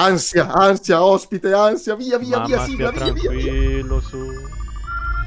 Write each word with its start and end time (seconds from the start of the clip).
Ansia, 0.00 0.46
ansia, 0.48 1.02
ospite, 1.04 1.52
ansia, 1.52 1.94
via, 1.94 2.16
via, 2.16 2.38
Mamma 2.38 2.46
via, 2.46 2.64
sigla, 2.64 2.90
via, 2.90 3.12
via, 3.12 3.12
via. 3.12 3.42
tranquillo 3.42 4.00
su. 4.00 4.16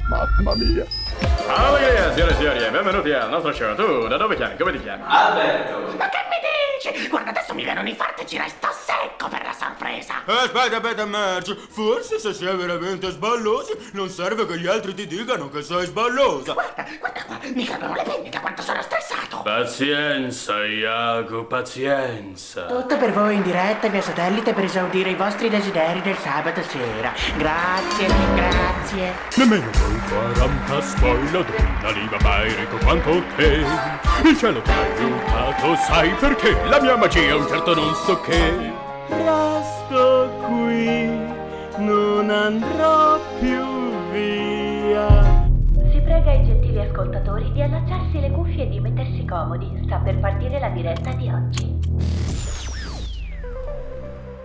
Mamma 0.08 0.54
mia. 0.56 0.84
Allegria, 1.46 2.12
signore 2.12 2.32
e 2.32 2.34
signori, 2.34 2.58
benvenuti 2.72 3.12
al 3.12 3.30
nostro 3.30 3.52
show. 3.52 3.72
Tu, 3.76 4.08
da 4.08 4.16
dove 4.16 4.34
chiami? 4.34 4.56
Come 4.56 4.72
ti 4.72 4.80
chiami? 4.80 5.04
Alberto! 5.06 5.96
Ma 5.96 6.08
che 6.08 6.18
mi 6.28 6.90
dici? 6.92 7.08
Guarda, 7.08 7.30
adesso 7.30 7.54
mi 7.54 7.62
viene 7.62 7.78
un 7.78 7.86
infarto 7.86 8.22
e 8.22 8.26
ci 8.26 8.36
resto 8.36 8.66
secco 9.04 9.28
per 9.28 9.42
la 9.44 9.52
sorpresa! 9.52 10.22
Aspetta, 10.24 10.76
aspetta, 10.76 11.04
Marge. 11.04 11.56
Forse 11.68 12.18
se 12.18 12.32
sei 12.32 12.56
veramente 12.56 13.10
sballoso, 13.10 13.76
non 13.92 14.08
serve 14.08 14.46
che 14.46 14.58
gli 14.58 14.66
altri 14.66 14.94
ti 14.94 15.06
dicano 15.06 15.50
che 15.50 15.62
sei 15.62 15.86
sballosa. 15.86 16.52
Guarda, 16.54 16.86
guarda 16.98 17.24
qua, 17.24 17.38
mi 17.54 17.64
cadono 17.64 17.94
le 17.94 18.02
penne 18.02 18.30
da 18.30 18.40
quanto 18.40 18.62
sono 18.62 18.80
stressato! 18.82 19.42
Pazienza, 19.42 20.64
Iago, 20.64 21.44
pazienza. 21.44 22.66
Tutto 22.66 22.96
per 22.96 23.12
voi 23.12 23.34
in 23.34 23.42
diretta 23.42 23.88
via 23.88 24.00
satellite 24.00 24.54
per 24.54 24.64
esaudire 24.64 25.10
i 25.10 25.14
vostri 25.14 25.50
desideri 25.50 26.00
del 26.00 26.16
sabato 26.16 26.62
sera. 26.62 27.12
Grazie, 27.36 28.06
grazie. 28.34 29.12
Nemmeno 29.36 29.70
voi 29.72 30.32
40 30.32 30.80
spoiler 30.80 31.44
donna 31.44 31.90
lì 31.90 32.08
va 32.08 32.18
mai 32.22 32.54
ricco 32.54 32.78
quanto 32.78 33.22
te. 33.36 33.64
Il 34.24 34.38
cielo 34.38 34.62
ti 34.62 34.70
ha 34.70 34.80
aiutato, 34.80 35.76
sai 35.76 36.10
perché? 36.14 36.56
La 36.68 36.80
mia 36.80 36.96
magia 36.96 37.20
è 37.20 37.34
un 37.34 37.46
certo 37.46 37.74
non 37.74 37.94
so 37.94 38.20
che. 38.20 38.73
Resto 39.08 40.30
qui, 40.46 41.06
non 41.78 42.30
andrò 42.30 43.18
più 43.38 44.10
via. 44.10 45.06
Si 45.90 46.00
prega 46.00 46.32
i 46.32 46.44
gentili 46.44 46.80
ascoltatori 46.80 47.52
di 47.52 47.62
allacciarsi 47.62 48.20
le 48.20 48.30
cuffie 48.30 48.64
e 48.64 48.68
di 48.68 48.80
mettersi 48.80 49.24
comodi. 49.24 49.82
Sta 49.84 49.98
per 49.98 50.18
partire 50.18 50.58
la 50.58 50.70
diretta 50.70 51.12
di 51.12 51.28
oggi. 51.28 51.78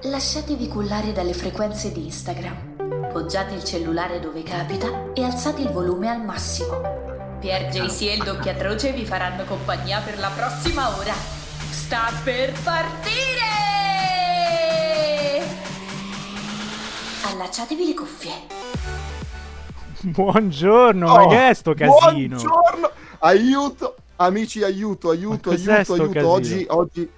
Lasciatevi 0.03 0.67
cullare 0.67 1.13
dalle 1.13 1.33
frequenze 1.33 1.91
di 1.91 2.05
Instagram. 2.05 3.09
Poggiate 3.11 3.53
il 3.53 3.63
cellulare 3.63 4.19
dove 4.19 4.43
capita 4.43 5.13
e 5.13 5.23
alzate 5.23 5.61
il 5.61 5.69
volume 5.69 6.09
al 6.09 6.23
massimo. 6.23 6.81
Pier 7.39 7.69
JC 7.69 8.01
e 8.01 8.13
il 8.15 8.23
doppiatroce 8.23 8.91
vi 8.91 9.05
faranno 9.05 9.45
compagnia 9.45 10.01
per 10.01 10.19
la 10.19 10.29
prossima 10.35 10.97
ora. 10.97 11.13
Sta 11.13 12.11
per 12.23 12.51
partire! 12.61 13.68
Allacciatevi 17.39 17.85
le 17.85 17.93
cuffie. 17.93 18.31
Buongiorno, 20.01 21.09
Oh, 21.09 21.15
ma 21.15 21.27
che 21.27 21.47
è 21.47 21.53
sto 21.53 21.73
casino? 21.73 22.35
Buongiorno, 22.35 22.91
aiuto, 23.19 23.95
amici, 24.17 24.61
aiuto, 24.61 25.09
aiuto, 25.11 25.51
aiuto, 25.51 25.93
aiuto. 25.93 26.27
Oggi, 26.27 26.65
oggi, 26.67 27.09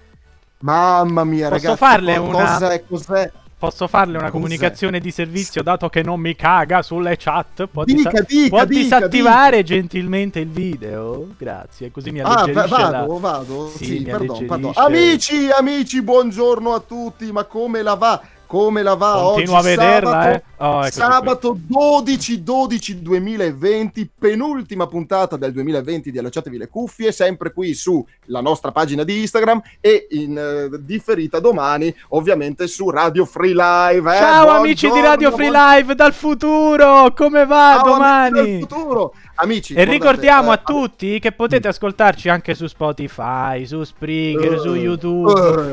mamma 0.60 1.24
mia, 1.24 1.50
Posso 1.50 1.62
ragazzi, 1.62 1.78
farle 1.80 2.18
una- 2.18 2.38
Cos'è, 2.54 2.84
cos'è? 2.88 3.32
Posso 3.58 3.88
farle 3.88 4.12
una 4.14 4.22
Cos'è? 4.22 4.32
comunicazione 4.32 5.00
di 5.00 5.10
servizio 5.10 5.64
dato 5.64 5.90
che 5.90 6.04
non 6.04 6.20
mi 6.20 6.36
caga 6.36 6.84
sulle 6.84 7.16
chat? 7.18 7.66
Può, 7.66 7.84
Dica, 7.84 8.10
disa- 8.12 8.26
dica, 8.28 8.50
può 8.50 8.66
dica, 8.66 8.80
disattivare 9.00 9.64
gentilmente 9.64 10.40
il 10.40 10.50
video? 10.50 11.30
Grazie, 11.36 11.90
così 11.92 12.12
mi 12.12 12.20
Ah, 12.22 12.28
alleggerisce 12.42 12.68
va- 12.70 12.90
la... 12.90 13.00
vado, 13.00 13.20
vado. 13.20 13.68
Sì, 13.76 13.86
Sì, 13.86 14.10
alleggerisce. 14.10 14.46
pardon. 14.46 14.72
Amici, 14.76 15.50
amici, 15.50 16.02
buongiorno 16.04 16.74
a 16.76 16.80
tutti. 16.80 17.32
Ma 17.32 17.44
come 17.46 17.82
la 17.82 17.96
va? 17.96 18.22
Come 18.52 18.84
la 18.84 18.96
va 18.96 19.14
Continuo 19.14 19.60
oggi? 19.60 19.68
a 19.68 19.70
vederla, 19.76 20.12
sabato, 20.12 20.30
eh. 20.36 20.44
Oh, 20.58 20.80
eccoci 20.82 20.92
sabato 20.92 21.58
12 21.58 22.44
12 22.44 23.02
2020, 23.02 24.10
penultima 24.20 24.88
puntata 24.88 25.38
del 25.38 25.54
2020 25.54 26.12
di 26.12 26.20
Allacciatevi 26.20 26.58
le 26.58 26.68
cuffie, 26.68 27.14
sempre 27.14 27.54
qui 27.54 27.74
sulla 27.74 28.42
nostra 28.42 28.74
pagina 28.74 29.06
di 29.06 29.22
Instagram 29.22 29.62
e 29.80 30.06
in 30.10 30.38
eh, 30.38 30.78
differita 30.82 31.40
domani, 31.40 31.96
ovviamente 32.10 32.68
su 32.68 32.90
Radio 32.90 33.24
Free 33.24 33.54
Live. 33.54 34.14
eh. 34.14 34.18
Ciao 34.18 34.50
amici 34.50 34.90
di 34.90 35.00
Radio 35.00 35.30
Buongiorno, 35.30 35.38
Free 35.38 35.78
Live 35.78 35.96
dal 35.96 36.14
futuro, 36.14 37.14
come 37.16 37.46
va 37.46 37.76
Ciao, 37.78 37.94
amici 37.94 37.94
domani? 37.94 38.32
del 38.52 38.60
futuro. 38.68 39.14
Amici, 39.44 39.74
E 39.74 39.86
ricordiamo 39.86 40.52
eh, 40.52 40.54
a 40.54 40.58
tutti 40.58 41.18
che 41.20 41.32
potete 41.32 41.68
ascoltarci 41.68 42.30
anche 42.30 42.54
su 42.54 42.68
Spotify, 42.68 43.66
su 43.66 43.84
Spreaker, 43.84 44.54
Eh, 44.54 44.58
su 44.60 44.76
YouTube, 44.76 45.32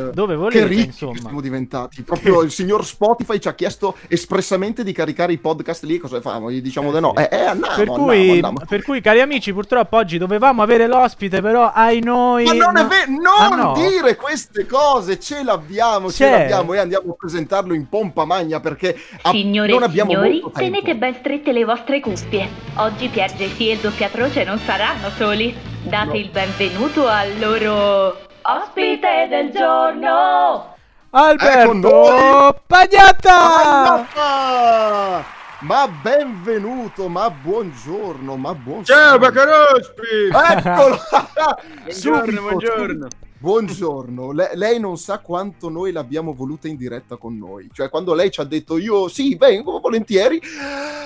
eh, 0.08 0.10
dove 0.12 0.32
che 0.32 0.38
volete, 0.38 0.66
ricchi 0.66 0.80
che 0.80 0.86
insomma. 0.86 1.18
siamo 1.18 1.40
diventati. 1.42 2.00
Proprio 2.02 2.40
il 2.40 2.50
signor 2.50 2.82
Spotify 2.86 3.38
ci 3.38 3.46
ha 3.48 3.54
chiesto 3.54 3.96
espressamente 4.08 4.82
di 4.84 4.92
caricare 4.92 5.32
i 5.34 5.38
podcast 5.38 5.84
lì. 5.84 5.98
Cosa 5.98 6.18
famo? 6.22 6.50
Gli 6.50 6.62
diciamo 6.62 6.90
di 6.92 7.00
no. 7.00 7.14
Eh, 7.14 7.28
eh, 7.30 7.44
andiamo, 7.44 7.74
Per 7.74 7.88
andiamo, 7.88 8.04
cui, 8.04 8.30
andiamo. 8.30 8.60
per 8.66 8.82
cui, 8.82 9.00
cari 9.02 9.20
amici, 9.20 9.52
purtroppo 9.52 9.96
oggi 9.98 10.16
dovevamo 10.16 10.62
avere 10.62 10.86
l'ospite, 10.86 11.42
però 11.42 11.70
ai 11.74 12.00
noi. 12.00 12.44
Ma 12.44 12.52
non 12.54 12.76
è 12.78 12.82
no- 12.82 12.88
vero, 12.88 13.32
Ah, 13.38 13.48
non 13.48 13.58
no? 13.58 13.72
dire 13.74 14.16
queste 14.16 14.64
cose, 14.64 15.20
ce 15.20 15.42
l'abbiamo, 15.42 16.10
ce 16.10 16.24
C'è. 16.24 16.30
l'abbiamo 16.38 16.72
e 16.72 16.78
andiamo 16.78 17.12
a 17.12 17.16
presentarlo 17.18 17.74
in 17.74 17.86
pompa 17.86 18.24
magna 18.24 18.60
perché 18.60 18.96
a- 19.22 19.30
Signore 19.30 19.68
non 19.72 19.82
e 19.82 19.84
abbiamo 19.84 20.10
signori, 20.12 20.40
molto 20.40 20.50
tempo. 20.58 20.58
tenete 20.80 20.96
ben 20.96 21.14
strette 21.16 21.52
le 21.52 21.64
vostre 21.66 22.00
cuffie. 22.00 22.48
Oggi 22.76 23.08
Pier 23.08 23.30
JC 23.58 23.60
e 23.60 23.72
il 23.72 23.78
doppiatroce 23.80 24.44
non 24.44 24.58
saranno 24.58 25.10
soli. 25.10 25.54
Date 25.82 26.06
No. 26.06 26.14
il 26.14 26.30
benvenuto 26.30 27.08
al 27.08 27.38
loro 27.38 28.16
ospite 28.42 29.26
del 29.28 29.50
giorno. 29.50 30.76
Alberto 31.10 32.16
Ecco. 32.16 32.60
Pagnatta! 32.66 34.06
Ah, 34.14 35.24
Ma 35.60 35.88
benvenuto, 35.88 37.08
ma 37.08 37.28
buongiorno, 37.30 38.36
ma 38.36 38.54
buon 38.54 38.84
Ciao, 38.84 39.18
Baccarospi! 39.18 40.28
Eccolo! 40.30 40.98
Buongiorno, 41.82 42.40
buongiorno. 42.40 43.08
Buongiorno, 43.40 44.32
Le- 44.32 44.50
lei 44.54 44.80
non 44.80 44.96
sa 44.98 45.18
quanto 45.20 45.68
noi 45.68 45.92
l'abbiamo 45.92 46.34
voluta 46.34 46.66
in 46.66 46.76
diretta 46.76 47.14
con 47.16 47.38
noi. 47.38 47.68
Cioè, 47.72 47.88
quando 47.88 48.12
lei 48.12 48.32
ci 48.32 48.40
ha 48.40 48.44
detto 48.44 48.78
io 48.78 49.06
sì, 49.06 49.36
vengo 49.36 49.78
volentieri, 49.78 50.40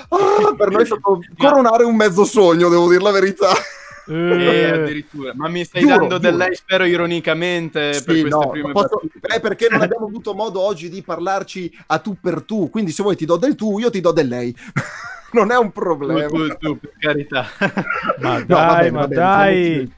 ah, 0.09 0.55
per 0.57 0.71
noi 0.71 0.83
è 0.83 0.87
stato 0.87 1.21
coronare 1.37 1.85
un 1.85 1.95
mezzo 1.95 2.25
sogno, 2.25 2.71
devo 2.71 2.89
dire 2.89 3.03
la 3.03 3.11
verità. 3.11 3.51
Eh, 4.09 4.15
Eh, 4.15 4.65
addirittura. 4.71 5.33
Ma 5.37 5.49
mi 5.49 5.63
stai 5.65 5.83
Giuro, 5.83 5.99
dando 5.99 6.19
del 6.19 6.33
giuro. 6.33 6.45
lei, 6.45 6.55
spero 6.57 6.85
ironicamente, 6.85 7.93
Sì, 7.93 8.05
per 8.05 8.21
queste 8.21 8.29
no, 8.41 8.49
prime 8.49 8.73
posso- 8.73 9.01
eh, 9.03 9.39
perché 9.41 9.69
non 9.71 9.83
abbiamo 9.83 10.07
avuto 10.07 10.33
modo 10.35 10.61
oggi 10.61 10.89
di 10.89 11.03
parlarci 11.03 11.71
a 11.89 11.99
tu 11.99 12.17
per 12.19 12.43
tu, 12.43 12.71
quindi 12.71 12.93
se 12.93 13.03
vuoi 13.03 13.15
ti 13.15 13.27
do 13.27 13.37
del 13.37 13.55
tu, 13.55 13.79
io 13.79 13.91
ti 13.91 14.01
do 14.01 14.11
del 14.11 14.27
lei. 14.29 14.57
non 15.33 15.51
è 15.53 15.57
un 15.59 15.71
problema. 15.71 16.27
Tu, 16.29 16.49
tu, 16.49 16.57
tu, 16.59 16.79
per 16.79 16.93
carità. 16.99 17.47
ma 18.21 18.39
No, 18.39 18.45
dai, 18.47 18.47
va 18.47 18.75
bene, 18.77 18.91
ma 18.91 19.01
va 19.01 19.07
bene, 19.07 19.21
dai. 19.21 19.93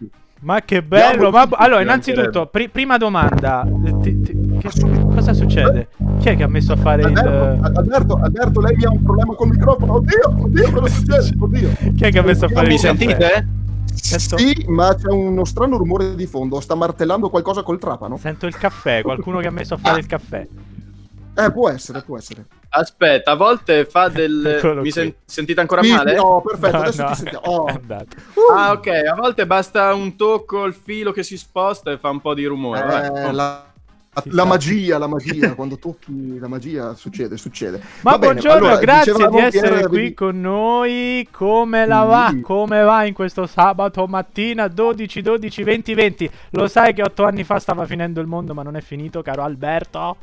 Ma 0.44 0.60
che 0.60 0.82
bello! 0.82 1.30
Ma... 1.30 1.48
Allora, 1.52 1.80
innanzitutto, 1.80 2.46
pri- 2.46 2.68
prima 2.68 2.98
domanda. 2.98 3.66
Eh, 3.84 3.98
ti- 4.00 4.20
ti- 4.20 4.58
che- 4.58 4.70
cosa 5.14 5.32
succede? 5.32 5.88
Chi 6.18 6.28
è 6.28 6.36
che 6.36 6.42
ha 6.42 6.48
messo 6.48 6.72
a 6.72 6.76
fare 6.76 7.02
Alberto, 7.02 7.28
il. 7.30 7.76
Alberto, 7.78 8.14
Alberto, 8.22 8.60
lei 8.60 8.84
ha 8.84 8.90
un 8.90 9.02
problema 9.02 9.34
col 9.34 9.48
microfono. 9.48 9.94
Oddio, 9.94 10.36
oddio, 10.42 10.70
cosa 10.70 10.88
succede? 10.88 11.30
Oddio. 11.38 11.68
Chi 11.96 12.04
è 12.04 12.10
che 12.10 12.18
ha 12.18 12.22
messo 12.22 12.44
a 12.44 12.48
fare 12.48 12.66
Mi 12.68 12.74
il 12.74 12.80
caffè? 12.80 12.96
sentite? 12.96 13.48
Sento... 13.94 14.36
Sì, 14.36 14.64
ma 14.68 14.94
c'è 14.94 15.08
uno 15.08 15.44
strano 15.46 15.78
rumore 15.78 16.14
di 16.14 16.26
fondo. 16.26 16.60
Sta 16.60 16.74
martellando 16.74 17.30
qualcosa 17.30 17.62
col 17.62 17.78
trapano? 17.78 18.18
Sento 18.18 18.44
il 18.46 18.56
caffè, 18.58 19.00
qualcuno 19.00 19.38
che 19.38 19.46
ha 19.46 19.50
messo 19.50 19.74
a 19.74 19.78
fare 19.78 19.98
il 20.00 20.06
caffè. 20.06 20.46
Eh, 21.36 21.52
può 21.52 21.70
essere, 21.70 22.02
può 22.02 22.18
essere. 22.18 22.44
Aspetta, 22.76 23.32
a 23.32 23.36
volte 23.36 23.84
fa 23.84 24.08
del... 24.08 24.44
Eccolo 24.58 24.76
Mi 24.76 24.80
qui. 24.82 24.90
sen- 24.90 25.14
sentite 25.24 25.60
ancora 25.60 25.82
Sì, 25.82 25.92
male? 25.92 26.18
oh, 26.18 26.40
perfetto, 26.40 26.76
No, 26.76 26.82
adesso 26.82 27.02
no, 27.02 27.08
ti 27.08 27.14
sentiamo. 27.14 27.44
Oh. 27.46 27.66
è 27.66 27.72
andato. 27.72 28.16
Ah, 28.54 28.72
ok, 28.72 28.86
a 28.88 29.14
volte 29.14 29.46
basta 29.46 29.94
un 29.94 30.16
tocco, 30.16 30.64
il 30.64 30.74
filo 30.74 31.12
che 31.12 31.22
si 31.22 31.36
sposta 31.36 31.90
e 31.92 31.98
fa 31.98 32.10
un 32.10 32.20
po' 32.20 32.34
di 32.34 32.44
rumore. 32.46 32.80
Eh, 32.80 33.10
vai. 33.10 33.32
la, 33.34 33.64
la 34.30 34.44
magia, 34.44 34.98
la 34.98 35.06
magia, 35.08 35.54
quando 35.54 35.76
tocchi 35.78 36.38
la 36.38 36.46
magia 36.48 36.94
succede, 36.94 37.36
succede. 37.36 37.80
Ma 38.02 38.12
Va 38.12 38.18
bene, 38.18 38.32
buongiorno, 38.32 38.66
allora, 38.66 38.80
grazie 38.80 39.12
di 39.28 39.38
essere 39.38 39.86
qui 39.86 39.96
vedi- 39.98 40.14
con 40.14 40.40
noi. 40.40 41.28
Come 41.30 41.86
la 41.86 42.02
va? 42.02 42.28
Sì. 42.30 42.40
Come 42.40 42.82
va 42.82 43.04
in 43.04 43.14
questo 43.14 43.46
sabato 43.46 44.06
mattina 44.06 44.68
12 44.68 45.20
12 45.22 45.62
20 45.62 45.94
20? 45.94 46.30
Lo 46.50 46.66
sai 46.68 46.92
che 46.94 47.02
otto 47.02 47.24
anni 47.24 47.44
fa 47.44 47.58
stava 47.58 47.86
finendo 47.86 48.20
il 48.20 48.26
mondo, 48.26 48.52
ma 48.54 48.62
non 48.62 48.76
è 48.76 48.80
finito, 48.80 49.22
caro 49.22 49.42
Alberto. 49.42 50.16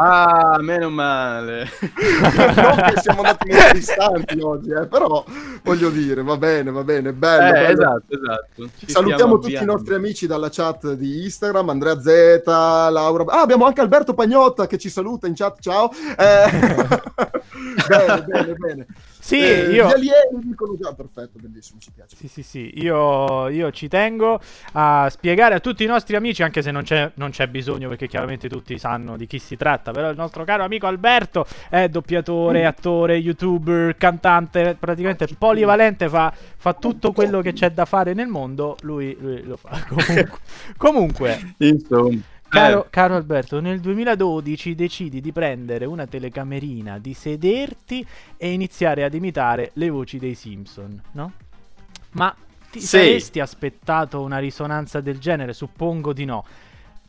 Ah, 0.00 0.58
meno 0.60 0.90
male. 0.90 1.66
non 1.80 2.76
che 2.92 3.00
siamo 3.00 3.22
andati 3.22 3.50
molto 3.50 3.72
distanti 3.72 4.40
oggi, 4.40 4.70
eh, 4.70 4.86
però 4.86 5.24
voglio 5.62 5.90
dire, 5.90 6.22
va 6.22 6.36
bene, 6.36 6.70
va 6.70 6.84
bene, 6.84 7.12
bello. 7.12 7.48
Eh, 7.48 7.52
bello. 7.52 7.72
esatto, 7.72 8.14
esatto. 8.14 8.70
Ci 8.78 8.90
Salutiamo 8.90 9.34
tutti 9.34 9.52
i 9.52 9.56
avviando. 9.56 9.72
nostri 9.72 9.94
amici 9.94 10.26
dalla 10.26 10.50
chat 10.50 10.92
di 10.92 11.24
Instagram, 11.24 11.70
Andrea 11.70 12.00
Z, 12.00 12.42
Laura. 12.46 13.24
Ah, 13.26 13.40
abbiamo 13.40 13.64
anche 13.66 13.80
Alberto 13.80 14.14
Pagnotta 14.14 14.66
che 14.66 14.78
ci 14.78 14.88
saluta 14.90 15.26
in 15.26 15.34
chat. 15.34 15.58
Ciao. 15.60 15.90
Eh, 15.90 16.50
bene, 17.88 18.24
bene, 18.24 18.54
bene. 18.54 18.86
Sì, 19.28 19.40
Eh, 19.40 19.72
io. 19.72 19.88
Gli 19.88 19.92
alieni 19.92 20.40
dicono 20.40 20.74
già 20.80 20.94
perfetto, 20.94 21.32
bellissimo, 21.38 21.78
ci 21.80 21.90
piace. 21.94 22.16
Sì, 22.16 22.28
sì, 22.28 22.42
sì, 22.42 22.72
io, 22.76 23.50
io 23.50 23.70
ci 23.72 23.86
tengo 23.86 24.40
a 24.72 25.06
spiegare 25.10 25.54
a 25.54 25.60
tutti 25.60 25.84
i 25.84 25.86
nostri 25.86 26.16
amici, 26.16 26.42
anche 26.42 26.62
se 26.62 26.70
non 26.70 26.82
c'è, 26.82 27.12
non 27.16 27.28
c'è 27.28 27.46
bisogno 27.46 27.90
perché 27.90 28.08
chiaramente 28.08 28.48
tutti 28.48 28.78
sanno 28.78 29.18
di 29.18 29.26
chi 29.26 29.38
si 29.38 29.54
tratta, 29.58 29.90
però 29.90 30.08
il 30.08 30.16
nostro 30.16 30.44
caro 30.44 30.64
amico 30.64 30.86
Alberto 30.86 31.44
è 31.68 31.90
doppiatore, 31.90 32.64
attore, 32.64 33.16
youtuber, 33.16 33.98
cantante, 33.98 34.74
praticamente 34.80 35.28
polivalente, 35.36 36.08
fa, 36.08 36.32
fa 36.56 36.72
tutto 36.72 37.12
quello 37.12 37.42
che 37.42 37.52
c'è 37.52 37.70
da 37.70 37.84
fare 37.84 38.14
nel 38.14 38.28
mondo, 38.28 38.76
lui, 38.80 39.14
lui 39.20 39.42
lo 39.42 39.58
fa 39.58 39.78
comunque. 39.88 40.38
comunque 40.78 41.54
Insomma. 41.58 42.18
Caro, 42.48 42.84
Eh. 42.86 42.90
caro 42.90 43.14
Alberto, 43.14 43.60
nel 43.60 43.78
2012 43.80 44.74
decidi 44.74 45.20
di 45.20 45.32
prendere 45.32 45.84
una 45.84 46.06
telecamerina, 46.06 46.98
di 46.98 47.12
sederti 47.12 48.06
e 48.36 48.52
iniziare 48.52 49.04
ad 49.04 49.12
imitare 49.14 49.70
le 49.74 49.90
voci 49.90 50.18
dei 50.18 50.34
Simpson, 50.34 51.00
no? 51.12 51.32
Ma 52.12 52.34
ti 52.70 52.80
Sì. 52.80 52.86
saresti 52.86 53.40
aspettato 53.40 54.22
una 54.22 54.38
risonanza 54.38 55.00
del 55.00 55.18
genere? 55.18 55.52
Suppongo 55.52 56.12
di 56.14 56.24
no. 56.24 56.44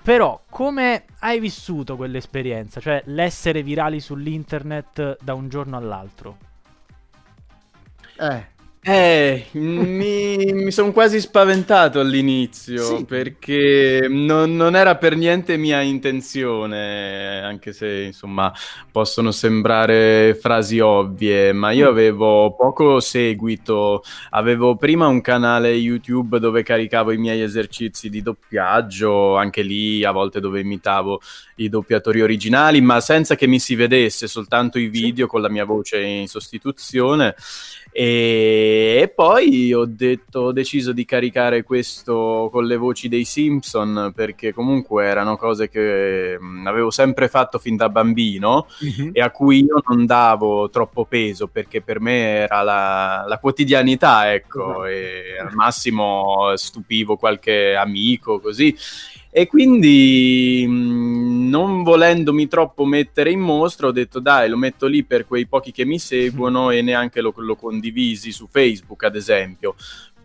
Però, 0.02 0.42
come 0.50 1.06
hai 1.20 1.40
vissuto 1.40 1.96
quell'esperienza? 1.96 2.80
Cioè, 2.82 3.04
l'essere 3.06 3.64
virali 3.64 4.00
sull'internet 4.00 5.18
da 5.22 5.34
un 5.34 5.48
giorno 5.50 5.78
all'altro? 5.78 6.38
Eh, 8.18 8.46
Eh, 8.82 9.48
mi, 9.54 10.38
mi 10.54 10.72
sono 10.72 10.94
quasi 10.94 11.20
spaventato 11.20 12.00
all'inizio 12.00 13.00
Sì. 13.00 13.06
perché 13.06 14.08
non, 14.10 14.56
non 14.56 14.74
era 14.74 14.96
per 14.96 15.18
niente 15.18 15.58
mia 15.58 15.82
intenzione, 15.82 17.42
anche 17.44 17.74
se 17.74 18.04
insomma 18.04 18.52
possono 18.90 19.32
sembrare 19.32 20.34
frasi 20.40 20.80
ovvie, 20.80 21.52
ma 21.52 21.72
io 21.72 21.90
avevo 21.90 22.56
poco 22.56 23.02
seguito, 23.02 24.02
avevo 24.30 24.78
prima 24.78 25.08
un 25.08 25.20
canale 25.20 25.72
YouTube 25.74 26.40
dove 26.40 26.64
caricavo 26.64 27.12
i 27.12 27.18
miei 27.18 27.42
esercizi 27.42 28.10
di 28.10 28.22
doppiaggio, 28.22 29.36
anche 29.36 29.62
lì 29.62 30.06
a 30.06 30.12
volte 30.12 30.40
dove 30.40 30.62
imitavo 30.62 31.20
i 31.58 31.68
doppiatori 31.68 32.22
originali, 32.22 32.80
ma 32.80 33.02
senza 33.02 33.36
che 33.36 33.46
mi 33.46 33.60
si 33.60 33.76
vedesse, 33.76 34.28
soltanto 34.28 34.80
i 34.80 34.88
video 34.88 35.28
con 35.28 35.42
la 35.42 35.50
mia 35.50 35.66
voce 35.66 36.00
in 36.02 36.28
sostituzione. 36.30 37.36
E, 37.92 39.12
poi 39.16 39.74
ho 39.74 39.86
detto, 39.86 40.40
ho 40.40 40.52
deciso 40.52 40.94
di 40.94 41.06
caricare 41.06 41.64
questo 41.64 42.50
con 42.52 42.66
le 42.66 42.78
voci 42.78 43.08
dei 43.08 43.26
Simpson 43.26 44.12
perché 44.16 44.54
comunque 44.54 45.06
erano 45.06 45.38
cose 45.38 45.70
che 45.70 46.38
avevo 46.66 46.92
sempre 46.92 47.28
fatto 47.28 47.58
fin 47.58 47.76
da 47.76 47.90
bambino 47.90 48.68
e 49.12 49.22
a 49.22 49.32
cui 49.32 49.64
io 49.64 49.82
non 49.88 50.06
davo 50.06 50.70
troppo 50.70 51.06
peso 51.06 51.48
perché 51.48 51.82
per 51.82 52.00
me 52.00 52.36
era 52.36 52.62
la, 52.62 53.26
la 53.28 53.38
quotidianità, 53.40 54.32
ecco, 54.34 54.86
e 54.86 55.38
al 55.40 55.54
massimo 55.54 56.54
stupivo 56.56 57.18
qualche 57.18 57.76
amico 57.76 58.40
così. 58.40 58.76
E 59.32 59.48
quindi 59.48 60.66
mh, 60.68 61.50
non 61.50 61.84
volendomi 61.84 62.48
troppo 62.48 62.86
mettere 62.86 63.32
in 63.32 63.40
mostra, 63.40 63.88
ho 63.88 63.92
detto 63.92 64.20
dai, 64.20 64.50
lo 64.50 64.58
metto 64.58 64.88
lì 64.88 65.04
per 65.04 65.28
quei 65.28 65.46
pochi 65.46 65.72
che 65.72 65.86
mi 65.86 65.98
seguono 66.00 66.72
e 66.72 66.82
neanche 66.82 67.22
lo, 67.22 67.34
lo 67.38 67.56
condivisi 67.56 68.32
su 68.32 68.48
Facebook, 68.50 69.04
ad 69.04 69.16
esempio. 69.16 69.76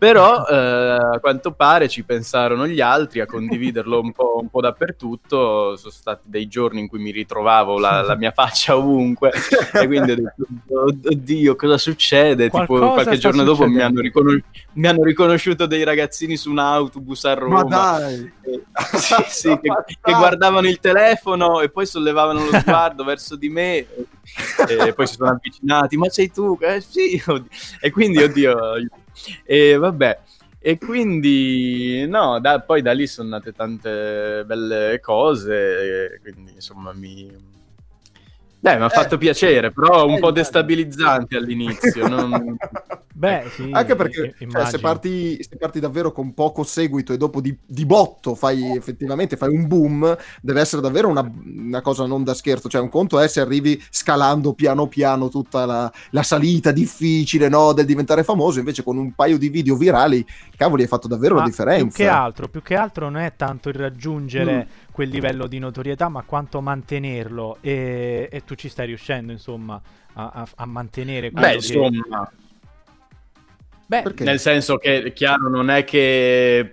Però 0.05 0.45
eh, 0.45 0.55
a 0.55 1.19
quanto 1.19 1.51
pare 1.53 1.89
ci 1.89 2.03
pensarono 2.03 2.67
gli 2.67 2.79
altri 2.79 3.21
a 3.21 3.25
condividerlo 3.25 3.99
un 4.01 4.11
po', 4.11 4.37
un 4.39 4.49
po' 4.49 4.61
dappertutto. 4.61 5.75
Sono 5.77 5.91
stati 5.91 6.25
dei 6.25 6.47
giorni 6.47 6.81
in 6.81 6.87
cui 6.87 6.99
mi 6.99 7.09
ritrovavo 7.09 7.79
la, 7.79 8.03
la 8.03 8.15
mia 8.15 8.29
faccia 8.29 8.77
ovunque 8.77 9.31
e 9.73 9.87
quindi 9.87 10.11
ho 10.11 10.15
detto: 10.15 11.09
Oddio, 11.09 11.55
cosa 11.55 11.79
succede? 11.79 12.51
Tipo, 12.51 12.65
Qualcosa 12.67 12.91
qualche 12.91 13.15
sta 13.15 13.29
giorno 13.29 13.43
dopo 13.43 13.67
mi 13.67 13.81
hanno, 13.81 13.99
riconos- 13.99 14.43
mi 14.73 14.85
hanno 14.85 15.03
riconosciuto 15.03 15.65
dei 15.65 15.83
ragazzini 15.83 16.37
su 16.37 16.51
un 16.51 16.59
autobus 16.59 17.25
a 17.25 17.33
Roma. 17.33 17.63
ma 17.63 17.63
dai! 17.63 18.31
Eh, 18.41 18.61
sì, 18.99 19.15
sì, 19.25 19.59
che, 19.59 19.73
che 20.01 20.13
guardavano 20.13 20.67
il 20.67 20.79
telefono 20.79 21.61
e 21.61 21.69
poi 21.69 21.87
sollevavano 21.87 22.45
lo 22.45 22.59
sguardo 22.59 23.03
verso 23.05 23.35
di 23.35 23.49
me 23.49 23.77
e, 23.77 23.87
e 24.67 24.93
poi 24.93 25.07
si 25.07 25.15
sono 25.15 25.31
avvicinati. 25.31 25.97
Ma 25.97 26.09
sei 26.09 26.31
tu? 26.31 26.55
Eh, 26.61 26.79
sì. 26.79 27.19
oddio. 27.25 27.49
E 27.79 27.89
quindi, 27.89 28.21
oddio, 28.21 28.55
e 29.43 29.75
vabbè. 29.77 30.19
E 30.59 30.77
quindi, 30.79 32.07
no, 32.07 32.39
da- 32.39 32.59
poi 32.61 32.81
da 32.81 32.91
lì 32.91 33.05
sono 33.05 33.29
nate 33.29 33.51
tante 33.53 34.43
belle 34.45 34.99
cose. 34.99 36.19
quindi, 36.21 36.53
insomma, 36.53 36.91
mi. 36.93 37.53
Beh, 38.65 38.77
mi 38.77 38.81
ha 38.83 38.89
Eh, 38.89 38.89
fatto 38.89 39.19
piacere, 39.19 39.71
però 39.71 40.07
un 40.07 40.15
eh, 40.15 40.17
po' 40.17 40.31
destabilizzante 40.31 41.37
all'inizio. 41.37 42.07
non- 42.09 42.57
Beh, 43.17 43.49
sì. 43.53 43.69
Anche 43.71 43.95
perché 43.95 44.33
cioè, 44.49 44.65
se, 44.65 44.79
parti, 44.79 45.37
se 45.41 45.55
parti 45.57 45.79
davvero 45.79 46.11
con 46.11 46.33
poco 46.33 46.63
seguito 46.63 47.13
e 47.13 47.17
dopo 47.17 47.41
di, 47.41 47.55
di 47.63 47.85
botto 47.85 48.33
fai 48.35 48.75
effettivamente 48.75 49.37
fai 49.37 49.55
un 49.55 49.67
boom, 49.67 50.17
deve 50.41 50.59
essere 50.61 50.81
davvero 50.81 51.07
una, 51.07 51.21
una 51.45 51.81
cosa 51.81 52.05
non 52.07 52.23
da 52.23 52.33
scherzo. 52.33 52.67
Cioè, 52.67 52.81
un 52.81 52.89
conto 52.89 53.19
è 53.19 53.27
se 53.27 53.39
arrivi 53.39 53.81
scalando 53.89 54.53
piano 54.53 54.87
piano 54.87 55.29
tutta 55.29 55.65
la, 55.65 55.91
la 56.09 56.23
salita 56.23 56.71
difficile 56.71 57.47
no, 57.49 57.71
del 57.71 57.85
diventare 57.85 58.23
famoso, 58.23 58.57
invece 58.59 58.83
con 58.83 58.97
un 58.97 59.13
paio 59.13 59.37
di 59.37 59.47
video 59.49 59.75
virali, 59.77 60.25
cavoli, 60.57 60.81
hai 60.81 60.87
fatto 60.89 61.07
davvero 61.07 61.35
Ma 61.35 61.41
la 61.41 61.47
differenza. 61.47 61.95
Più 61.95 62.03
che 62.03 62.07
altro, 62.09 62.47
più 62.49 62.61
che 62.63 62.75
altro 62.75 63.09
non 63.09 63.21
è 63.21 63.33
tanto 63.35 63.69
il 63.69 63.75
raggiungere 63.75 64.53
Mm. 64.55 64.61
Quel 64.95 65.09
livello 65.09 65.45
di 65.45 65.59
notorietà, 65.59 66.07
ma 66.07 66.21
quanto 66.21 66.61
mantenerlo. 66.61 67.57
E, 67.59 68.29
e 68.31 68.45
tu 68.45 68.55
ci 68.55 68.69
stai 68.69 68.85
riuscendo, 68.85 69.33
insomma, 69.33 69.81
a, 70.13 70.29
a- 70.33 70.47
a 70.55 70.65
mantenere 70.65 71.31
quello 71.31 71.47
Beh, 71.47 71.57
che... 71.57 71.57
insomma. 71.57 72.31
Beh? 73.87 74.03
Nel 74.19 74.39
senso 74.39 74.77
che, 74.77 75.11
chiaro, 75.13 75.49
non 75.49 75.69
è 75.69 75.83
che 75.83 76.71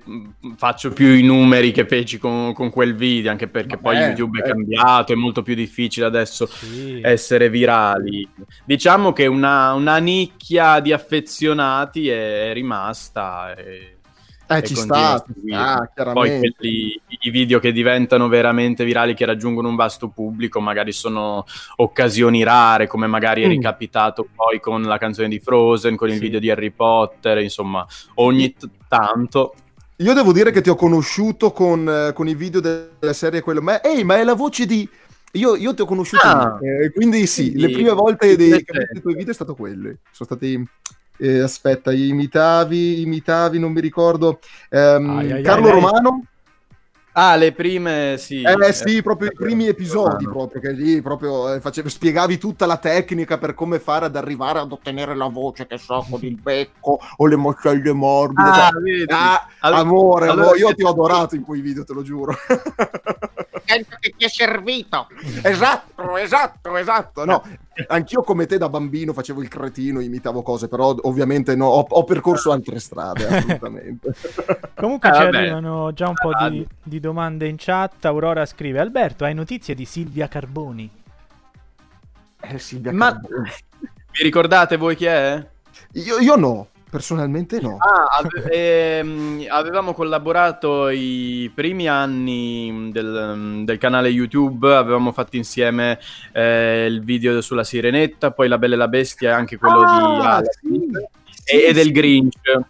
faccio 0.54 0.92
più 0.92 1.08
i 1.08 1.24
numeri 1.24 1.72
che 1.72 1.84
feci 1.84 2.18
con, 2.18 2.52
con 2.52 2.70
quel 2.70 2.94
video, 2.94 3.32
anche 3.32 3.48
perché 3.48 3.76
poi 3.76 3.96
Vabbè, 3.96 4.06
YouTube 4.06 4.38
è 4.38 4.46
eh. 4.46 4.48
cambiato, 4.50 5.12
è 5.12 5.16
molto 5.16 5.42
più 5.42 5.56
difficile 5.56 6.06
adesso 6.06 6.46
sì. 6.46 7.00
essere 7.02 7.50
virali. 7.50 8.26
Diciamo 8.64 9.12
che 9.12 9.26
una, 9.26 9.72
una 9.72 9.98
nicchia 9.98 10.78
di 10.78 10.92
affezionati 10.92 12.08
è 12.08 12.52
rimasta. 12.54 13.52
E, 13.56 13.91
Eh, 14.58 14.62
ci 14.62 14.74
sta, 14.74 15.24
ci 15.26 15.32
sta, 15.46 16.12
Poi 16.12 16.38
quelli, 16.38 17.00
i 17.20 17.30
video 17.30 17.58
che 17.58 17.72
diventano 17.72 18.28
veramente 18.28 18.84
virali, 18.84 19.14
che 19.14 19.24
raggiungono 19.24 19.68
un 19.68 19.76
vasto 19.76 20.08
pubblico, 20.08 20.60
magari 20.60 20.92
sono 20.92 21.44
occasioni 21.76 22.42
rare, 22.42 22.86
come 22.86 23.06
magari 23.06 23.42
è 23.42 23.46
Mm. 23.46 23.50
ricapitato 23.50 24.28
poi 24.34 24.60
con 24.60 24.82
la 24.82 24.98
canzone 24.98 25.28
di 25.28 25.38
Frozen, 25.40 25.96
con 25.96 26.08
il 26.08 26.14
Sì. 26.14 26.20
video 26.20 26.40
di 26.40 26.50
Harry 26.50 26.70
Potter, 26.70 27.38
insomma, 27.38 27.86
ogni 28.14 28.52
t- 28.54 28.68
tanto. 28.88 29.54
Io 29.96 30.14
devo 30.14 30.32
dire 30.32 30.50
che 30.50 30.60
ti 30.62 30.70
ho 30.70 30.74
conosciuto 30.74 31.52
con, 31.52 31.88
eh, 31.88 32.12
con 32.12 32.26
i 32.26 32.34
video 32.34 32.60
della 32.60 33.12
serie 33.12 33.40
quello. 33.40 33.60
Ma, 33.62 33.80
ehi, 33.82 34.02
ma 34.04 34.16
è 34.16 34.24
la 34.24 34.34
voce 34.34 34.66
di. 34.66 34.88
Io, 35.34 35.54
io 35.56 35.72
ti 35.74 35.80
ho 35.82 35.86
conosciuto 35.86 36.26
Ah. 36.26 36.58
eh, 36.60 36.90
quindi 36.92 37.26
sì, 37.26 37.44
Quindi- 37.52 37.60
le 37.60 37.70
prime 37.72 37.90
volte 37.92 38.36
dei, 38.36 38.46
Invece- 38.48 38.64
che 38.64 38.72
ho 38.72 38.78
visto 38.80 38.96
i 38.96 39.00
tuoi 39.00 39.14
video 39.14 39.30
è 39.30 39.34
stato 39.34 39.54
quello. 39.54 39.88
Sono 40.10 40.28
stati. 40.28 40.66
Eh, 41.18 41.40
aspetta, 41.40 41.92
imitavi, 41.92 43.02
imitavi, 43.02 43.58
non 43.58 43.72
mi 43.72 43.80
ricordo. 43.80 44.40
ehm, 44.70 45.10
Ai, 45.18 45.26
ai, 45.26 45.32
ai, 45.32 45.42
Carlo 45.42 45.64
lei- 45.66 45.72
Romano? 45.80 46.24
Ah, 47.14 47.36
le 47.36 47.52
prime 47.52 48.16
sì. 48.16 48.40
Eh 48.40 48.72
sì, 48.72 49.02
proprio 49.02 49.28
i 49.28 49.34
primi 49.34 49.66
episodi, 49.66 50.24
proprio 50.24 50.62
che 50.62 50.72
lì 50.72 51.02
proprio 51.02 51.52
eh, 51.52 51.60
facevi- 51.60 51.90
spiegavi 51.90 52.38
tutta 52.38 52.64
la 52.64 52.78
tecnica 52.78 53.36
per 53.36 53.52
come 53.52 53.78
fare 53.80 54.06
ad 54.06 54.16
arrivare 54.16 54.60
ad 54.60 54.72
ottenere 54.72 55.14
la 55.14 55.26
voce, 55.28 55.66
che 55.66 55.76
so, 55.76 56.06
con 56.08 56.20
il 56.22 56.40
becco 56.40 56.98
o 57.18 57.26
le 57.26 57.36
moscelle 57.36 57.92
morbide. 57.92 58.48
Ah, 58.48 58.70
cioè, 58.70 58.80
vedi. 58.80 59.04
ah, 59.12 59.46
Allora- 59.58 59.80
amore, 59.82 60.24
allora 60.28 60.42
amore, 60.46 60.58
io 60.58 60.74
ti 60.74 60.82
ho 60.84 60.88
adorato 60.88 61.34
in 61.34 61.42
quei 61.42 61.60
video, 61.60 61.84
te 61.84 61.92
lo 61.92 62.00
giuro. 62.02 62.32
Sento 63.66 63.96
che 64.00 64.14
ti 64.16 64.24
è 64.24 64.28
servito. 64.28 65.06
esatto, 65.42 66.16
esatto, 66.16 66.76
esatto. 66.78 67.24
No, 67.26 67.42
anch'io 67.88 68.22
come 68.22 68.46
te 68.46 68.58
da 68.58 68.68
bambino 68.68 69.12
facevo 69.12 69.42
il 69.42 69.48
cretino, 69.48 70.00
imitavo 70.00 70.42
cose, 70.42 70.68
però 70.68 70.94
ovviamente 71.02 71.54
no, 71.56 71.66
ho, 71.66 71.86
ho 71.88 72.04
percorso 72.04 72.52
altre 72.52 72.78
strade, 72.78 73.26
assolutamente. 73.26 74.12
Comunque 74.76 75.08
Ah, 75.08 75.12
ci 75.12 75.22
vabbè. 75.22 75.36
arrivano 75.38 75.92
già 75.92 76.08
un 76.08 76.14
po' 76.14 76.32
di, 76.48 76.66
di 76.82 77.00
domande 77.00 77.46
in 77.48 77.56
chat. 77.58 78.04
Aurora 78.04 78.44
scrive: 78.46 78.80
Alberto, 78.80 79.24
hai 79.24 79.34
notizie 79.34 79.74
di 79.74 79.84
Silvia 79.84 80.28
Carboni? 80.28 80.90
Eh, 82.40 82.58
Silvia 82.58 82.92
Ma 82.92 83.12
Carboni. 83.12 83.50
vi 84.12 84.22
ricordate 84.22 84.76
voi 84.76 84.96
chi 84.96 85.04
è? 85.06 85.46
io, 85.92 86.18
io 86.18 86.36
no, 86.36 86.68
personalmente 86.92 87.58
no. 87.58 87.78
Ah, 87.78 88.18
ave- 88.18 88.50
ehm, 88.52 89.46
avevamo 89.48 89.94
collaborato 89.94 90.90
i 90.90 91.50
primi 91.54 91.88
anni 91.88 92.90
del, 92.92 93.62
del 93.64 93.78
canale 93.78 94.10
YouTube, 94.10 94.74
avevamo 94.74 95.10
fatto 95.10 95.36
insieme 95.36 95.98
eh, 96.32 96.84
il 96.84 97.02
video 97.02 97.40
sulla 97.40 97.64
Sirenetta, 97.64 98.30
poi 98.32 98.46
La 98.46 98.58
Bella 98.58 98.74
e 98.74 98.76
la 98.76 98.88
Bestia 98.88 99.30
e 99.30 99.32
anche 99.32 99.56
quello 99.56 99.78
di 99.78 99.90
Ah, 99.90 100.36
Aladdin 100.36 100.90
sì, 101.30 101.54
e, 101.56 101.66
sì, 101.68 101.72
del 101.72 101.84
sì. 101.84 101.92
Grinch. 101.92 102.60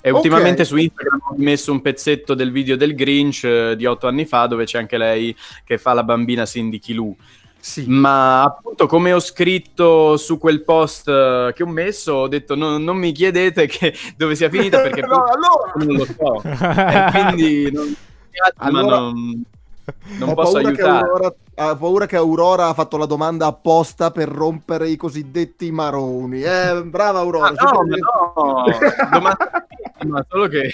E 0.00 0.10
Ok. 0.10 0.16
ultimamente 0.16 0.64
su 0.64 0.76
Instagram 0.76 1.20
ho 1.30 1.34
messo 1.38 1.70
un 1.70 1.80
pezzetto 1.80 2.34
del 2.34 2.50
video 2.52 2.76
del 2.76 2.94
Grinch 2.94 3.44
eh, 3.44 3.74
di 3.76 3.84
otto 3.84 4.06
anni 4.06 4.26
fa 4.26 4.46
dove 4.46 4.64
c'è 4.64 4.78
anche 4.78 4.96
lei 4.96 5.36
che 5.64 5.76
fa 5.78 5.92
la 5.92 6.02
bambina 6.02 6.46
Cindy 6.46 6.78
Kilou. 6.78 7.14
Sì. 7.60 7.84
Ma 7.88 8.42
appunto, 8.44 8.86
come 8.86 9.12
ho 9.12 9.20
scritto 9.20 10.16
su 10.16 10.38
quel 10.38 10.62
post 10.62 11.08
eh, 11.08 11.52
che 11.54 11.62
ho 11.62 11.66
messo, 11.66 12.12
ho 12.12 12.28
detto 12.28 12.54
no- 12.54 12.78
non 12.78 12.96
mi 12.96 13.12
chiedete 13.12 13.66
che- 13.66 13.94
dove 14.16 14.34
sia 14.36 14.48
finita 14.48 14.80
perché 14.80 15.00
No, 15.06 15.24
allora- 15.24 15.72
non 15.76 15.96
lo 15.96 16.04
so. 16.04 16.42
E 16.42 17.10
quindi 17.10 17.70
non, 17.72 17.94
Allora- 18.56 18.96
non, 18.98 19.44
non 20.18 20.34
posso 20.34 20.58
aiutare. 20.58 21.06
Aurora, 21.08 21.26
ho 21.56 21.76
paura 21.76 22.06
che 22.06 22.16
Aurora 22.16 22.68
ha 22.68 22.74
fatto 22.74 22.96
la 22.96 23.06
domanda 23.06 23.46
apposta 23.46 24.10
per 24.12 24.28
rompere 24.28 24.88
i 24.88 24.96
cosiddetti 24.96 25.70
maroni. 25.72 26.42
Eh, 26.42 26.82
brava 26.84 27.18
Aurora. 27.20 27.48
Ah, 27.48 27.52
no, 27.52 27.82
ma 27.84 27.96
no, 27.96 28.64
domanda- 29.10 29.66
ma 30.06 30.24
solo 30.28 30.46
che 30.46 30.72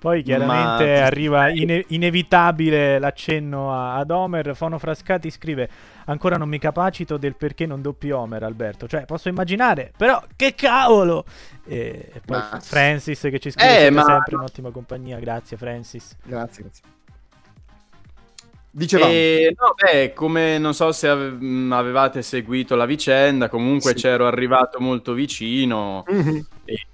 Poi 0.00 0.22
chiaramente 0.22 0.84
Ma- 0.98 1.04
arriva 1.04 1.50
ine- 1.50 1.84
inevitabile 1.88 2.98
l'accenno 2.98 3.70
a- 3.72 3.96
ad 3.96 4.10
Homer. 4.10 4.56
Fono 4.56 4.78
Frascati 4.78 5.30
scrive: 5.30 5.68
Ancora 6.06 6.36
non 6.36 6.48
mi 6.48 6.58
capacito 6.58 7.18
del 7.18 7.36
perché 7.36 7.66
non 7.66 7.82
doppi 7.82 8.10
Homer, 8.10 8.42
Alberto. 8.42 8.88
Cioè, 8.88 9.04
posso 9.04 9.28
immaginare, 9.28 9.92
però 9.94 10.22
che 10.36 10.54
cavolo! 10.54 11.26
E, 11.66 12.10
e 12.14 12.20
poi 12.24 12.38
Ma- 12.38 12.58
Francis 12.62 13.20
che 13.20 13.38
ci 13.38 13.50
scrive: 13.50 13.70
Eh, 13.70 13.78
"Siete 13.78 13.90
ma- 13.90 14.02
sempre 14.04 14.36
un'ottima 14.36 14.70
compagnia. 14.70 15.18
Grazie, 15.18 15.58
Francis. 15.58 16.16
Grazie, 16.24 16.62
grazie. 16.62 16.82
Dicevamo. 18.72 19.10
E, 19.10 19.54
no, 19.58 19.74
beh, 19.74 20.12
come 20.12 20.56
non 20.58 20.74
so 20.74 20.92
se 20.92 21.08
avevate 21.08 22.22
seguito 22.22 22.76
la 22.76 22.86
vicenda, 22.86 23.48
comunque 23.48 23.90
Sì. 23.90 24.02
c'ero 24.02 24.26
arrivato 24.28 24.78
molto 24.80 25.12
vicino 25.12 26.04
Mhm. 26.06 26.46
e, 26.64 26.86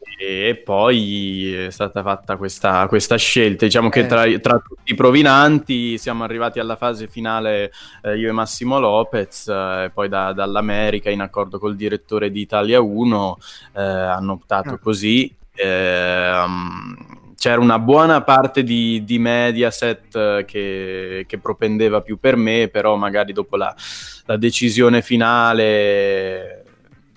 e 0.49 0.56
poi 0.56 1.52
è 1.54 1.71
stata 1.71 2.02
fatta 2.02 2.37
questa, 2.38 2.87
questa 2.88 3.16
scelta. 3.16 3.66
Diciamo 3.66 3.90
che 3.90 4.00
Eh. 4.00 4.06
tra, 4.06 4.25
tra 4.38 4.59
tutti 4.66 4.92
i 4.92 4.95
provinanti 4.95 5.99
siamo 5.99 6.25
arrivati 6.25 6.59
alla 6.61 6.76
fase 6.76 7.09
finale 7.09 7.71
eh, 8.02 8.16
io 8.16 8.30
e 8.30 8.33
Massimo 8.33 8.78
Lopez, 8.80 9.47
eh, 9.49 9.90
poi 9.92 10.09
da- 10.09 10.33
dall'America, 10.33 11.11
in 11.11 11.21
accordo 11.21 11.59
col 11.59 11.76
direttore 11.76 12.30
di 12.30 12.40
Italia 12.40 12.80
1, 12.80 13.37
eh, 13.75 13.83
hanno 13.83 14.33
optato 14.33 14.71
Ah. 14.71 14.78
così. 14.78 15.30
Ehm, 15.59 16.97
c'era 17.37 17.61
una 17.61 17.78
buona 17.78 18.23
parte 18.23 18.62
di, 18.62 19.05
di 19.05 19.19
Mediaset 19.19 20.14
eh, 20.16 20.45
che, 20.47 21.25
che 21.28 21.38
propendeva 21.38 22.00
più 22.00 22.19
per 22.19 22.37
me, 22.37 22.69
però 22.69 22.97
magari 22.97 23.33
dopo 23.33 23.57
la, 23.57 23.75
la 24.25 24.37
decisione 24.37 25.02
finale, 25.02 26.64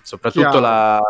soprattutto 0.02 0.60
la, 0.60 1.00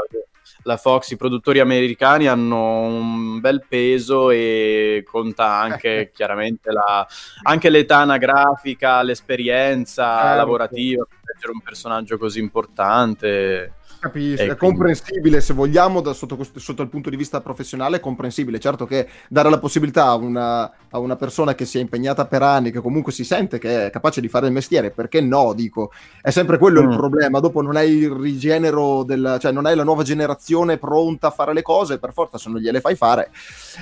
la 0.62 0.76
Fox, 0.76 1.10
i 1.10 1.16
produttori 1.16 1.58
americani 1.58 2.28
hanno 2.28 2.80
un 2.82 3.40
bel 3.40 3.64
peso 3.66 4.30
e 4.30 5.02
conta 5.06 5.54
anche 5.54 6.10
chiaramente 6.14 6.70
la, 6.70 7.06
anche 7.42 7.68
l'età 7.68 7.98
anagrafica, 7.98 9.02
l'esperienza 9.02 10.18
Certo. 10.20 10.36
lavorativa 10.36 11.04
per 11.04 11.18
leggere 11.34 11.52
un 11.52 11.60
personaggio 11.60 12.16
così 12.18 12.38
importante. 12.38 13.74
Capisco, 14.00 14.42
è 14.42 14.56
comprensibile 14.56 15.42
se 15.42 15.52
vogliamo 15.52 16.00
da 16.00 16.14
sotto, 16.14 16.36
questo- 16.36 16.58
sotto 16.58 16.80
il 16.80 16.88
punto 16.88 17.10
di 17.10 17.16
vista 17.16 17.40
professionale, 17.42 17.98
è 17.98 18.00
comprensibile. 18.00 18.58
Certo 18.58 18.86
che 18.86 19.06
dare 19.28 19.50
la 19.50 19.58
possibilità 19.58 20.06
a 20.06 20.14
una, 20.14 20.62
a 20.90 20.98
una 20.98 21.16
persona 21.16 21.54
che 21.54 21.66
si 21.66 21.76
è 21.76 21.80
impegnata 21.82 22.26
per 22.26 22.42
anni, 22.42 22.70
che 22.70 22.80
comunque 22.80 23.12
si 23.12 23.24
sente 23.24 23.58
che 23.58 23.86
è 23.86 23.90
capace 23.90 24.22
di 24.22 24.28
fare 24.28 24.46
il 24.46 24.52
mestiere, 24.52 24.90
perché 24.90 25.20
no, 25.20 25.52
dico, 25.52 25.92
è 26.22 26.30
sempre 26.30 26.56
quello 26.56 26.82
Mm. 26.82 26.90
il 26.90 26.96
problema. 26.96 27.40
Dopo 27.40 27.60
non 27.60 27.76
hai 27.76 27.90
il 27.98 28.10
rigenero, 28.10 29.02
del, 29.02 29.36
cioè 29.38 29.52
non 29.52 29.66
hai 29.66 29.76
la 29.76 29.84
nuova 29.84 30.02
generazione 30.02 30.78
pronta 30.78 31.26
a 31.26 31.30
fare 31.30 31.52
le 31.52 31.60
cose, 31.62 31.98
per 31.98 32.12
forza 32.14 32.38
se 32.38 32.48
non 32.48 32.58
gliele 32.58 32.80
fai 32.80 32.94
fare, 32.96 33.30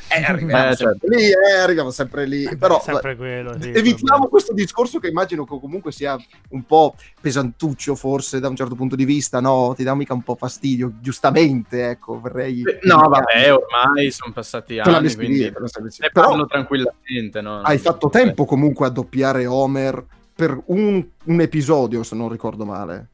eh, 0.09 0.23
arriviamo 0.25 0.71
Eh, 0.71 0.75
sempre 0.77 1.17
lì, 1.17 1.25
eh, 1.27 1.59
arriviamo 1.63 1.91
sempre 1.93 2.27
lì. 2.27 2.57
Però 2.59 2.81
sempre 2.83 3.15
quello. 3.17 3.57
sì, 3.61 3.71
evitiamo 3.71 4.27
questo 4.27 4.53
discorso 4.53 4.99
che 4.99 5.07
immagino 5.09 5.45
che 5.45 5.59
comunque 5.61 5.93
sia 5.93 6.17
un 6.51 6.65
po' 6.65 6.95
pesantuccio 7.21 7.95
forse 7.95 8.41
da 8.41 8.49
un 8.49 8.57
certo 8.57 8.75
punto 8.75 8.97
di 8.97 9.05
vista, 9.05 9.41
no? 9.41 9.75
Ti 9.77 9.85
dà 9.85 9.95
mica 10.09 10.15
un 10.15 10.23
po' 10.23 10.37
fastidio, 10.37 10.93
giustamente, 11.01 11.91
ecco, 11.91 12.19
vorrei... 12.21 12.63
No, 12.83 13.09
vabbè, 13.09 13.53
ormai 13.53 14.11
sono 14.11 14.33
passati 14.33 14.79
anni, 14.79 15.15
quindi 15.15 15.51
vestire. 15.51 16.07
ne 16.07 16.11
Però 16.13 16.29
parlo 16.29 16.47
tranquillamente. 16.47 17.41
No? 17.41 17.61
hai 17.61 17.79
fatto 17.79 18.09
tempo 18.09 18.45
comunque 18.45 18.87
a 18.87 18.91
doppiare 18.91 19.47
Homer 19.47 20.05
per 20.35 20.59
un, 20.67 21.05
un 21.25 21.41
episodio, 21.41 22.03
se 22.03 22.15
non 22.15 22.29
ricordo 22.29 22.65
male. 22.65 23.09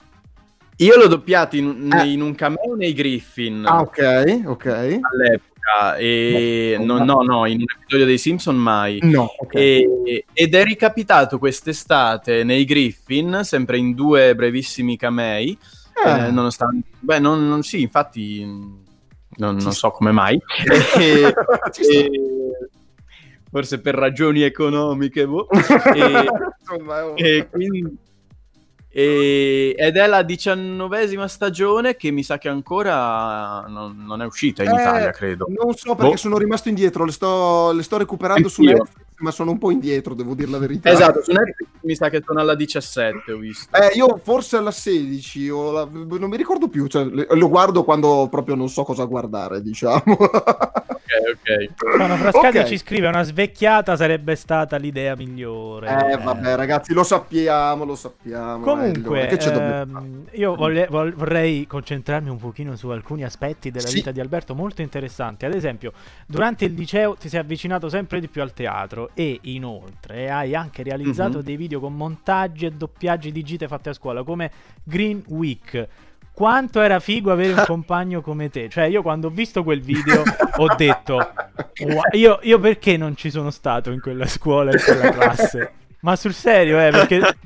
Io 0.78 0.96
l'ho 0.96 1.06
doppiato 1.06 1.56
in, 1.56 1.88
Eh. 1.92 2.10
in 2.12 2.20
un 2.20 2.34
cameo 2.34 2.74
nei 2.76 2.92
Griffin 2.92 3.64
Ah, 3.64 3.80
ok, 3.80 4.42
ok. 4.44 4.66
all'epoca, 4.66 5.96
e 5.96 6.76
No, 6.80 6.98
no, 6.98 7.04
no, 7.04 7.22
no, 7.22 7.46
in 7.46 7.58
un 7.58 7.66
episodio 7.78 8.04
dei 8.04 8.18
Simpson 8.18 8.56
mai. 8.56 8.98
No, 9.02 9.30
ok. 9.38 9.54
E- 9.54 10.24
ed 10.32 10.54
è 10.54 10.64
ricapitato 10.64 11.38
quest'estate 11.38 12.42
nei 12.42 12.64
Griffin, 12.64 13.40
sempre 13.44 13.78
in 13.78 13.94
due 13.94 14.34
brevissimi 14.34 14.96
camei, 14.96 15.56
Eh, 16.04 16.26
eh, 16.26 16.30
nonostante... 16.30 16.88
Beh, 17.00 17.18
non, 17.18 17.46
non- 17.48 17.62
sì, 17.62 17.82
infatti 17.82 18.44
non, 18.44 19.56
non 19.56 19.72
so 19.72 19.90
come 19.90 20.10
mai. 20.12 20.40
E- 20.98 21.34
e- 21.88 22.10
forse 23.50 23.80
per 23.80 23.94
ragioni 23.94 24.42
economiche, 24.42 25.26
boh. 25.26 25.46
E- 25.94 26.26
un- 26.76 27.12
e 27.16 27.48
quindi- 27.50 27.96
e- 28.96 29.74
ed 29.76 29.96
è 29.96 30.06
la 30.06 30.22
diciannovesima 30.22 31.26
stagione 31.26 31.96
che 31.96 32.12
mi 32.12 32.22
sa 32.22 32.38
che 32.38 32.48
ancora 32.48 33.64
non, 33.66 34.04
non 34.06 34.22
è 34.22 34.24
uscita 34.24 34.62
in 34.62 34.70
Eh, 34.70 34.72
Italia, 34.74 35.10
credo. 35.10 35.46
Non 35.48 35.74
so 35.74 35.96
perché 35.96 36.12
Boh. 36.12 36.16
sono 36.16 36.38
rimasto 36.38 36.68
indietro, 36.68 37.04
le 37.04 37.10
sto, 37.10 37.72
le 37.72 37.82
sto 37.82 37.96
recuperando 37.98 38.48
su 38.48 38.60
Anch'io. 38.60 38.76
Netflix, 38.78 39.02
ma 39.16 39.30
sono 39.32 39.50
un 39.50 39.58
po' 39.58 39.72
indietro, 39.72 40.14
devo 40.14 40.34
dire 40.34 40.50
la 40.50 40.58
verità. 40.58 40.90
Esatto, 40.90 41.24
su 41.24 41.32
Netflix 41.32 41.68
mi 41.80 41.96
sa 41.96 42.08
che 42.08 42.22
sono 42.24 42.38
alla 42.38 42.54
17, 42.54 43.32
ho 43.32 43.38
visto. 43.38 43.76
Eh, 43.76 43.96
io 43.96 44.20
forse 44.22 44.58
alla 44.58 44.70
16, 44.70 45.48
o 45.50 45.72
la- 45.72 45.88
non 45.90 46.28
mi 46.30 46.36
ricordo 46.36 46.68
più, 46.68 46.86
cioè, 46.86 47.04
lo 47.04 47.48
guardo 47.48 47.82
quando 47.82 48.28
proprio 48.30 48.54
non 48.54 48.68
so 48.68 48.84
cosa 48.84 49.04
guardare, 49.06 49.60
diciamo. 49.60 50.02
Ok, 51.18 51.72
ok. 51.84 52.16
Frascati 52.16 52.58
Ok. 52.58 52.64
ci 52.64 52.78
scrive: 52.78 53.06
Una 53.08 53.22
svecchiata 53.22 53.96
sarebbe 53.96 54.34
stata 54.36 54.76
l'idea 54.76 55.14
migliore. 55.16 55.88
Eh, 56.12 56.16
vabbè, 56.16 56.56
ragazzi, 56.56 56.92
lo 56.92 57.02
sappiamo, 57.04 57.84
lo 57.84 57.94
sappiamo. 57.94 58.64
Comunque, 58.64 59.28
eh, 59.28 59.36
dobbiamo 59.36 59.98
ehm, 60.00 60.24
io 60.32 60.54
voglia- 60.54 60.86
vol- 60.88 61.14
vorrei 61.14 61.66
concentrarmi 61.66 62.28
un 62.30 62.38
pochino 62.38 62.76
su 62.76 62.88
alcuni 62.88 63.24
aspetti 63.24 63.70
della 63.70 63.86
Sì. 63.88 63.96
vita 63.96 64.10
di 64.10 64.20
Alberto 64.20 64.54
molto 64.54 64.82
interessanti. 64.82 65.44
Ad 65.44 65.54
esempio, 65.54 65.92
durante 66.26 66.64
il 66.64 66.74
liceo 66.74 67.14
ti 67.14 67.28
sei 67.28 67.40
avvicinato 67.40 67.88
sempre 67.88 68.20
di 68.20 68.28
più 68.28 68.42
al 68.42 68.52
teatro 68.52 69.10
e 69.14 69.38
inoltre 69.42 70.30
hai 70.30 70.54
anche 70.54 70.82
realizzato 70.82 71.38
Mhm. 71.38 71.44
dei 71.44 71.56
video 71.56 71.80
con 71.80 71.94
montaggi 71.94 72.66
e 72.66 72.70
doppiaggi 72.72 73.30
di 73.32 73.42
gite 73.42 73.68
fatte 73.68 73.90
a 73.90 73.92
scuola 73.92 74.22
come 74.22 74.50
Green 74.82 75.22
Week. 75.28 75.88
Quanto 76.34 76.80
era 76.80 76.98
figo 76.98 77.30
avere 77.30 77.52
un 77.52 77.62
compagno 77.66 78.20
come 78.20 78.50
te? 78.50 78.68
Cioè, 78.68 78.84
io 78.84 79.02
quando 79.02 79.28
ho 79.28 79.30
visto 79.30 79.62
quel 79.62 79.80
video 79.80 80.22
ho 80.58 80.74
detto: 80.74 81.32
"Wow, 81.80 82.02
io, 82.12 82.40
io 82.42 82.58
perché 82.58 82.96
non 82.96 83.16
ci 83.16 83.30
sono 83.30 83.50
stato 83.50 83.90
in 83.92 84.00
quella 84.00 84.26
scuola, 84.26 84.72
in 84.72 84.80
quella 84.84 85.10
classe? 85.10 85.72
Ma 86.00 86.16
sul 86.16 86.34
serio, 86.34 86.78
eh, 86.80 86.90
perché 86.90 87.36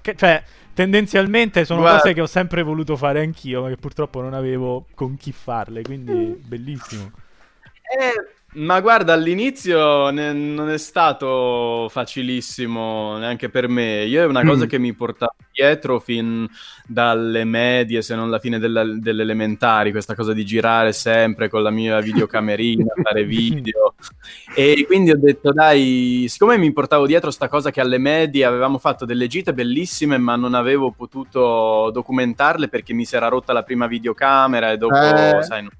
che- 0.00 0.16
cioè, 0.16 0.42
tendenzialmente 0.74 1.64
sono 1.64 1.80
Guarda. 1.80 2.00
cose 2.00 2.14
che 2.14 2.20
ho 2.20 2.26
sempre 2.26 2.62
voluto 2.62 2.96
fare 2.96 3.20
anch'io, 3.20 3.62
ma 3.62 3.68
che 3.68 3.76
purtroppo 3.76 4.20
non 4.20 4.34
avevo 4.34 4.86
con 4.94 5.16
chi 5.16 5.32
farle, 5.32 5.82
quindi 5.82 6.12
bellissimo. 6.44 7.10
Eh, 7.98 8.41
ma 8.54 8.80
guarda, 8.80 9.14
all'inizio 9.14 10.10
ne- 10.10 10.32
non 10.32 10.68
è 10.68 10.78
stato 10.78 11.88
facilissimo 11.90 13.16
neanche 13.18 13.48
per 13.48 13.68
me. 13.68 14.04
Io 14.04 14.22
è 14.22 14.26
una 14.26 14.44
cosa 14.44 14.64
Mm. 14.64 14.68
che 14.68 14.78
mi 14.78 14.92
portavo 14.92 15.34
dietro 15.50 15.98
fin 16.00 16.46
dalle 16.86 17.44
medie, 17.44 18.02
se 18.02 18.14
non 18.14 18.28
la 18.30 18.38
fine 18.38 18.58
della- 18.58 18.84
delle 18.84 19.22
elementari, 19.22 19.90
questa 19.90 20.14
cosa 20.14 20.32
di 20.32 20.44
girare 20.44 20.92
sempre 20.92 21.48
con 21.48 21.62
la 21.62 21.70
mia 21.70 22.00
videocamerina, 22.00 22.84
fare 23.02 23.24
video. 23.24 23.94
E 24.54 24.84
quindi 24.86 25.10
ho 25.12 25.18
detto, 25.18 25.50
dai, 25.52 26.26
siccome 26.28 26.58
mi 26.58 26.72
portavo 26.72 27.06
dietro 27.06 27.30
sta 27.30 27.48
cosa 27.48 27.70
che 27.70 27.80
alle 27.80 27.98
medie 27.98 28.44
avevamo 28.44 28.78
fatto 28.78 29.04
delle 29.04 29.26
gite 29.28 29.54
bellissime, 29.54 30.18
ma 30.18 30.36
non 30.36 30.54
avevo 30.54 30.90
potuto 30.90 31.90
documentarle 31.92 32.68
perché 32.68 32.92
mi 32.92 33.04
si 33.04 33.16
era 33.16 33.28
rotta 33.28 33.52
la 33.52 33.62
prima 33.62 33.86
videocamera 33.86 34.70
e 34.72 34.76
dopo, 34.76 34.94
Eh. 34.94 35.42
sai, 35.42 35.62
non- 35.62 35.70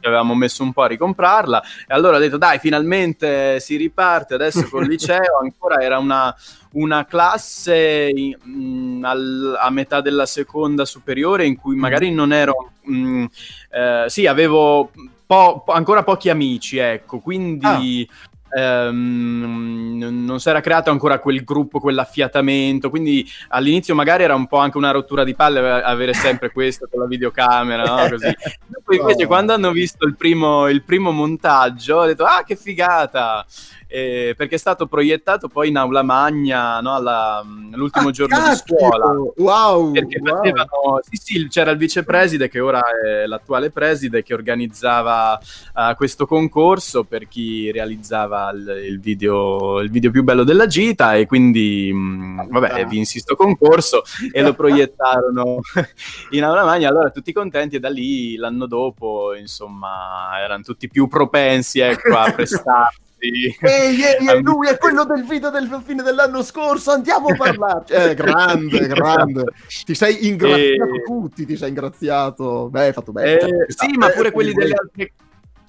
avevamo 0.00 0.34
messo 0.34 0.62
un 0.62 0.72
po' 0.72 0.82
a 0.82 0.86
ricomprarla. 0.86 1.62
E 1.86 1.94
allora 1.94 2.16
ho 2.16 2.20
detto, 2.20 2.36
dai, 2.36 2.58
finalmente 2.58 3.60
si 3.60 3.76
riparte 3.76 4.34
adesso 4.34 4.68
col 4.68 4.86
liceo. 4.88 5.38
Ancora 5.40 5.80
era 5.80 5.98
una, 5.98 6.34
una 6.72 7.04
classe 7.06 8.12
mh, 8.12 9.04
al- 9.04 9.56
a 9.60 9.70
metà 9.70 10.00
della 10.00 10.26
seconda 10.26 10.84
superiore 10.84 11.46
in 11.46 11.56
cui 11.56 11.76
magari 11.76 12.10
non 12.12 12.32
ero... 12.32 12.72
mh, 12.82 13.24
eh, 13.70 14.04
sì, 14.08 14.26
avevo 14.26 14.90
po- 15.26 15.64
ancora 15.68 16.02
pochi 16.02 16.30
amici, 16.30 16.78
ecco, 16.78 17.18
quindi... 17.18 18.08
ehm, 18.50 19.96
non- 20.24 20.40
si 20.40 20.48
era 20.48 20.60
creato 20.60 20.90
ancora 20.90 21.18
quel 21.18 21.42
gruppo, 21.44 21.80
quell'affiatamento, 21.80 22.90
quindi 22.90 23.26
all'inizio 23.48 23.94
magari 23.94 24.22
era 24.24 24.34
un 24.34 24.46
po' 24.46 24.58
anche 24.58 24.76
una 24.76 24.90
rottura 24.90 25.24
di 25.24 25.34
palle 25.34 25.58
ave- 25.58 25.82
avere 25.82 26.12
sempre 26.14 26.50
questo 26.50 26.86
con 26.90 27.00
la 27.00 27.06
videocamera, 27.06 27.82
no? 27.84 28.08
Così. 28.08 28.26
Dopo 28.66 28.94
invece 28.94 29.22
No. 29.22 29.28
quando 29.28 29.52
hanno 29.54 29.70
visto 29.72 30.06
il 30.06 30.14
primo, 30.16 30.68
il 30.68 30.82
primo 30.82 31.10
montaggio 31.10 31.96
ho 31.96 32.06
detto 32.06 32.24
ah 32.24 32.42
che 32.44 32.56
figata 32.56 33.44
Eh, 33.88 34.34
perché 34.36 34.56
è 34.56 34.58
stato 34.58 34.86
proiettato 34.86 35.46
poi 35.46 35.68
in 35.68 35.76
aula 35.76 36.02
magna 36.02 36.80
no, 36.80 36.94
alla- 36.94 37.44
l'ultimo 37.72 38.08
Ah, 38.08 38.10
giorno 38.10 38.36
di 38.36 38.42
caspita! 38.42 38.76
scuola 38.78 39.12
Wow! 39.36 39.92
perché 39.92 40.18
wow. 40.20 40.36
facevano, 40.36 41.00
sì, 41.08 41.16
sì, 41.22 41.48
c'era 41.48 41.70
il 41.70 41.78
vicepreside 41.78 42.48
che 42.48 42.58
ora 42.58 42.82
è 42.82 43.26
l'attuale 43.26 43.70
preside 43.70 44.22
che 44.24 44.34
organizzava 44.34 45.38
eh, 45.38 45.94
questo 45.96 46.26
concorso 46.26 47.04
per 47.04 47.28
chi 47.28 47.70
realizzava 47.70 48.50
il, 48.50 48.82
il 48.88 48.98
video, 49.00 49.78
il 49.80 49.90
video 49.90 50.10
più 50.10 50.24
bello 50.24 50.42
della 50.42 50.66
gita 50.66 51.14
e 51.14 51.26
quindi 51.26 51.92
mh, 51.92 52.48
vabbè 52.50 52.86
vinsi 52.86 53.20
sto 53.20 53.36
concorso 53.36 54.02
e 54.32 54.42
lo 54.42 54.52
proiettarono 54.54 55.60
in 56.30 56.42
aula 56.42 56.64
magna 56.64 56.88
allora 56.88 57.10
tutti 57.10 57.32
contenti 57.32 57.76
e 57.76 57.80
da 57.80 57.88
lì 57.88 58.34
l'anno 58.36 58.66
dopo 58.66 59.32
insomma 59.34 60.30
erano 60.42 60.62
tutti 60.64 60.88
più 60.88 61.06
propensi 61.06 61.78
ecco, 61.80 62.16
a 62.16 62.30
prestarsi 62.34 63.04
Sì. 63.18 63.56
Ehi, 63.60 64.02
ehi, 64.02 64.28
Am- 64.28 64.42
lui 64.42 64.68
è 64.68 64.76
quello 64.76 65.04
del 65.04 65.24
video 65.24 65.50
del 65.50 65.68
fine 65.84 66.02
dell'anno 66.02 66.42
scorso, 66.42 66.90
andiamo 66.90 67.28
a 67.28 67.34
parlarci. 67.36 67.92
Eh, 67.92 68.14
grande, 68.14 68.86
grande. 68.86 69.44
Ti 69.84 69.94
sei 69.94 70.26
ingraziato 70.26 70.94
E- 70.94 71.02
tutti, 71.02 71.46
ti 71.46 71.56
sei 71.56 71.68
ingraziato. 71.70 72.68
Beh, 72.70 72.86
hai 72.86 72.92
fatto 72.92 73.12
bene. 73.12 73.38
Eh, 73.38 73.66
sì, 73.68 73.96
ma 73.96 74.08
pure 74.10 74.30
quelli 74.30 74.52
delle 74.52 74.64
delle 74.68 74.80
altre 74.80 75.12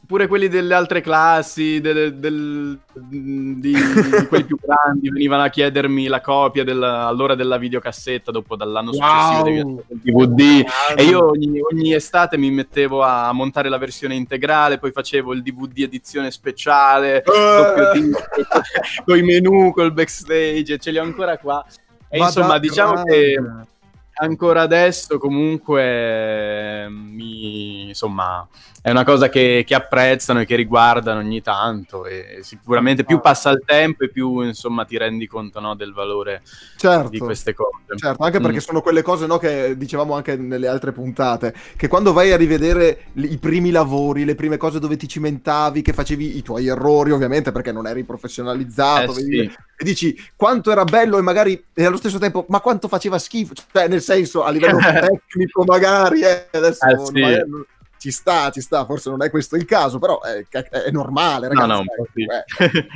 pure 0.08 0.28
quelli 0.28 0.48
delle 0.48 0.74
altre 0.74 1.02
classi, 1.02 1.82
delle- 1.82 2.18
del- 2.18 2.80
di, 2.94 3.58
di 3.60 3.74
quelli 4.30 4.46
più 4.46 4.58
grandi, 4.60 5.10
venivano 5.10 5.44
a 5.44 5.50
chiedermi 5.50 6.08
la 6.08 6.22
copia 6.22 6.64
della- 6.64 7.06
allora 7.08 7.36
della 7.36 7.58
videocassetta 7.58 8.32
dopo 8.32 8.56
dall'anno 8.56 8.94
successivo 8.94 9.34
Wow. 9.34 9.42
avere 9.42 9.60
il 9.60 10.00
DVD 10.02 10.66
e 10.96 11.04
io 11.04 11.28
ogni, 11.30 11.60
ogni 11.60 11.94
estate 11.94 12.38
mi 12.38 12.50
mettevo 12.52 13.04
a 13.04 13.32
montare 13.34 13.68
la 13.68 13.78
versione 13.78 14.16
integrale, 14.16 14.78
poi 14.80 14.92
facevo 14.92 15.34
il 15.34 15.44
DVD 15.44 15.80
edizione 15.80 16.32
speciale, 16.32 17.22
disco, 17.94 18.22
con 19.06 19.18
i 19.18 19.22
menu, 19.24 19.72
col 19.74 19.92
backstage, 19.92 20.74
e 20.74 20.78
ce 20.78 20.92
li 20.92 20.98
ho 21.00 21.04
ancora 21.04 21.38
qua. 21.38 21.66
E 22.10 22.18
Ma 22.20 22.26
insomma, 22.28 22.58
diciamo 22.60 23.04
che 23.04 23.36
ancora 24.20 24.62
adesso 24.62 25.18
comunque 25.20 26.88
mi, 26.90 27.90
insomma 27.90 28.48
è 28.88 28.92
una 28.92 29.04
cosa 29.04 29.28
che, 29.28 29.66
che 29.68 29.76
apprezzano 29.76 30.40
e 30.40 30.46
che 30.46 30.56
riguardano 30.56 31.20
ogni 31.20 31.42
tanto 31.42 32.06
e 32.06 32.40
sicuramente 32.42 33.04
più 33.04 33.20
passa 33.20 33.50
il 33.50 33.62
tempo 33.66 34.06
e 34.06 34.10
più 34.10 34.40
insomma 34.40 34.86
ti 34.86 34.98
rendi 34.98 35.28
conto 35.28 35.60
no, 35.60 35.76
del 35.76 35.92
valore 35.92 36.42
Certo. 36.78 37.10
di 37.10 37.20
queste 37.20 37.54
cose 37.54 37.76
Certo, 37.98 38.24
anche 38.24 38.40
perché 38.40 38.56
Mm. 38.58 38.60
sono 38.60 38.82
quelle 38.82 39.02
cose 39.02 39.26
no, 39.26 39.38
che 39.40 39.76
dicevamo 39.76 40.14
anche 40.16 40.38
nelle 40.38 40.68
altre 40.70 40.94
puntate, 40.94 41.54
che 41.76 41.88
quando 41.90 42.14
vai 42.14 42.32
a 42.32 42.38
rivedere 42.38 43.08
i 43.16 43.38
primi 43.38 43.72
lavori, 43.72 44.24
le 44.24 44.36
prime 44.36 44.56
cose 44.56 44.80
dove 44.80 44.96
ti 44.96 45.08
cimentavi, 45.08 45.82
che 45.82 45.92
facevi 45.92 46.38
i 46.38 46.42
tuoi 46.42 46.68
errori 46.68 47.12
ovviamente 47.12 47.52
perché 47.52 47.74
non 47.74 47.88
eri 47.88 48.06
professionalizzato, 48.06 49.12
Eh, 49.12 49.16
vedi- 49.16 49.50
sì. 49.50 49.56
e 49.80 49.84
dici 49.84 50.30
quanto 50.38 50.72
era 50.72 50.86
bello 50.86 51.18
e 51.18 51.22
magari 51.22 51.62
e 51.74 51.84
allo 51.84 51.98
stesso 51.98 52.20
tempo, 52.20 52.46
ma 52.48 52.62
quanto 52.62 52.88
faceva 52.88 53.20
schifo, 53.20 53.54
cioè 53.54 53.90
nel 53.90 54.02
senso 54.02 54.44
a 54.46 54.50
livello 54.50 54.78
tecnico 54.80 55.66
magari, 55.66 56.22
eh, 56.22 56.48
adesso 56.54 56.86
Eh, 56.88 57.06
sì. 57.06 57.20
magari 57.20 57.44
ci 57.98 58.12
sta, 58.12 58.50
ci 58.52 58.62
sta, 58.62 58.86
forse 58.86 59.10
non 59.10 59.24
è 59.24 59.30
questo 59.30 59.56
il 59.56 59.66
caso, 59.66 60.00
però 60.00 60.22
è, 60.22 60.46
è 60.50 60.92
normale, 60.92 61.48
no 61.48 61.54
ragazzi. 61.54 61.70
no 61.70 61.80
un 61.80 61.86
po' 61.96 62.08
sì. 62.14 62.26
eh. 62.26 62.88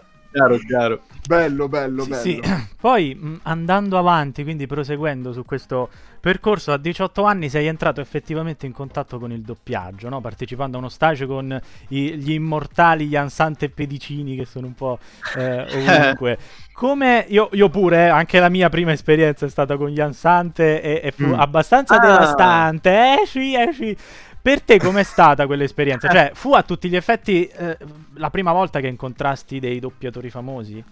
chiaro 0.32 0.58
chiaro 0.58 1.02
bello, 1.26 1.68
bello, 1.68 2.02
Sì, 2.04 2.08
bello. 2.08 2.22
sì. 2.22 2.40
Poi 2.80 3.14
mh, 3.14 3.40
andando 3.44 3.98
avanti, 3.98 4.42
quindi 4.42 4.66
proseguendo 4.66 5.32
su 5.32 5.44
questo 5.44 5.88
percorso, 6.20 6.72
a 6.72 6.76
18 6.76 7.22
anni 7.24 7.48
sei 7.48 7.66
entrato 7.66 8.00
effettivamente 8.00 8.66
in 8.66 8.72
contatto 8.72 9.18
con 9.18 9.32
il 9.32 9.40
doppiaggio, 9.42 10.08
no? 10.08 10.20
partecipando 10.20 10.76
a 10.76 10.80
uno 10.80 10.88
stage 10.88 11.26
con 11.26 11.58
i- 11.88 12.16
gli 12.18 12.32
immortali 12.32 13.06
Jansante 13.08 13.66
e 13.66 13.68
Pedicini 13.70 14.36
che 14.36 14.44
sono 14.44 14.66
un 14.66 14.74
po' 14.74 14.98
eh, 15.34 15.66
ovunque. 15.72 16.38
Come 16.72 17.26
io, 17.28 17.48
io 17.52 17.68
pure, 17.68 18.06
eh, 18.06 18.08
anche 18.08 18.38
la 18.40 18.48
mia 18.48 18.68
prima 18.70 18.92
esperienza 18.92 19.44
è 19.46 19.50
stata 19.50 19.76
con 19.76 19.90
Jansante 19.90 20.80
e, 20.82 21.00
e 21.04 21.10
fu 21.12 21.24
Mm. 21.26 21.34
abbastanza 21.34 21.96
Ah. 21.96 21.98
devastante. 22.00 22.90
Eh 23.22 23.26
sì, 23.26 23.54
eh 23.54 23.72
sì. 23.72 23.96
Per 24.42 24.62
te 24.62 24.78
com'è 24.78 25.02
stata 25.02 25.44
quell'esperienza? 25.46 26.08
Cioè, 26.08 26.30
fu 26.32 26.54
a 26.54 26.62
tutti 26.62 26.88
gli 26.88 26.96
effetti 26.96 27.44
eh, 27.46 27.76
la 28.14 28.30
prima 28.30 28.52
volta 28.52 28.80
che 28.80 28.86
incontrasti 28.86 29.60
dei 29.60 29.78
doppiatori 29.80 30.30
famosi? 30.30 30.82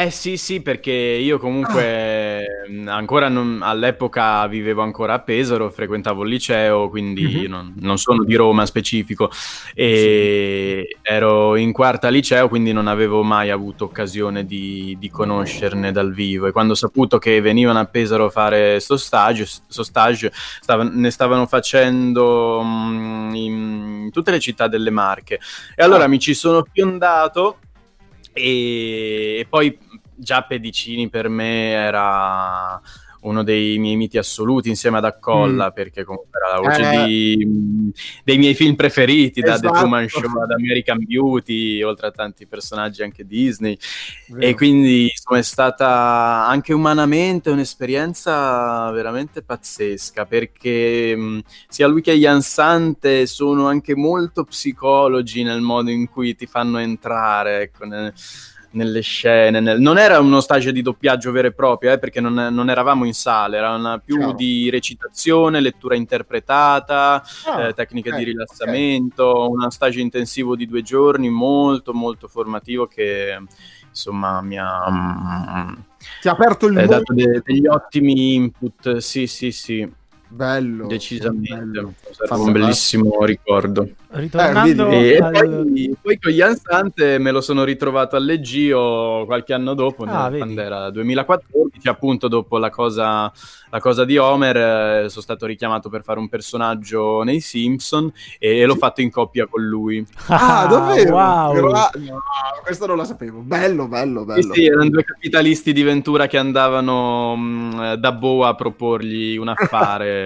Eh 0.00 0.10
sì, 0.10 0.38
sì, 0.38 0.62
perché 0.62 0.92
io 0.92 1.38
comunque 1.38 2.46
ancora 2.86 3.28
non- 3.28 3.60
all'epoca 3.62 4.46
vivevo 4.46 4.80
ancora 4.80 5.12
a 5.12 5.18
Pesaro, 5.18 5.68
frequentavo 5.68 6.22
il 6.22 6.30
liceo, 6.30 6.88
quindi 6.88 7.42
Mhm. 7.44 7.50
non, 7.50 7.74
non 7.80 7.98
sono 7.98 8.24
di 8.24 8.34
Roma 8.34 8.64
specifico 8.64 9.30
e 9.74 10.96
ero 11.02 11.54
in 11.56 11.72
quarta 11.72 12.08
liceo, 12.08 12.48
quindi 12.48 12.72
non 12.72 12.86
avevo 12.86 13.22
mai 13.22 13.50
avuto 13.50 13.84
occasione 13.84 14.46
di, 14.46 14.96
di 14.98 15.10
conoscerne 15.10 15.92
dal 15.92 16.14
vivo 16.14 16.46
e 16.46 16.52
quando 16.52 16.72
ho 16.72 16.76
saputo 16.76 17.18
che 17.18 17.38
venivano 17.42 17.78
a 17.80 17.84
Pesaro 17.84 18.24
a 18.24 18.30
fare 18.30 18.80
sto 18.80 18.96
stage, 18.96 19.44
sto 19.44 19.82
stage 19.82 20.32
stava- 20.60 20.84
ne 20.84 21.10
stavano 21.10 21.44
facendo 21.46 22.62
mh, 22.62 23.34
in 23.34 24.08
tutte 24.10 24.30
le 24.30 24.40
città 24.40 24.66
delle 24.66 24.88
Marche 24.88 25.38
e 25.74 25.82
allora 25.82 26.04
Ah. 26.04 26.08
mi 26.08 26.18
ci 26.18 26.32
sono 26.32 26.64
fiondato 26.72 27.58
e 28.32 29.44
poi 29.48 29.76
già 30.20 30.42
Pedicini 30.42 31.08
per 31.08 31.28
me 31.28 31.70
era 31.72 32.80
uno 33.22 33.42
dei 33.42 33.76
miei 33.76 33.96
miti 33.96 34.16
assoluti 34.16 34.70
insieme 34.70 34.96
ad 34.96 35.04
Accolla 35.04 35.72
perché 35.72 36.04
comunque 36.04 36.38
era 36.42 36.54
la 36.54 36.60
voce 36.66 36.80
Mm. 36.80 36.92
Eh. 37.02 37.06
di- 37.06 37.92
dei 38.24 38.38
miei 38.38 38.54
film 38.54 38.76
preferiti 38.76 39.42
da 39.42 39.58
The 39.58 39.66
Esatto. 39.66 39.78
Truman 39.80 40.08
Show 40.08 40.40
ad 40.42 40.50
American 40.52 41.04
Beauty 41.04 41.82
oltre 41.82 42.06
a 42.06 42.10
tanti 42.12 42.46
personaggi 42.46 43.02
anche 43.02 43.26
Disney 43.26 43.76
Vero. 44.28 44.46
e 44.46 44.54
quindi 44.54 45.02
insomma, 45.10 45.38
è 45.38 45.42
stata 45.42 46.46
anche 46.46 46.72
umanamente 46.72 47.50
un'esperienza 47.50 48.90
veramente 48.92 49.42
pazzesca 49.42 50.24
perché 50.24 51.14
mh, 51.14 51.40
sia 51.68 51.86
lui 51.88 52.00
che 52.00 52.14
Jansante 52.14 53.26
sono 53.26 53.66
anche 53.66 53.94
molto 53.94 54.44
psicologi 54.44 55.42
nel 55.42 55.60
modo 55.60 55.90
in 55.90 56.08
cui 56.08 56.34
ti 56.34 56.46
fanno 56.46 56.78
entrare 56.78 57.60
ecco, 57.62 57.84
ne- 57.84 58.14
nelle 58.72 59.00
scene. 59.00 59.60
nel- 59.60 59.80
Non 59.80 59.98
era 59.98 60.20
uno 60.20 60.40
stage 60.40 60.72
di 60.72 60.82
doppiaggio 60.82 61.32
vero 61.32 61.48
e 61.48 61.52
proprio, 61.52 61.92
eh, 61.92 61.98
perché 61.98 62.20
non, 62.20 62.34
non 62.34 62.70
eravamo 62.70 63.04
in 63.04 63.14
sala, 63.14 63.56
era 63.56 63.74
una- 63.74 63.98
più 63.98 64.16
Chiaro. 64.16 64.32
di 64.32 64.70
recitazione, 64.70 65.60
lettura 65.60 65.94
interpretata, 65.96 67.22
Ah, 67.46 67.68
eh, 67.68 67.72
tecniche 67.74 68.10
ok, 68.10 68.16
di 68.16 68.24
rilassamento, 68.24 69.48
uno 69.50 69.70
stage 69.70 70.00
intensivo 70.00 70.56
di 70.56 70.66
due 70.66 70.82
giorni 70.82 71.28
molto 71.30 71.92
molto 71.92 72.28
formativo 72.28 72.86
che 72.86 73.38
insomma 73.88 74.40
mi 74.40 74.56
ha 74.58 74.88
mm, 74.90 75.72
Ti 76.20 76.28
ha 76.28 76.32
aperto 76.32 76.66
il 76.66 76.72
eh, 76.78 76.80
mondo. 76.80 76.92
dato 76.96 77.12
de- 77.12 77.42
degli 77.44 77.66
ottimi 77.66 78.34
input, 78.34 78.96
sì 78.98 79.26
sì 79.26 79.50
sì, 79.50 79.90
Bello. 80.32 80.86
decisamente, 80.86 81.54
bello. 81.56 81.94
Sarà 82.12 82.36
un 82.40 82.52
bellissimo 82.52 83.24
ricordo. 83.24 83.88
Ritornando 84.12 84.88
vedi, 84.88 85.12
E 85.12 85.18
al... 85.18 85.30
poi, 85.32 85.96
poi 86.00 86.18
con 86.18 86.32
Jan 86.32 86.56
Sante 86.56 87.18
me 87.18 87.30
lo 87.30 87.40
sono 87.40 87.62
ritrovato 87.64 88.16
al 88.16 88.24
Leggio 88.24 89.22
qualche 89.26 89.52
anno 89.52 89.74
dopo, 89.74 90.04
Ah, 90.04 90.28
nel- 90.28 90.38
quando 90.38 90.60
era 90.60 90.90
2014, 90.90 91.88
appunto 91.88 92.26
dopo 92.28 92.58
la 92.58 92.70
cosa, 92.70 93.30
la 93.70 93.78
cosa 93.80 94.04
di 94.04 94.16
Homer, 94.18 94.56
eh, 95.04 95.08
sono 95.08 95.22
stato 95.22 95.46
richiamato 95.46 95.88
per 95.88 96.02
fare 96.02 96.18
un 96.18 96.28
personaggio 96.28 97.22
nei 97.22 97.40
Simpson 97.40 98.12
e, 98.38 98.64
l'ho 98.64 98.74
fatto 98.76 99.00
in 99.00 99.10
coppia 99.10 99.46
con 99.46 99.62
lui. 99.64 100.04
Ah, 100.26 100.66
davvero? 100.68 101.14
Wow! 101.14 101.68
Gra- 101.68 101.90
no, 101.98 102.18
questo 102.64 102.86
non 102.86 102.96
la 102.96 103.04
sapevo. 103.04 103.40
Bello, 103.40 103.86
bello, 103.86 104.24
bello. 104.24 104.42
Sì, 104.54 104.60
sì, 104.62 104.66
erano 104.66 104.88
due 104.90 105.04
capitalisti 105.04 105.72
di 105.72 105.82
Ventura 105.82 106.26
che 106.26 106.36
andavano 106.38 107.36
mh, 107.36 107.94
da 107.94 108.12
Boa 108.12 108.48
a 108.48 108.54
proporgli 108.56 109.36
un 109.36 109.48
affare. 109.56 110.19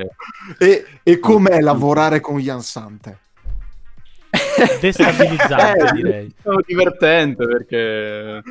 E, 0.59 0.85
e 1.03 1.19
com'è 1.19 1.61
lavorare 1.61 2.21
con 2.21 2.39
Jan 2.39 2.63
Sante? 2.63 3.19
Destabilizzante, 4.81 5.85
Eh, 5.89 5.93
direi. 5.93 6.35
È 6.43 6.49
divertente 6.67 7.47
perché 7.47 8.43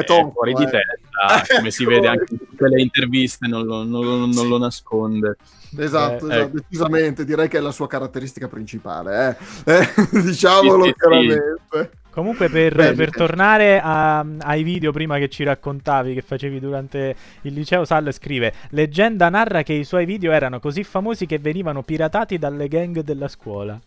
È 0.00 0.04
tonto, 0.04 0.30
fuori 0.32 0.52
di 0.54 0.62
eh. 0.62 0.70
testa, 0.70 1.54
come 1.56 1.70
si 1.70 1.84
vede 1.84 2.08
anche 2.08 2.26
in 2.32 2.38
tutte 2.38 2.68
le 2.68 2.80
interviste, 2.80 3.46
non 3.46 3.64
lo, 3.64 3.84
non 3.84 4.04
lo- 4.04 4.26
non 4.26 4.48
lo 4.48 4.58
nasconde. 4.58 5.36
Esatto, 5.78 6.28
Eh, 6.28 6.32
esatto, 6.32 6.32
ecco. 6.32 6.58
decisamente, 6.58 7.24
direi 7.24 7.48
che 7.48 7.58
è 7.58 7.60
la 7.60 7.70
sua 7.72 7.86
caratteristica 7.86 8.48
principale, 8.48 9.36
eh. 9.64 9.74
Eh, 9.78 10.20
diciamolo 10.22 10.84
Sì, 10.84 10.88
sì, 10.88 10.94
sì. 10.94 10.94
chiaramente. 10.98 11.90
Comunque, 12.16 12.48
per, 12.48 12.94
per 12.94 13.10
tornare 13.10 13.78
a- 13.78 14.24
ai 14.38 14.62
video 14.62 14.90
prima 14.90 15.18
che 15.18 15.28
ci 15.28 15.44
raccontavi 15.44 16.14
che 16.14 16.22
facevi 16.22 16.60
durante 16.60 17.14
il 17.42 17.52
liceo, 17.52 17.84
Sal 17.84 18.10
scrive: 18.12 18.54
Leggenda 18.70 19.28
narra 19.28 19.62
che 19.62 19.74
i 19.74 19.84
suoi 19.84 20.06
video 20.06 20.32
erano 20.32 20.58
così 20.58 20.82
famosi 20.82 21.26
che 21.26 21.38
venivano 21.38 21.82
piratati 21.82 22.38
dalle 22.38 22.68
gang 22.68 23.00
della 23.02 23.28
scuola. 23.28 23.78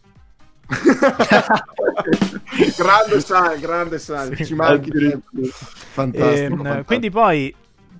grande 2.77 3.19
Sal, 3.21 3.59
grande 3.59 3.99
Sal, 3.99 4.35
Sì. 4.35 4.45
ci 4.45 4.53
manchi 4.53 4.91
sempre. 4.91 5.49
Fantastico, 5.91 6.43
Ehm, 6.43 6.55
fantastico. 6.55 6.83
quindi 6.85 7.09
poi 7.09 7.53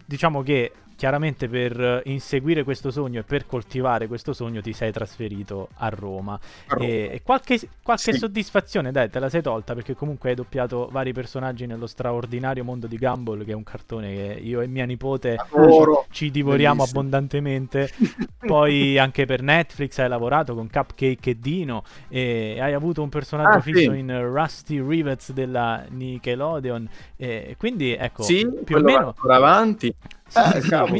diciamo 0.06 0.44
che 0.44 0.72
chiaramente 1.00 1.48
per 1.48 2.02
inseguire 2.08 2.66
questo 2.66 2.92
sogno 2.92 3.22
e 3.22 3.24
per 3.24 3.46
coltivare 3.46 4.08
questo 4.08 4.34
sogno 4.34 4.60
ti 4.60 4.74
sei 4.74 4.92
trasferito 4.92 5.70
a 5.76 5.88
Roma. 5.88 6.34
A 6.34 6.74
Roma. 6.74 6.86
E, 6.86 7.22
qualche, 7.24 7.58
qualche 7.82 8.12
Sì. 8.12 8.18
soddisfazione, 8.18 8.92
dai, 8.92 9.10
te 9.10 9.18
la 9.20 9.30
sei 9.30 9.42
tolta 9.42 9.74
perché 9.74 9.96
comunque 9.96 10.32
hai 10.32 10.36
doppiato 10.36 10.90
vari 10.92 11.14
personaggi 11.14 11.66
nello 11.66 11.88
straordinario 11.88 12.66
mondo 12.66 12.86
di 12.86 12.98
Gumball, 12.98 13.46
che 13.46 13.52
è 13.52 13.56
un 13.56 13.64
cartone 13.64 14.14
che 14.14 14.40
io 14.44 14.60
e 14.60 14.68
mia 14.68 14.84
nipote 14.84 15.36
Adoro. 15.36 16.06
ci 16.12 16.32
divoriamo 16.32 16.76
Bellissimo. 16.80 17.00
abbondantemente. 17.00 17.90
Poi 18.46 18.98
anche 18.98 19.26
per 19.26 19.42
Netflix 19.42 19.98
hai 20.00 20.10
lavorato 20.10 20.54
con 20.54 20.70
Cupcake 20.70 21.30
e 21.30 21.40
Dino 21.40 21.84
e 22.10 22.58
hai 22.60 22.74
avuto 22.74 23.02
un 23.02 23.08
personaggio 23.10 23.58
Ah, 23.60 23.62
sì. 23.62 23.72
fisso 23.72 23.94
in 23.94 24.12
Rusty 24.34 24.86
Rivets 24.86 25.32
della 25.32 25.86
Nickelodeon. 25.90 26.90
E 27.16 27.56
quindi 27.58 27.94
ecco, 27.94 28.24
sì, 28.24 28.46
più 28.66 28.76
o 28.76 28.82
meno 28.82 29.16
avanti. 29.28 29.94
Sì, 30.30 30.40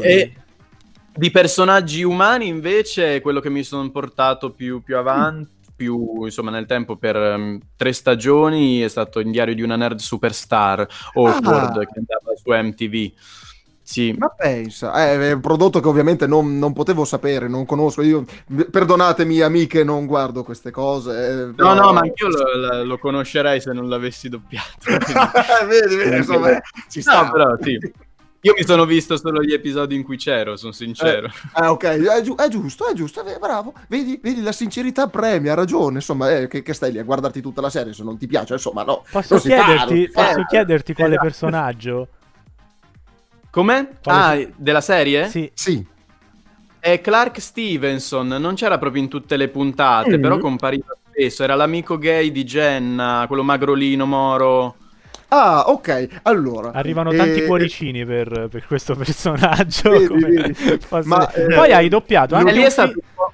E 0.02 0.32
di 1.12 1.30
personaggi 1.30 2.02
umani 2.02 2.46
invece 2.46 3.20
quello 3.20 3.40
che 3.40 3.50
mi 3.50 3.62
sono 3.62 3.90
portato 3.90 4.52
più, 4.52 4.82
più 4.82 4.96
avanti 4.96 5.58
più, 5.80 6.24
insomma, 6.24 6.50
nel 6.50 6.66
tempo 6.66 6.96
per 6.96 7.16
um, 7.16 7.58
tre 7.74 7.94
stagioni 7.94 8.80
è 8.80 8.88
stato 8.88 9.18
in 9.18 9.30
Diario 9.30 9.54
di 9.54 9.62
una 9.62 9.76
Nerd 9.76 9.98
Superstar, 9.98 10.86
Awkward, 11.14 11.76
Ah. 11.78 11.86
che 11.86 11.98
andava 11.98 12.32
su 12.36 12.50
MTV. 12.52 13.12
Sì. 13.82 14.14
Ma 14.16 14.28
pensa, 14.28 14.92
eh, 15.10 15.30
è 15.30 15.32
un 15.32 15.40
prodotto 15.40 15.80
che 15.80 15.88
ovviamente 15.88 16.26
non, 16.26 16.58
non 16.58 16.74
potevo 16.74 17.06
sapere, 17.06 17.48
non 17.48 17.64
conosco. 17.64 18.02
Io, 18.02 18.24
perdonatemi, 18.70 19.40
amiche, 19.40 19.82
non 19.82 20.04
guardo 20.04 20.44
queste 20.44 20.70
cose. 20.70 21.28
eh, 21.28 21.34
No, 21.46 21.52
però- 21.54 21.74
no, 21.74 21.92
ma 21.94 22.00
anch'io 22.00 22.28
lo, 22.28 22.84
lo- 22.84 22.98
conoscerei 22.98 23.60
se 23.62 23.72
non 23.72 23.88
l'avessi 23.88 24.28
doppiato. 24.28 24.84
vedi, 25.66 25.96
vedi, 25.96 26.16
insomma, 26.18 26.60
ci 26.90 27.00
sta. 27.00 27.22
No, 27.22 27.30
però 27.32 27.56
sì. 27.58 27.78
Io 28.42 28.54
mi 28.56 28.64
sono 28.64 28.86
visto 28.86 29.18
solo 29.18 29.42
gli 29.42 29.52
episodi 29.52 29.94
in 29.94 30.02
cui 30.02 30.16
c'ero, 30.16 30.56
sono 30.56 30.72
sincero. 30.72 31.28
Ah, 31.52 31.70
ok, 31.72 31.84
è, 31.84 32.22
giu- 32.22 32.40
è 32.40 32.48
giusto, 32.48 32.88
è 32.88 32.94
giusto, 32.94 33.22
eh, 33.26 33.38
bravo. 33.38 33.74
Vedi, 33.86 34.18
vedi, 34.22 34.40
la 34.40 34.52
sincerità 34.52 35.08
premia, 35.08 35.52
ha 35.52 35.56
ragione. 35.56 35.96
Insomma, 35.96 36.30
eh, 36.34 36.48
che, 36.48 36.62
che 36.62 36.72
stai 36.72 36.92
lì 36.92 36.98
a 36.98 37.02
guardarti 37.02 37.42
tutta 37.42 37.60
la 37.60 37.68
serie 37.68 37.92
se 37.92 38.02
non 38.02 38.16
ti 38.16 38.26
piace, 38.26 38.54
insomma, 38.54 38.82
no. 38.82 39.04
Posso 39.10 39.34
non 39.34 39.42
si 39.42 39.50
fa, 39.50 39.64
chiederti, 39.64 40.08
fa. 40.08 40.24
posso 40.24 40.44
chiederti 40.48 40.94
quale 40.94 41.10
Esatto. 41.10 41.26
personaggio? 41.26 42.08
Come? 43.50 43.88
Quale- 44.02 44.44
Ah, 44.44 44.48
della 44.56 44.80
serie? 44.80 45.28
Sì. 45.28 45.50
Sì. 45.52 45.84
È 46.78 47.00
Clark 47.02 47.40
Stevenson, 47.40 48.26
non 48.28 48.54
c'era 48.54 48.78
proprio 48.78 49.02
in 49.02 49.08
tutte 49.08 49.36
le 49.36 49.48
puntate, 49.48 50.16
Mm. 50.16 50.22
però 50.22 50.38
compariva 50.38 50.96
spesso. 51.10 51.42
Era 51.42 51.54
l'amico 51.56 51.98
gay 51.98 52.30
di 52.32 52.44
Jenna, 52.44 53.24
quello 53.26 53.42
magrolino 53.42 54.06
moro. 54.06 54.76
Ah, 55.32 55.64
ok, 55.68 56.20
allora. 56.22 56.72
Arrivano 56.72 57.12
eh, 57.12 57.16
tanti 57.16 57.44
cuoricini 57.44 58.04
per, 58.04 58.48
per 58.50 58.66
questo 58.66 58.94
personaggio. 58.96 59.90
Vedi, 59.90 60.06
come- 60.06 60.28
vedi. 60.28 60.56
Ma, 61.04 61.30
eh, 61.32 61.54
Poi 61.54 61.72
hai 61.72 61.88
doppiato 61.88 62.34
anche 62.34 62.52
lì 62.52 62.62
è 62.62 62.70
stato, 62.70 62.92
fi- 62.92 62.98
un 62.98 63.04
po'- 63.14 63.32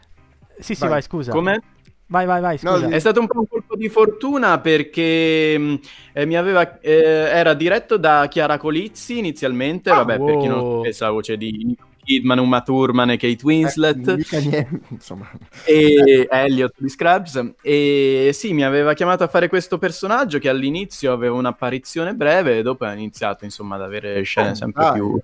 Sì, 0.58 0.74
sì, 0.74 0.80
Vai. 0.80 0.90
vai, 0.90 1.02
scusa. 1.02 1.30
come? 1.32 1.60
Vai, 2.08 2.24
vai, 2.26 2.40
vai, 2.40 2.58
No, 2.62 2.74
scusa. 2.74 2.88
È 2.88 2.98
stato 2.98 3.20
un 3.20 3.26
po' 3.26 3.40
un 3.40 3.46
colpo 3.48 3.76
di 3.76 3.88
fortuna 3.88 4.60
perché 4.60 5.58
mh, 5.58 5.80
eh, 6.12 6.26
mi 6.26 6.36
aveva, 6.36 6.78
eh, 6.80 6.92
era 6.92 7.54
diretto 7.54 7.96
da 7.96 8.28
Chiara 8.28 8.58
Colizzi 8.58 9.18
inizialmente, 9.18 9.90
Ah, 9.90 9.96
vabbè, 9.96 10.20
per 10.22 10.36
chi 10.36 10.46
non 10.48 10.60
wow. 10.60 10.76
sapesse 10.82 11.04
la 11.04 11.10
voce 11.10 11.36
di 11.36 11.50
Nicole 11.64 11.85
Kidman, 12.06 12.38
Uma 12.38 12.62
Thurman 12.62 13.10
e 13.10 13.16
Kate 13.16 13.40
Winslet. 13.42 14.08
Eh, 14.08 14.40
niente, 14.40 14.80
insomma. 14.90 15.28
e 15.64 16.26
Elliot 16.30 16.72
di 16.78 16.88
Scrubs 16.88 17.54
e 17.60 18.30
sì 18.32 18.52
mi 18.52 18.64
aveva 18.64 18.94
chiamato 18.94 19.24
a 19.24 19.28
fare 19.28 19.48
questo 19.48 19.76
personaggio 19.78 20.38
che 20.38 20.48
all'inizio 20.48 21.12
aveva 21.12 21.34
un'apparizione 21.34 22.14
breve 22.14 22.58
e 22.58 22.62
dopo 22.62 22.84
ha 22.84 22.92
iniziato 22.92 23.44
insomma 23.44 23.74
ad 23.74 23.82
avere 23.82 24.22
scene 24.22 24.50
Oh, 24.50 24.54
sempre 24.54 24.92
più, 24.92 25.20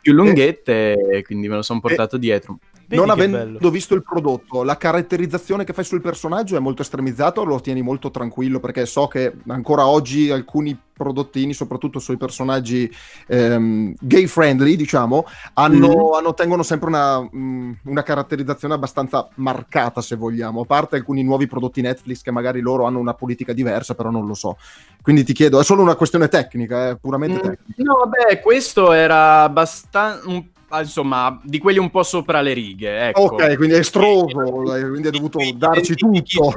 più 0.00 0.12
lunghette 0.14 0.94
e 1.10 1.22
quindi 1.22 1.48
me 1.48 1.56
lo 1.56 1.62
sono 1.62 1.80
portato 1.80 2.16
dietro 2.16 2.58
Vedi 2.86 2.96
non 2.96 3.10
avendo 3.10 3.36
bello. 3.38 3.70
visto 3.70 3.94
il 3.94 4.02
prodotto, 4.02 4.62
la 4.62 4.76
caratterizzazione 4.76 5.64
che 5.64 5.72
fai 5.72 5.84
sul 5.84 6.00
personaggio 6.00 6.56
è 6.56 6.60
molto 6.60 6.82
estremizzato, 6.82 7.44
lo 7.44 7.60
tieni 7.60 7.80
molto 7.80 8.10
tranquillo 8.10 8.60
perché 8.60 8.84
so 8.86 9.06
che 9.08 9.32
ancora 9.48 9.86
oggi 9.86 10.30
alcuni 10.30 10.78
prodottini, 10.94 11.52
soprattutto 11.54 11.98
sui 11.98 12.16
personaggi 12.16 12.90
ehm, 13.26 13.94
gay 14.00 14.26
friendly, 14.26 14.76
diciamo, 14.76 15.24
hanno, 15.54 15.88
Mhm. 15.88 16.12
hanno- 16.14 16.34
tengono 16.34 16.62
sempre 16.62 16.88
una, 16.88 17.20
mm, 17.20 17.72
una 17.84 18.02
caratterizzazione 18.02 18.74
abbastanza 18.74 19.28
marcata, 19.36 20.00
se 20.00 20.16
vogliamo, 20.16 20.62
a 20.62 20.64
parte 20.66 20.96
alcuni 20.96 21.22
nuovi 21.22 21.46
prodotti 21.46 21.80
Netflix 21.80 22.22
che 22.22 22.30
magari 22.30 22.60
loro 22.60 22.84
hanno 22.84 22.98
una 22.98 23.14
politica 23.14 23.52
diversa, 23.52 23.94
però 23.94 24.10
non 24.10 24.26
lo 24.26 24.34
so. 24.34 24.56
Quindi 25.02 25.24
ti 25.24 25.32
chiedo, 25.32 25.60
è 25.60 25.64
solo 25.64 25.82
una 25.82 25.96
questione 25.96 26.28
tecnica, 26.28 26.90
è 26.90 26.96
puramente 26.96 27.36
Mm, 27.38 27.40
tecnica. 27.40 27.82
no 27.82 27.94
vabbè 28.04 28.40
questo 28.40 28.92
era 28.92 29.42
abbastanza 29.42 30.28
insomma 30.80 31.38
di 31.42 31.58
quelli 31.58 31.78
un 31.78 31.90
po' 31.90 32.02
sopra 32.02 32.40
le 32.40 32.52
righe 32.52 33.08
ecco. 33.08 33.22
Ok, 33.22 33.56
quindi 33.56 33.74
è 33.74 33.78
estroso, 33.78 34.74
eh, 34.74 34.88
quindi 34.88 35.06
hai 35.08 35.12
dovuto 35.12 35.38
darci 35.54 35.94
tutto. 35.94 36.52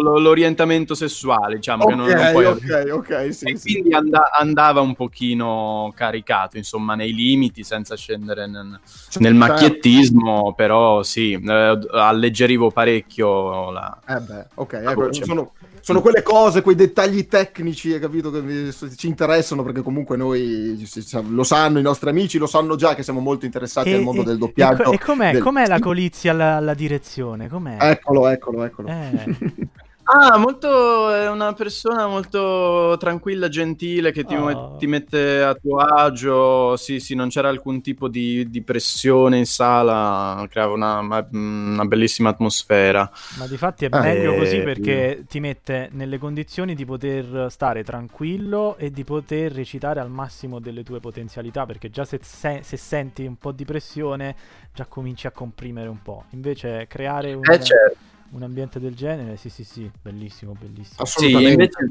l'orientamento 0.00 0.94
sessuale 0.94 1.56
diciamo 1.56 1.86
che 1.86 1.94
non, 1.94 2.08
non 2.08 2.28
puoi 2.32 2.44
ok, 2.46 2.88
ok, 2.92 3.34
sì, 3.34 3.46
e 3.46 3.56
sì. 3.56 3.72
quindi 3.72 3.94
and- 3.94 4.18
andava 4.38 4.80
un 4.80 4.94
pochino 4.94 5.92
caricato, 5.94 6.56
insomma, 6.56 6.94
nei 6.94 7.12
limiti, 7.12 7.62
senza 7.62 7.96
scendere 7.96 8.46
nel, 8.46 8.66
nel 8.66 8.80
Certo. 9.08 9.34
macchiettismo, 9.34 10.54
però 10.54 11.02
sì, 11.02 11.32
eh, 11.32 11.78
alleggerivo 11.92 12.70
parecchio 12.70 13.70
la... 13.70 13.98
Eh 14.06 14.20
beh, 14.20 14.46
ok, 14.54 14.72
ecco, 14.72 15.12
sono, 15.12 15.52
sono 15.88 16.02
quelle 16.02 16.22
cose, 16.22 16.60
quei 16.60 16.74
dettagli 16.74 17.26
tecnici, 17.26 17.94
hai 17.94 17.98
capito, 17.98 18.30
che 18.30 18.74
ci 18.94 19.06
interessano 19.06 19.62
perché 19.62 19.80
comunque 19.80 20.18
noi 20.18 20.86
lo 21.30 21.44
sanno, 21.44 21.78
i 21.78 21.82
nostri 21.82 22.10
amici 22.10 22.36
lo 22.36 22.46
sanno 22.46 22.76
già 22.76 22.94
che 22.94 23.02
siamo 23.02 23.20
molto 23.20 23.46
interessati 23.46 23.94
al 23.94 24.02
mondo 24.02 24.22
del 24.22 24.36
doppiaggio. 24.36 24.92
E, 24.92 24.96
e 24.96 24.98
com'è, 24.98 25.32
del- 25.32 25.42
com'è 25.42 25.66
la 25.66 25.78
Colizia 25.78 26.32
alla, 26.32 26.56
alla 26.56 26.74
direzione? 26.74 27.48
Com'è? 27.48 27.78
Eccolo, 27.80 28.28
eccolo, 28.28 28.64
eccolo. 28.64 28.88
Eh. 28.88 29.36
Ah, 30.10 30.38
molto, 30.38 31.12
è 31.12 31.28
una 31.28 31.52
persona 31.52 32.06
molto 32.06 32.96
tranquilla, 32.98 33.48
gentile, 33.50 34.10
che 34.10 34.24
ti, 34.24 34.34
Oh. 34.34 34.78
ti 34.78 34.86
mette 34.86 35.42
a 35.42 35.54
tuo 35.54 35.76
agio, 35.80 36.76
sì, 36.78 36.98
sì, 36.98 37.14
non 37.14 37.28
c'era 37.28 37.50
alcun 37.50 37.82
tipo 37.82 38.08
di, 38.08 38.48
di 38.48 38.62
pressione 38.62 39.36
in 39.36 39.44
sala, 39.44 40.46
creava 40.48 40.72
una, 40.72 41.00
una 41.30 41.84
bellissima 41.84 42.30
atmosfera. 42.30 43.10
Ma 43.30 43.46
di 43.46 43.58
fatti 43.58 43.84
è 43.84 43.88
Ah, 43.92 44.00
meglio 44.00 44.32
eh, 44.32 44.34
così 44.34 44.62
perché 44.62 45.24
ti 45.28 45.38
mette 45.38 45.90
nelle 45.92 46.18
condizioni 46.18 46.74
di 46.74 46.84
poter 46.86 47.46
stare 47.50 47.84
tranquillo 47.84 48.76
e 48.78 48.90
di 48.90 49.04
poter 49.04 49.52
recitare 49.52 50.00
al 50.00 50.10
massimo 50.10 50.58
delle 50.60 50.82
tue 50.82 50.98
potenzialità, 50.98 51.66
perché 51.66 51.90
già 51.90 52.04
se, 52.06 52.18
se- 52.22 52.62
se 52.62 52.76
senti 52.78 53.26
un 53.26 53.36
po' 53.36 53.52
di 53.52 53.64
pressione 53.66 54.34
già 54.72 54.86
cominci 54.86 55.26
a 55.26 55.30
comprimere 55.30 55.88
un 55.88 56.00
po'. 56.02 56.24
Invece 56.30 56.86
creare 56.88 57.34
un, 57.34 57.52
Eh, 57.52 57.58
certo. 57.58 58.07
Un 58.30 58.42
ambiente 58.42 58.78
del 58.80 58.94
genere, 58.94 59.36
sì 59.36 59.48
sì 59.48 59.64
sì, 59.64 59.90
bellissimo, 60.02 60.52
bellissimo. 60.58 61.04
Sì, 61.06 61.26
Assolutamente. 61.26 61.52
invece 61.52 61.88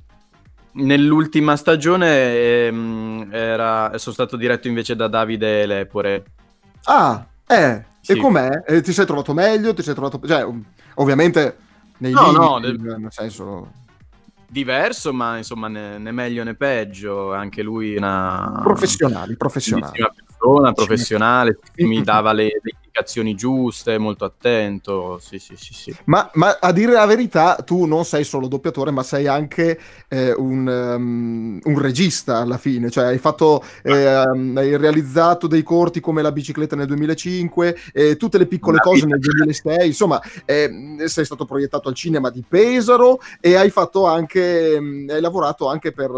nell'ultima 0.73 1.55
stagione 1.55 2.67
ehm, 2.67 3.29
era, 3.31 3.97
sono 3.97 4.13
stato 4.13 4.37
diretto 4.37 4.67
invece 4.67 4.95
da 4.95 5.07
Davide 5.07 5.65
Lepore. 5.65 6.25
Ah, 6.83 7.25
eh, 7.47 7.83
Sì. 8.01 8.13
e 8.13 8.17
com'è? 8.17 8.63
Eh, 8.65 8.81
ti 8.81 8.93
sei 8.93 9.05
trovato 9.05 9.33
meglio? 9.33 9.73
Ti 9.73 9.81
sei 9.83 9.93
trovato... 9.93 10.19
Cioè, 10.25 10.43
um, 10.43 10.63
ovviamente 10.95 11.57
nei 11.97 12.13
No, 12.13 12.31
no, 12.31 12.57
limiti, 12.59 12.83
del- 12.83 12.99
nel 12.99 13.11
senso... 13.11 13.85
Diverso, 14.49 15.11
ma 15.11 15.35
insomma 15.35 15.67
né, 15.67 15.97
né 15.97 16.11
meglio 16.13 16.41
né 16.45 16.55
peggio. 16.55 17.33
Anche 17.33 17.61
lui 17.61 17.97
una 17.97 18.61
Professionali, 18.63 19.35
professionali. 19.35 19.91
bellissima 19.91 20.13
persona, 20.15 20.71
professionale, 20.71 21.57
mi 21.79 22.01
dava 22.01 22.31
le, 22.31 22.45
le 22.61 22.76
indicazioni 22.97 23.35
giuste, 23.35 23.97
molto 23.97 24.25
attento. 24.25 25.19
Sì, 25.21 25.37
sì, 25.37 25.55
sì, 25.55 25.73
sì. 25.73 25.95
Ma, 26.05 26.29
ma 26.33 26.57
a 26.59 26.71
dire 26.71 26.93
la 26.93 27.05
verità, 27.05 27.55
tu 27.55 27.85
non 27.85 28.05
sei 28.05 28.23
solo 28.23 28.47
doppiatore, 28.47 28.91
ma 28.91 29.03
sei 29.03 29.27
anche 29.27 29.79
eh, 30.07 30.33
un, 30.33 30.67
um, 30.67 31.59
un 31.61 31.79
regista 31.79 32.37
alla 32.37 32.57
fine. 32.57 32.89
Cioè, 32.89 33.05
hai 33.05 33.19
fatto, 33.19 33.63
ehm, 33.83 34.57
hai 34.57 34.75
realizzato 34.77 35.47
dei 35.47 35.63
corti 35.63 35.99
come 35.99 36.21
La 36.21 36.31
bicicletta 36.31 36.75
nel 36.75 36.87
2005, 36.87 37.77
e 37.93 38.17
tutte 38.17 38.37
le 38.37 38.47
piccole 38.47 38.77
La 38.77 38.81
cose 38.81 39.05
vita. 39.05 39.07
nel 39.07 39.19
2006. 39.19 39.87
Insomma, 39.87 40.21
ehm, 40.45 41.05
sei 41.05 41.25
stato 41.25 41.45
proiettato 41.45 41.89
al 41.89 41.95
cinema 41.95 42.29
di 42.29 42.43
Pesaro 42.47 43.19
e 43.39 43.55
hai 43.55 43.69
fatto 43.69 44.07
anche, 44.07 44.73
ehm, 44.73 45.07
hai 45.09 45.21
lavorato 45.21 45.67
anche 45.67 45.91
per, 45.91 46.11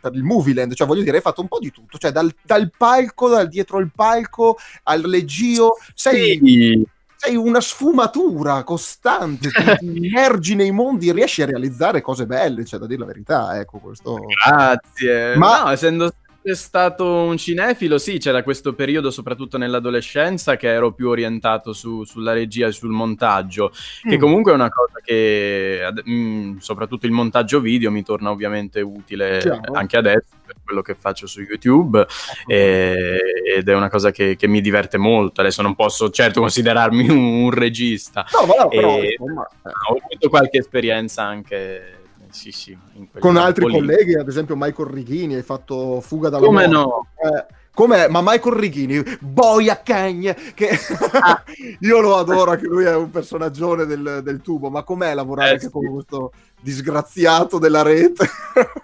per 0.00 0.14
il 0.14 0.22
Movieland. 0.22 0.74
Cioè, 0.74 0.86
voglio 0.86 1.02
dire, 1.02 1.16
hai 1.16 1.22
fatto 1.22 1.40
un 1.40 1.48
po' 1.48 1.58
di 1.58 1.72
tutto. 1.72 1.98
Cioè, 1.98 2.12
dal, 2.12 2.32
dal 2.42 2.70
palco, 2.76 3.28
dal 3.28 3.48
dietro 3.48 3.78
al 3.78 3.90
palco, 3.94 4.56
al 4.84 5.00
leggio. 5.00 5.76
Sei 6.10 6.38
Sì, 6.38 6.86
sei 7.16 7.36
una 7.36 7.60
sfumatura 7.60 8.62
costante, 8.64 9.48
ti, 9.50 9.54
immergi 9.80 10.54
nei 10.54 10.70
mondi 10.70 11.08
e 11.08 11.12
riesci 11.14 11.40
a 11.40 11.46
realizzare 11.46 12.02
cose 12.02 12.26
belle, 12.26 12.64
cioè 12.66 12.78
da 12.78 12.86
dire 12.86 13.00
la 13.00 13.06
verità, 13.06 13.58
ecco 13.58 13.78
questo. 13.78 14.20
Grazie. 14.44 15.36
Ma- 15.36 15.62
No, 15.62 15.70
essendo 15.70 16.12
sempre 16.44 16.54
stato 16.54 17.06
un 17.22 17.36
cinefilo, 17.38 17.96
sì, 17.96 18.18
c'era 18.18 18.42
questo 18.42 18.74
periodo, 18.74 19.10
soprattutto 19.10 19.56
nell'adolescenza, 19.56 20.56
che 20.56 20.68
ero 20.68 20.92
più 20.92 21.08
orientato 21.08 21.72
su- 21.72 22.04
sulla 22.04 22.34
regia 22.34 22.66
e 22.66 22.72
sul 22.72 22.90
montaggio, 22.90 23.72
che 24.02 24.16
Mm. 24.16 24.20
comunque 24.20 24.52
è 24.52 24.54
una 24.54 24.68
cosa 24.68 25.00
che, 25.02 25.80
ad- 25.82 26.02
mm, 26.06 26.58
soprattutto 26.58 27.06
il 27.06 27.12
montaggio 27.12 27.60
video, 27.60 27.90
mi 27.90 28.02
torna 28.02 28.30
ovviamente 28.30 28.80
utile 28.82 29.38
Chiaro. 29.38 29.72
anche 29.72 29.96
adesso 29.96 30.26
per 30.46 30.56
quello 30.62 30.82
che 30.82 30.94
faccio 30.94 31.26
su 31.26 31.40
YouTube 31.40 32.06
e- 32.46 33.18
ed 33.56 33.68
è 33.68 33.74
una 33.74 33.88
cosa 33.88 34.10
che, 34.10 34.36
che 34.36 34.46
mi 34.46 34.60
diverte 34.60 34.98
molto. 34.98 35.40
Adesso 35.40 35.62
non 35.62 35.74
posso 35.74 36.10
certo 36.10 36.40
considerarmi 36.40 37.08
un, 37.08 37.16
un 37.44 37.50
regista, 37.50 38.26
No, 38.38 38.46
ma 38.46 38.54
no, 38.64 38.68
però, 38.68 38.98
E- 38.98 39.16
insomma, 39.18 39.46
eh, 39.46 39.68
ho 39.90 39.96
avuto 40.04 40.28
qualche 40.28 40.58
esperienza 40.58 41.22
anche... 41.22 41.93
Sì, 42.34 42.50
sì, 42.50 42.76
con 43.18 43.36
altri 43.36 43.66
lì. 43.66 43.70
colleghi, 43.70 44.14
ad 44.16 44.26
esempio 44.28 44.56
Michael 44.56 44.88
Righini, 44.88 45.34
hai 45.36 45.42
fatto 45.42 46.00
Fuga 46.00 46.28
dalla 46.28 46.46
Come 46.46 46.66
morte. 46.66 46.66
no? 46.66 47.06
Eh, 47.16 47.46
Com'è? 47.74 48.06
Ma 48.08 48.20
Michael 48.22 48.54
Righini, 48.54 49.02
Boia 49.20 49.82
Cagne, 49.82 50.36
che 50.54 50.70
io 51.80 52.00
lo 52.00 52.16
adoro, 52.16 52.52
anche 52.52 52.66
lui 52.66 52.84
è 52.84 52.94
un 52.94 53.10
personaggione 53.10 53.84
del, 53.84 54.20
del 54.22 54.40
tubo, 54.42 54.70
ma 54.70 54.84
com'è 54.84 55.12
lavorare 55.14 55.48
Eh, 55.48 55.52
anche 55.54 55.66
sì. 55.66 55.70
con 55.70 55.84
questo 55.92 56.32
disgraziato 56.60 57.58
della 57.58 57.82
rete? 57.82 58.26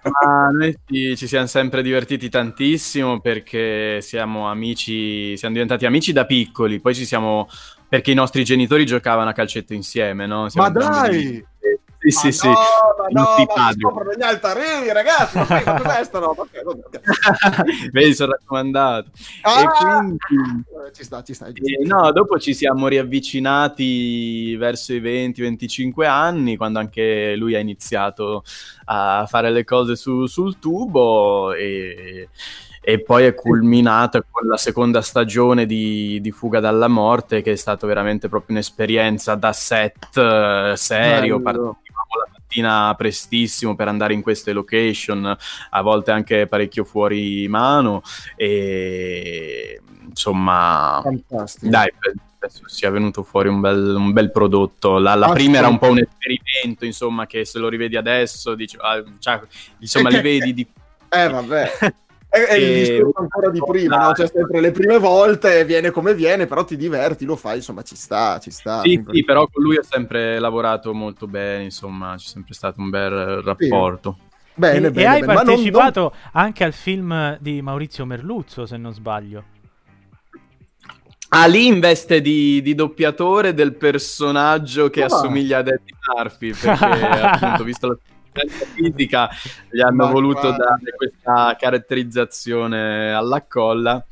Ma 0.02 0.48
noi 0.50 0.76
ci, 0.86 1.16
ci 1.16 1.26
siamo 1.28 1.46
sempre 1.46 1.82
divertiti 1.82 2.28
tantissimo 2.28 3.20
perché 3.20 4.00
siamo 4.00 4.48
amici, 4.48 5.36
siamo 5.36 5.54
diventati 5.54 5.86
amici 5.86 6.12
da 6.12 6.26
piccoli, 6.26 6.80
poi 6.80 6.94
ci 6.94 7.04
siamo 7.04 7.48
perché 7.88 8.10
i 8.10 8.14
nostri 8.14 8.44
genitori 8.44 8.86
giocavano 8.86 9.30
a 9.30 9.32
calcetto 9.32 9.72
insieme, 9.72 10.26
no? 10.26 10.48
Siamo 10.48 10.68
ma 10.68 10.72
dai! 10.72 11.44
Sì, 12.02 12.10
sì, 12.10 12.32
sì. 12.32 12.46
no, 12.48 12.54
ma 12.54 13.08
no, 13.10 13.46
ma 13.54 13.72
scoprono 13.72 14.12
gli 14.16 14.22
altarini, 14.22 14.90
ragazzi, 14.90 15.36
ma 15.36 15.44
qui, 15.44 15.62
ma 15.66 15.82
cos'è 15.82 16.04
sta 16.04 16.18
roba? 16.18 16.46
Vedi, 17.92 18.14
sono 18.14 18.32
raccomandato. 18.32 19.10
Ah! 19.42 19.60
E 19.60 19.66
quindi... 19.66 20.16
Eh, 20.86 20.92
Ci 20.94 21.04
sta, 21.04 21.22
ci 21.22 21.34
sta. 21.34 21.48
Eh, 21.48 21.84
no, 21.84 22.10
dopo 22.12 22.38
ci 22.38 22.54
siamo 22.54 22.88
riavvicinati 22.88 24.56
verso 24.56 24.94
i 24.94 25.00
20-25 25.00 26.06
anni, 26.06 26.56
quando 26.56 26.78
anche 26.78 27.36
lui 27.36 27.54
ha 27.54 27.58
iniziato 27.58 28.44
a 28.86 29.26
fare 29.28 29.50
le 29.50 29.64
cose 29.64 29.94
su- 29.94 30.24
sul 30.26 30.58
tubo 30.58 31.52
e, 31.52 32.30
e 32.80 33.02
poi 33.02 33.24
è 33.26 33.34
culminato 33.34 34.24
con 34.30 34.48
la 34.48 34.56
seconda 34.56 35.02
stagione 35.02 35.66
di, 35.66 36.18
di 36.22 36.30
Fuga 36.30 36.60
dalla 36.60 36.88
Morte, 36.88 37.42
che 37.42 37.52
è 37.52 37.56
stata 37.56 37.86
veramente 37.86 38.28
proprio 38.30 38.56
un'esperienza 38.56 39.34
da 39.34 39.52
set 39.52 40.16
eh, 40.16 40.72
serio. 40.76 41.38
Bello. 41.40 41.76
Mattina 42.50 42.92
prestissimo 42.96 43.76
per 43.76 43.86
andare 43.86 44.12
in 44.12 44.22
queste 44.22 44.52
location, 44.52 45.36
a 45.70 45.82
volte 45.82 46.10
anche 46.10 46.48
parecchio 46.48 46.84
fuori 46.84 47.46
mano 47.46 48.02
e 48.34 49.80
insomma 50.08 51.00
Fantastico. 51.02 51.68
dai, 51.68 51.92
pe- 51.96 52.14
penso 52.38 52.62
sia 52.66 52.90
venuto 52.90 53.22
fuori 53.22 53.48
un 53.48 53.60
bel, 53.60 53.94
un 53.94 54.12
bel 54.12 54.32
prodotto. 54.32 54.98
La, 54.98 55.14
la 55.14 55.30
prima 55.30 55.58
era 55.58 55.68
un 55.68 55.78
po' 55.78 55.90
un 55.90 55.98
esperimento, 55.98 56.84
insomma, 56.84 57.26
che 57.26 57.44
se 57.44 57.58
lo 57.58 57.68
rivedi 57.68 57.96
adesso, 57.96 58.54
dici, 58.54 58.76
ah, 58.80 59.02
cioè, 59.20 59.40
insomma, 59.78 60.08
li 60.08 60.20
vedi 60.22 60.54
di... 60.54 60.66
Eh, 61.08 61.28
vabbè. 61.28 61.70
È, 62.30 62.38
è 62.38 62.54
il 62.54 62.72
discorso 62.74 63.18
ancora 63.22 63.50
di 63.50 63.60
prima, 63.60 63.96
no? 63.96 64.12
Cioè, 64.12 64.28
sempre 64.28 64.60
le 64.60 64.70
prime 64.70 64.98
volte 64.98 65.64
viene 65.64 65.90
come 65.90 66.14
viene, 66.14 66.46
però 66.46 66.64
ti 66.64 66.76
diverti, 66.76 67.24
lo 67.24 67.34
fai, 67.34 67.56
insomma, 67.56 67.82
ci 67.82 67.96
sta, 67.96 68.38
ci 68.38 68.52
sta. 68.52 68.82
Sì, 68.82 69.02
sì, 69.10 69.24
però 69.24 69.48
con 69.50 69.64
lui 69.64 69.76
ho 69.78 69.82
sempre 69.82 70.38
lavorato 70.38 70.94
molto 70.94 71.26
bene, 71.26 71.64
insomma, 71.64 72.14
c'è 72.16 72.28
sempre 72.28 72.54
stato 72.54 72.80
un 72.80 72.88
bel 72.88 73.12
eh, 73.12 73.42
rapporto. 73.42 74.16
Bene, 74.54 74.86
e, 74.86 74.90
bene, 74.92 75.02
e 75.02 75.06
hai 75.06 75.20
bene. 75.20 75.26
Ma 75.26 75.32
non- 75.32 75.44
partecipato 75.44 76.14
anche 76.32 76.62
al 76.62 76.72
film 76.72 77.36
di 77.40 77.60
Maurizio 77.62 78.06
Merluzzo, 78.06 78.64
se 78.64 78.76
non 78.76 78.92
sbaglio. 78.94 79.44
Ah, 81.30 81.46
lì 81.46 81.66
in 81.66 81.80
veste 81.80 82.20
di, 82.20 82.60
di 82.62 82.74
doppiatore 82.74 83.54
del 83.54 83.74
personaggio 83.74 84.88
che 84.90 85.02
Ah. 85.02 85.06
assomiglia 85.06 85.58
ad 85.58 85.68
Eddie 85.68 85.94
Murphy, 86.14 86.52
perché 86.52 86.84
appunto, 87.22 87.64
visto 87.64 87.86
la 87.88 87.96
fisica, 88.74 89.28
gli 89.70 89.80
hanno 89.80 90.06
Ma 90.06 90.10
voluto 90.10 90.40
guarda. 90.40 90.56
dare 90.64 90.94
questa 90.96 91.56
caratterizzazione 91.58 93.12
alla 93.12 93.44
colla. 93.46 94.04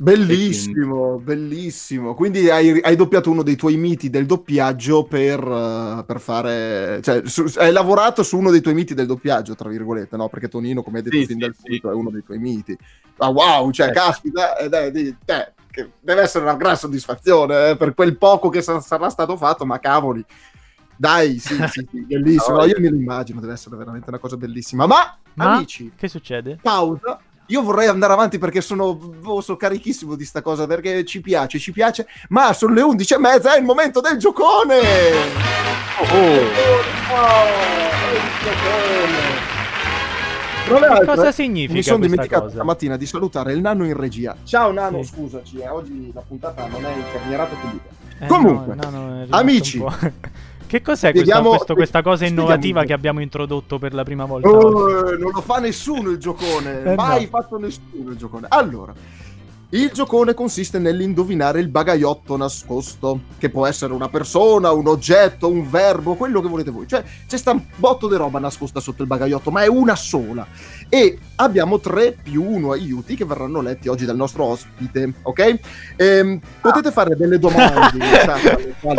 Bellissimo, 0.00 1.18
bellissimo. 1.18 2.14
Quindi 2.14 2.48
hai, 2.48 2.80
hai 2.80 2.96
doppiato 2.96 3.30
uno 3.30 3.42
dei 3.42 3.54
tuoi 3.56 3.76
miti 3.76 4.08
del 4.08 4.24
doppiaggio 4.24 5.04
per, 5.04 5.38
eh, 5.40 6.04
per 6.06 6.20
fare... 6.20 7.00
Cioè, 7.02 7.20
su- 7.26 7.52
hai 7.56 7.70
lavorato 7.70 8.22
su 8.22 8.38
uno 8.38 8.50
dei 8.50 8.62
tuoi 8.62 8.72
miti 8.72 8.94
del 8.94 9.04
doppiaggio, 9.06 9.54
tra 9.54 9.68
virgolette, 9.68 10.16
no? 10.16 10.30
Perché 10.30 10.48
Tonino, 10.48 10.82
come 10.82 10.98
hai 10.98 11.04
detto 11.04 11.16
Sì, 11.18 11.26
fin 11.26 11.36
sì, 11.36 11.42
dal 11.42 11.54
sì. 11.54 11.62
punto, 11.66 11.90
è 11.90 11.94
uno 11.94 12.08
dei 12.10 12.22
tuoi 12.22 12.38
miti. 12.38 12.74
Ah, 13.18 13.28
wow, 13.28 13.70
cioè, 13.72 13.88
Eh. 13.88 13.92
caspita, 13.92 14.56
eh, 14.56 14.70
dai, 14.70 14.90
che 15.70 15.90
deve 16.00 16.22
essere 16.22 16.44
una 16.44 16.56
gran 16.56 16.76
soddisfazione 16.78 17.70
eh, 17.70 17.76
per 17.76 17.92
quel 17.92 18.16
poco 18.16 18.48
che 18.48 18.62
sa- 18.62 18.80
sarà 18.80 19.10
stato 19.10 19.36
fatto, 19.36 19.66
ma 19.66 19.78
cavoli. 19.78 20.24
Dai, 21.00 21.38
sì, 21.38 21.54
sì, 21.68 21.86
sì, 21.90 22.00
bellissimo. 22.06 22.58
No, 22.58 22.64
io 22.66 22.74
me 22.78 22.90
lo 22.90 22.96
immagino, 22.96 23.40
deve 23.40 23.54
essere 23.54 23.74
veramente 23.74 24.10
una 24.10 24.18
cosa 24.18 24.36
bellissima. 24.36 24.86
Ma, 24.86 25.16
Ma 25.32 25.54
amici, 25.54 25.90
che 25.96 26.08
succede? 26.08 26.58
pausa. 26.60 27.18
Io 27.46 27.62
vorrei 27.62 27.88
andare 27.88 28.12
avanti 28.12 28.36
perché 28.38 28.60
sono, 28.60 28.94
boh, 28.94 29.40
sono 29.40 29.56
carichissimo 29.56 30.14
di 30.14 30.24
sta 30.26 30.42
cosa 30.42 30.66
perché 30.66 31.02
ci 31.06 31.22
piace, 31.22 31.58
ci 31.58 31.72
piace. 31.72 32.06
Ma 32.28 32.52
sono 32.52 32.74
le 32.74 32.82
11 32.82 33.14
e 33.14 33.18
mezza, 33.18 33.54
è 33.54 33.58
il 33.58 33.64
momento 33.64 34.00
del 34.02 34.18
giocone! 34.18 34.78
Oh, 34.78 36.34
il 36.34 38.30
giocone! 38.42 39.48
Tra 40.66 40.78
le 40.78 40.98
Che 41.00 41.06
cosa 41.06 41.32
significa 41.32 41.72
Mi 41.72 41.82
sono 41.82 41.98
dimenticato 41.98 42.42
cosa? 42.42 42.54
stamattina 42.56 42.96
di 42.98 43.06
salutare 43.06 43.52
il 43.54 43.60
nano 43.62 43.86
in 43.86 43.96
regia. 43.96 44.36
Ciao 44.44 44.70
nano, 44.70 45.02
Sì. 45.02 45.08
scusaci, 45.14 45.58
eh, 45.60 45.68
oggi 45.68 46.10
la 46.14 46.20
puntata 46.20 46.66
non 46.66 46.84
è 46.84 46.94
incarnierata 46.94 47.54
più 47.56 47.80
te. 48.18 48.24
Eh, 48.24 48.28
Comunque, 48.28 48.74
no, 48.74 49.22
è 49.22 49.26
amici. 49.30 49.82
Che 50.70 50.82
cos'è 50.82 51.10
questa, 51.10 51.18
spieghiamo- 51.18 51.48
questo- 51.48 51.74
questa 51.74 52.00
cosa 52.00 52.26
innovativa 52.26 52.84
che 52.84 52.92
abbiamo 52.92 53.20
introdotto 53.20 53.80
per 53.80 53.92
la 53.92 54.04
prima 54.04 54.24
volta? 54.24 54.48
Oh, 54.48 55.16
non 55.16 55.32
lo 55.32 55.40
fa 55.40 55.58
nessuno 55.58 56.10
il 56.10 56.18
giocone, 56.18 56.84
Eh, 56.84 56.94
mai 56.94 57.22
no. 57.22 57.28
fatto 57.28 57.58
nessuno 57.58 58.10
il 58.10 58.16
giocone. 58.16 58.46
Allora, 58.48 58.94
il 59.70 59.90
giocone 59.92 60.34
consiste 60.34 60.78
nell'indovinare 60.78 61.60
il 61.60 61.68
bagaiotto 61.68 62.36
nascosto, 62.36 63.20
che 63.38 63.50
può 63.50 63.66
essere 63.66 63.92
una 63.92 64.08
persona, 64.08 64.72
un 64.72 64.88
oggetto, 64.88 65.48
un 65.48 65.68
verbo, 65.70 66.14
quello 66.14 66.40
che 66.40 66.48
volete 66.48 66.70
voi. 66.70 66.88
Cioè, 66.88 67.04
c'è 67.28 67.36
sta 67.36 67.52
un 67.52 67.62
botto 67.76 68.08
di 68.08 68.16
roba 68.16 68.40
nascosta 68.40 68.80
sotto 68.80 69.02
il 69.02 69.08
bagaiotto, 69.08 69.50
ma 69.50 69.62
è 69.62 69.68
una 69.68 69.94
sola. 69.94 70.46
E 70.88 71.18
abbiamo 71.36 71.78
tre 71.78 72.16
più 72.20 72.42
uno 72.42 72.72
aiuti 72.72 73.14
che 73.14 73.24
verranno 73.24 73.60
letti 73.60 73.88
oggi 73.88 74.04
dal 74.04 74.16
nostro 74.16 74.44
ospite, 74.44 75.12
ok? 75.22 75.58
Ehm, 75.96 76.40
potete 76.60 76.90
fare 76.90 77.14
delle 77.14 77.38
domande, 77.38 77.98
voi... 78.80 78.96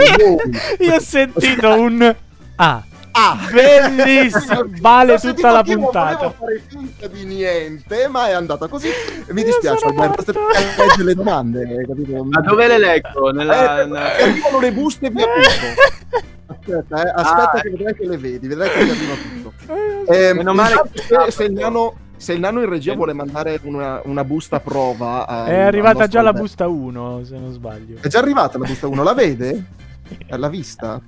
Io 0.79 0.95
ho 0.95 0.99
sentito 1.01 1.69
un... 1.69 2.15
Ah, 2.55 2.83
Ah, 3.11 3.37
bellissimo, 3.51 4.63
vale 4.79 5.17
sentito 5.17 5.47
tutta 5.47 5.51
la 5.51 5.63
puntata. 5.63 6.15
Volevo 6.17 6.33
fare 6.37 6.61
finta 6.67 7.07
di 7.07 7.25
niente, 7.25 8.07
ma 8.07 8.27
è 8.29 8.31
andata 8.31 8.67
così. 8.67 8.87
Mi 9.29 9.39
Io 9.41 9.45
dispiace, 9.45 9.85
Alberto, 9.85 10.23
se 10.23 10.33
legge 10.77 11.03
le 11.03 11.15
domande, 11.15 11.85
capito? 11.87 12.23
Ma 12.23 12.41
dove 12.41 12.67
le 12.67 12.77
leggo? 12.77 13.31
Nella, 13.31 13.81
Eh, 13.81 13.85
nella- 13.85 14.11
che 14.15 14.23
arrivano 14.23 14.59
le 14.59 14.71
buste 14.71 15.09
via 15.09 15.25
tutto. 15.25 16.21
Aspetta, 16.53 17.03
eh, 17.03 17.11
aspetta 17.15 17.51
Ah, 17.57 17.61
che 17.61 17.69
vedrai 17.69 17.93
che 17.95 18.05
le 18.07 18.17
vedi, 18.17 18.47
vedrai 18.47 18.69
che 18.69 18.83
ti 18.83 18.89
arriva 18.89 19.13
tutto. 19.15 20.13
Eh, 20.13 20.33
Meno 20.33 20.53
male 20.53 20.71
intanto 20.71 21.23
che- 21.25 21.31
se, 21.31 21.43
il 21.45 21.53
nano, 21.53 21.95
se 22.17 22.33
il 22.33 22.39
nano 22.39 22.61
in 22.61 22.69
regia 22.69 22.93
vuole 22.93 23.13
mandare 23.13 23.59
una, 23.63 24.01
una 24.05 24.23
busta 24.23 24.57
a 24.57 24.59
prova, 24.59 25.45
È 25.45 25.59
arrivata 25.59 26.07
già 26.07 26.21
la 26.21 26.33
busta 26.33 26.67
1, 26.67 27.23
se 27.25 27.37
non 27.37 27.51
sbaglio. 27.51 27.97
È 28.01 28.07
già 28.07 28.19
arrivata 28.19 28.57
la 28.57 28.65
busta 28.67 28.87
1, 28.87 29.03
la 29.03 29.13
vede? 29.13 29.63
Eh, 30.27 30.35
L'ha 30.37 30.49
vista? 30.49 30.99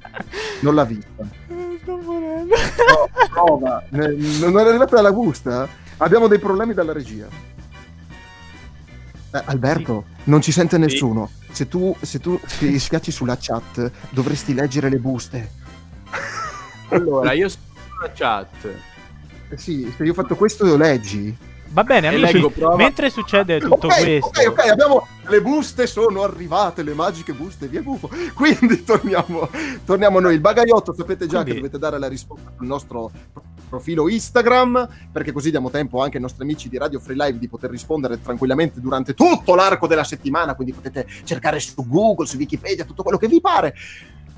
Non 0.61 0.75
l'ha 0.75 0.85
vista. 0.85 1.25
Sto 1.83 1.97
morendo. 1.97 2.55
No, 2.55 3.27
prova. 3.29 3.83
Non 3.89 4.57
è 4.57 4.61
arrivata 4.61 5.01
la 5.01 5.11
busta? 5.11 5.67
Abbiamo 5.97 6.27
dei 6.27 6.39
problemi 6.39 6.73
dalla 6.73 6.93
regia. 6.93 7.27
Eh, 9.31 9.41
Alberto, 9.45 10.05
non 10.25 10.41
ci 10.41 10.51
sente 10.51 10.77
nessuno. 10.77 11.29
Se 11.51 11.67
tu, 11.67 11.95
se 12.01 12.19
tu 12.19 12.39
ti 12.57 12.79
schiacci 12.79 13.11
sulla 13.11 13.37
chat, 13.39 13.91
dovresti 14.09 14.53
leggere 14.53 14.89
le 14.89 14.97
buste. 14.97 15.51
Allora, 16.89 17.33
io 17.33 17.49
sono 17.49 17.63
sulla 17.89 18.11
chat. 18.13 18.67
Sì, 19.55 19.91
se 19.95 20.03
io 20.03 20.11
ho 20.11 20.15
fatto 20.15 20.35
questo, 20.35 20.65
lo 20.65 20.77
leggi. 20.77 21.35
Va 21.73 21.83
bene, 21.83 22.07
amici, 22.07 22.39
leggo, 22.39 22.75
mentre 22.75 23.09
succede 23.09 23.59
tutto 23.59 23.87
ok, 23.87 24.03
questo... 24.03 24.27
ok, 24.27 24.45
ok, 24.47 24.69
abbiamo 24.69 25.07
le 25.27 25.41
buste 25.41 25.87
sono 25.87 26.21
arrivate, 26.21 26.83
le 26.83 26.93
magiche 26.93 27.33
buste, 27.33 27.67
via 27.67 27.81
gufo. 27.81 28.09
Quindi 28.35 28.83
torniamo, 28.83 29.49
torniamo 29.83 30.19
noi. 30.19 30.35
Il 30.35 30.39
bagaiotto 30.39 30.93
sapete 30.93 31.25
già 31.25 31.41
Quindi- 31.41 31.51
che 31.51 31.57
dovete 31.57 31.79
dare 31.79 31.97
la 31.97 32.07
risposta 32.07 32.51
sul 32.55 32.67
nostro 32.67 33.11
profilo 33.69 34.07
Instagram, 34.07 34.87
perché 35.11 35.31
così 35.31 35.49
diamo 35.49 35.71
tempo 35.71 36.03
anche 36.03 36.17
ai 36.17 36.21
nostri 36.21 36.43
amici 36.43 36.69
di 36.69 36.77
Radio 36.77 36.99
Free 36.99 37.15
Live 37.15 37.39
di 37.39 37.47
poter 37.47 37.71
rispondere 37.71 38.21
tranquillamente 38.21 38.79
durante 38.79 39.15
tutto 39.15 39.55
l'arco 39.55 39.87
della 39.87 40.03
settimana, 40.03 40.53
quindi 40.53 40.73
potete 40.73 41.07
cercare 41.23 41.59
su 41.59 41.87
Google, 41.87 42.27
su 42.27 42.37
Wikipedia, 42.37 42.85
tutto 42.85 43.01
quello 43.01 43.17
che 43.17 43.27
vi 43.27 43.41
pare. 43.41 43.73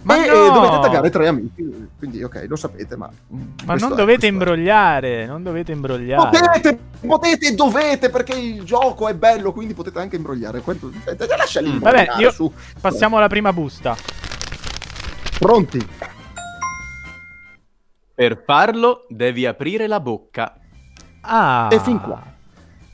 Ma 0.06 0.24
e 0.24 0.28
no! 0.28 0.50
dovete 0.52 0.80
taggare 0.82 1.10
tre 1.10 1.28
amici, 1.28 1.90
quindi 1.98 2.22
ok, 2.24 2.46
lo 2.48 2.56
sapete, 2.56 2.96
ma... 2.96 3.10
mm, 3.34 3.42
Ma 3.66 3.74
non 3.74 3.94
è, 3.94 3.96
dovete 3.96 4.04
questo 4.06 4.26
è. 4.26 4.30
imbrogliare, 4.30 5.26
non 5.26 5.42
dovete 5.42 5.72
imbrogliare. 5.72 6.30
Potete, 6.30 6.80
potete 7.08 7.56
dovete 7.56 8.10
perché 8.12 8.36
il 8.38 8.62
gioco 8.64 9.08
è 9.08 9.16
bello, 9.16 9.52
quindi 9.52 9.74
potete 9.74 9.98
anche 10.00 10.16
imbrogliare. 10.16 10.62
Quello- 10.62 10.92
eh, 11.06 11.18
Lasciali 11.38 11.70
Mm. 11.70 11.74
imbrogliare, 11.74 12.06
Vabbè, 12.06 12.22
io- 12.22 12.32
su. 12.32 12.54
Passiamo 12.80 13.18
alla 13.18 13.28
prima 13.28 13.52
busta. 13.52 13.96
Pronti? 15.40 15.88
Per 18.14 18.44
farlo 18.46 19.06
devi 19.10 19.46
aprire 19.46 19.88
la 19.88 20.00
bocca. 20.00 20.56
Ah. 21.22 21.68
E 21.72 21.80
fin 21.80 22.00
qua. 22.00 22.24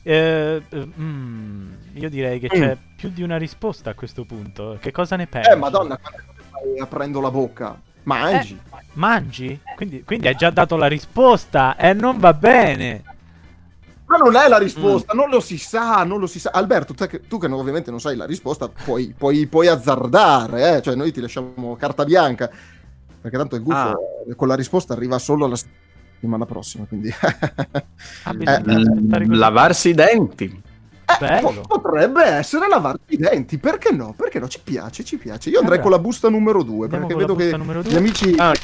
Eh, 0.02 0.62
eh, 0.68 0.88
mm, 1.00 1.72
io 1.94 2.08
direi 2.08 2.40
che 2.40 2.48
Mm. 2.52 2.60
c'è 2.60 2.76
più 2.96 3.10
di 3.10 3.22
una 3.22 3.36
risposta 3.36 3.90
a 3.90 3.94
questo 3.94 4.24
punto. 4.24 4.78
Che 4.80 4.90
cosa 4.90 5.14
ne 5.16 5.26
pensi? 5.28 5.50
Eh, 5.50 5.54
madonna, 5.54 5.96
quante 5.98 6.24
fai 6.62 6.78
aprendo 6.78 7.20
la 7.20 7.30
bocca? 7.30 7.80
Mangi. 8.04 8.54
Eh, 8.54 8.76
mangi? 8.94 9.60
Quindi, 9.76 10.02
quindi 10.04 10.28
hai 10.28 10.34
già 10.34 10.50
dato 10.50 10.76
la 10.76 10.86
risposta 10.86 11.76
e 11.76 11.92
non 11.92 12.18
va 12.18 12.32
bene. 12.32 13.04
Ma 14.06 14.16
non 14.18 14.36
è 14.36 14.46
la 14.46 14.58
risposta, 14.58 15.14
non 15.14 15.30
lo 15.30 15.40
si 15.40 15.56
sa, 15.56 16.04
non 16.04 16.18
lo 16.20 16.26
si 16.26 16.38
sa. 16.38 16.50
Alberto, 16.52 16.92
te 16.92 17.22
tu 17.26 17.38
che 17.38 17.46
ovviamente 17.46 17.90
non 17.90 17.98
sai 18.00 18.14
la 18.16 18.26
risposta, 18.26 18.68
puoi, 18.68 19.14
puoi- 19.16 19.46
puoi 19.46 19.68
azzardare, 19.68 20.76
eh? 20.76 20.82
cioè 20.82 20.94
noi 20.94 21.12
ti 21.12 21.20
lasciamo 21.20 21.76
carta 21.76 22.04
bianca, 22.04 22.50
perché 23.20 23.36
tanto 23.38 23.56
il 23.56 23.62
gufo 23.62 23.94
eh, 24.28 24.34
con 24.34 24.48
la 24.48 24.54
risposta 24.54 24.92
arriva 24.92 25.18
solo 25.18 25.46
la 25.46 25.56
settimana 25.56 26.44
prossima, 26.44 26.84
quindi... 26.84 27.10
Ah, 28.24 28.34
Eh. 28.38 29.26
Lavarsi 29.28 29.90
i 29.90 29.94
denti. 29.94 30.62
Eh, 31.20 31.40
po- 31.40 31.60
potrebbe 31.66 32.24
essere 32.24 32.68
lavarti 32.68 33.14
i 33.14 33.16
denti, 33.16 33.58
perché 33.58 33.90
no? 33.92 34.12
Perché 34.16 34.38
no? 34.38 34.48
Ci 34.48 34.60
piace, 34.62 35.04
ci 35.04 35.16
piace. 35.18 35.50
Io 35.50 35.58
andrei 35.58 35.78
Vabbè. 35.78 35.88
con 35.88 35.98
la 35.98 36.02
busta 36.02 36.28
numero 36.28 36.62
due, 36.62 36.84
Andiamo 36.86 37.06
perché 37.06 37.24
con 37.24 37.36
la 37.36 37.62
vedo 37.72 37.82
che 37.82 37.90
gli 37.90 37.96
amici... 37.96 38.34
Ah, 38.38 38.50
ok. 38.50 38.58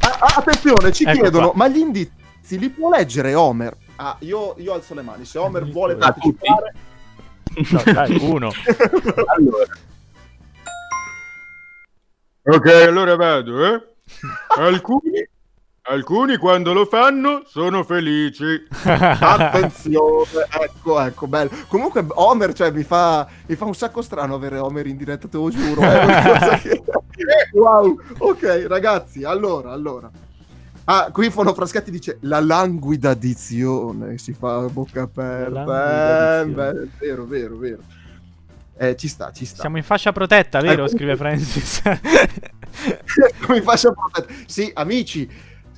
Ah, 0.00 0.18
ah, 0.20 0.34
attenzione, 0.36 0.92
ci 0.92 1.04
Ecco 1.04 1.20
chiedono, 1.20 1.50
qua. 1.50 1.56
ma 1.56 1.68
gli 1.68 1.78
indizi 1.78 2.58
li 2.58 2.68
può 2.70 2.88
leggere 2.90 3.34
Homer? 3.34 3.76
Ah, 3.96 4.16
io, 4.20 4.54
io 4.58 4.72
alzo 4.74 4.94
le 4.94 5.02
mani, 5.02 5.24
se 5.24 5.38
Homer 5.38 5.62
Ah, 5.62 5.66
vuole 5.66 5.96
tutti? 5.96 6.04
partecipare... 6.06 6.74
No, 7.70 7.82
dai, 7.92 8.16
uno. 8.20 8.50
Allora, 9.36 9.64
Ok, 12.48 12.66
allora 12.86 13.16
vado, 13.16 13.64
eh? 13.74 13.82
Alcuni, 14.58 15.28
alcuni 15.88 16.36
quando 16.36 16.72
lo 16.72 16.86
fanno 16.86 17.42
sono 17.46 17.82
felici. 17.84 18.66
Attenzione, 18.82 20.46
ecco, 20.60 21.00
ecco, 21.00 21.26
bello. 21.26 21.50
Comunque 21.68 22.04
Homer, 22.08 22.52
cioè, 22.52 22.70
mi 22.70 22.82
fa, 22.82 23.26
mi 23.46 23.54
fa 23.54 23.64
un 23.64 23.74
sacco 23.74 24.02
strano 24.02 24.34
avere 24.34 24.58
Homer 24.58 24.86
in 24.86 24.96
diretta, 24.96 25.28
te 25.28 25.36
lo 25.36 25.50
giuro. 25.50 25.82
Che- 27.16 27.50
wow, 27.52 27.98
ok, 28.18 28.66
ragazzi, 28.68 29.24
allora, 29.24 29.72
allora. 29.72 30.10
Ah, 30.84 31.10
qui 31.10 31.30
Fono 31.30 31.54
Fraschetti 31.54 31.90
dice 31.90 32.18
la 32.20 32.40
languida 32.40 33.14
dizione, 33.14 34.18
si 34.18 34.34
fa 34.34 34.56
a 34.56 34.68
bocca 34.68 35.02
aperta. 35.02 36.42
Eh, 36.42 36.46
beh, 36.46 36.88
vero, 37.00 37.24
vero, 37.24 37.56
vero. 37.56 37.78
Eh, 38.76 38.94
ci 38.94 39.08
sta, 39.08 39.32
ci 39.32 39.46
sta. 39.46 39.62
Siamo 39.62 39.78
in 39.78 39.82
fascia 39.82 40.12
protetta, 40.12 40.60
vero? 40.60 40.84
Eh, 40.84 40.88
Scrive 40.88 41.16
Francis. 41.16 41.82
mi 43.48 43.60
faccia 43.62 43.90
protetta. 43.90 44.32
Sì, 44.46 44.70
amici, 44.74 45.28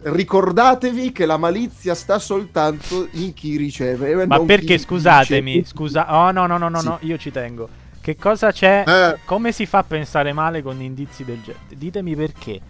ricordatevi 0.02 1.12
che 1.12 1.26
la 1.26 1.36
malizia 1.36 1.94
sta 1.94 2.18
soltanto 2.18 3.08
in 3.12 3.34
chi 3.34 3.56
riceve. 3.56 4.10
e 4.10 4.26
Ma 4.26 4.36
non 4.36 4.46
perché, 4.46 4.78
scusatemi, 4.78 5.52
dice. 5.52 5.66
scusa... 5.68 6.14
Oh, 6.14 6.30
no, 6.30 6.46
no, 6.46 6.56
no, 6.58 6.68
no, 6.68 6.78
Sì. 6.80 6.86
no, 6.86 6.98
io 7.02 7.16
ci 7.18 7.30
tengo. 7.30 7.68
Che 8.00 8.16
cosa 8.16 8.52
c'è? 8.52 8.84
Eh, 8.86 9.18
Come 9.24 9.52
si 9.52 9.66
fa 9.66 9.78
a 9.78 9.84
pensare 9.84 10.32
male 10.32 10.62
con 10.62 10.80
indizi 10.80 11.24
del 11.24 11.40
genere? 11.42 11.64
Ditemi 11.76 12.14
perché. 12.16 12.60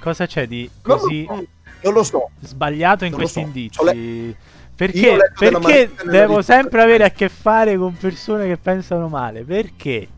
Cosa 0.00 0.26
c'è 0.26 0.46
di 0.48 0.68
non 0.82 0.98
così 0.98 1.24
so, 1.28 1.44
non 1.82 1.92
lo 1.94 2.02
so. 2.02 2.30
sbagliato 2.40 3.04
in 3.04 3.10
non 3.12 3.20
questi 3.20 3.40
so. 3.40 3.46
indizi? 3.46 3.84
Le- 3.84 4.36
Perché, 4.74 5.16
perché 5.38 5.90
devo 6.06 6.42
sempre 6.42 6.82
avere 6.82 7.04
a 7.04 7.10
che 7.10 7.28
fare 7.28 7.76
con 7.76 7.94
persone 7.96 8.46
che 8.48 8.56
pensano 8.56 9.06
male? 9.06 9.44
Perché? 9.44 10.08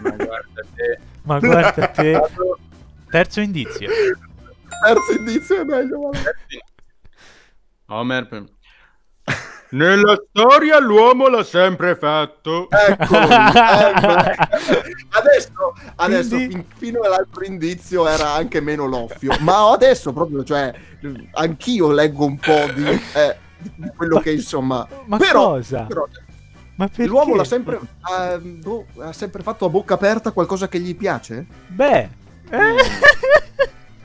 ma 0.00 0.10
guarda 0.10 0.62
te. 0.74 0.98
Ma 1.22 1.38
guarda 1.38 1.86
te. 1.88 2.20
Terzo 3.10 3.40
indizio. 3.40 3.88
Terzo 4.84 5.12
indizio 5.18 5.60
è 5.60 5.64
meglio. 5.64 6.00
vabbè. 6.10 6.32
Homer, 7.88 8.26
per- 8.28 8.44
Nella 9.70 10.16
storia 10.28 10.78
l'uomo 10.78 11.28
l'ha 11.28 11.42
sempre 11.44 11.96
fatto. 11.96 12.68
Eccolo. 12.70 13.26
Eh, 13.76 14.00
beh. 14.00 14.36
adesso, 15.10 15.74
adesso 15.96 16.28
Quindi- 16.36 16.54
fin- 16.54 16.64
fino 16.76 17.00
all'altro 17.02 17.44
indizio 17.44 18.06
era 18.08 18.32
anche 18.32 18.60
meno 18.60 18.86
loffio, 18.86 19.36
ma 19.40 19.70
adesso 19.70 20.12
proprio, 20.12 20.44
cioè, 20.44 20.72
anch'io 21.32 21.90
leggo 21.90 22.24
un 22.24 22.38
po' 22.38 22.66
di, 22.74 22.84
eh, 23.14 23.36
di 23.74 23.90
quello 23.96 24.20
che 24.20 24.32
insomma. 24.32 24.86
Ma 25.06 25.16
però, 25.16 25.50
cosa? 25.50 25.82
però 25.84 26.06
Ma 26.76 26.86
perché? 26.88 27.06
l'uomo 27.06 27.34
l'ha 27.34 27.44
sempre, 27.44 27.78
ha, 28.02 28.38
boh, 28.38 28.86
ha 29.00 29.12
sempre 29.12 29.42
fatto 29.42 29.64
a 29.64 29.68
bocca 29.68 29.94
aperta 29.94 30.30
qualcosa 30.30 30.68
che 30.68 30.78
gli 30.78 30.94
piace? 30.96 31.44
Beh. 31.68 32.08
eh. 32.50 32.74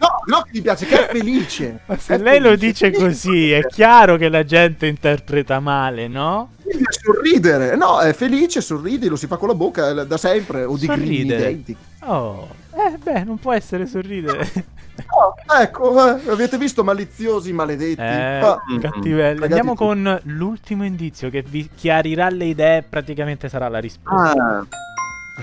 No, 0.02 0.10
no, 0.26 0.42
che 0.42 0.50
gli 0.52 0.62
piace, 0.62 0.86
che 0.88 1.08
è 1.08 1.12
felice. 1.12 1.80
Ma 1.88 1.98
se 1.98 2.16
È 2.16 2.18
lei 2.18 2.40
lo 2.40 2.50
felice. 2.50 2.90
dice 2.90 2.92
così, 2.92 3.52
è 3.52 3.66
chiaro 3.68 4.18
che 4.18 4.30
la 4.30 4.44
gente 4.44 4.88
interpreta 4.88 5.60
male, 5.60 6.08
no? 6.08 6.54
Quindi 6.64 6.84
è 6.84 6.92
sorridere, 6.94 7.76
no, 7.76 8.00
è 8.00 8.12
felice, 8.14 8.62
sorridi, 8.62 9.08
lo 9.08 9.16
si 9.16 9.28
fa 9.28 9.38
con 9.38 9.50
la 9.50 9.54
bocca 9.56 9.90
eh, 9.90 10.06
da 10.08 10.18
sempre, 10.18 10.64
o 10.64 10.76
di 10.78 10.88
grini 10.88 11.04
i 11.04 11.16
Sorridere. 11.20 11.42
denti. 11.44 11.76
Oh, 12.06 12.48
eh, 12.74 12.98
beh, 12.98 13.24
non 13.26 13.38
può 13.38 13.54
essere 13.54 13.86
sorridere. 13.86 14.50
Oh, 15.14 15.34
ecco, 15.60 16.16
eh, 16.16 16.30
avete 16.30 16.58
visto 16.58 16.84
maliziosi 16.84 17.52
maledetti? 17.54 18.02
Eh, 18.02 18.40
Ah, 18.40 18.58
cattivelli. 18.80 19.42
Andiamo 19.44 19.74
con 19.74 20.20
l'ultimo 20.26 20.84
indizio 20.86 21.30
che 21.30 21.44
vi 21.46 21.70
chiarirà 21.74 22.30
le 22.30 22.46
idee, 22.46 22.84
praticamente 22.88 23.50
sarà 23.50 23.68
la 23.68 23.80
risposta. 23.80 24.32
Ah, 24.32 24.66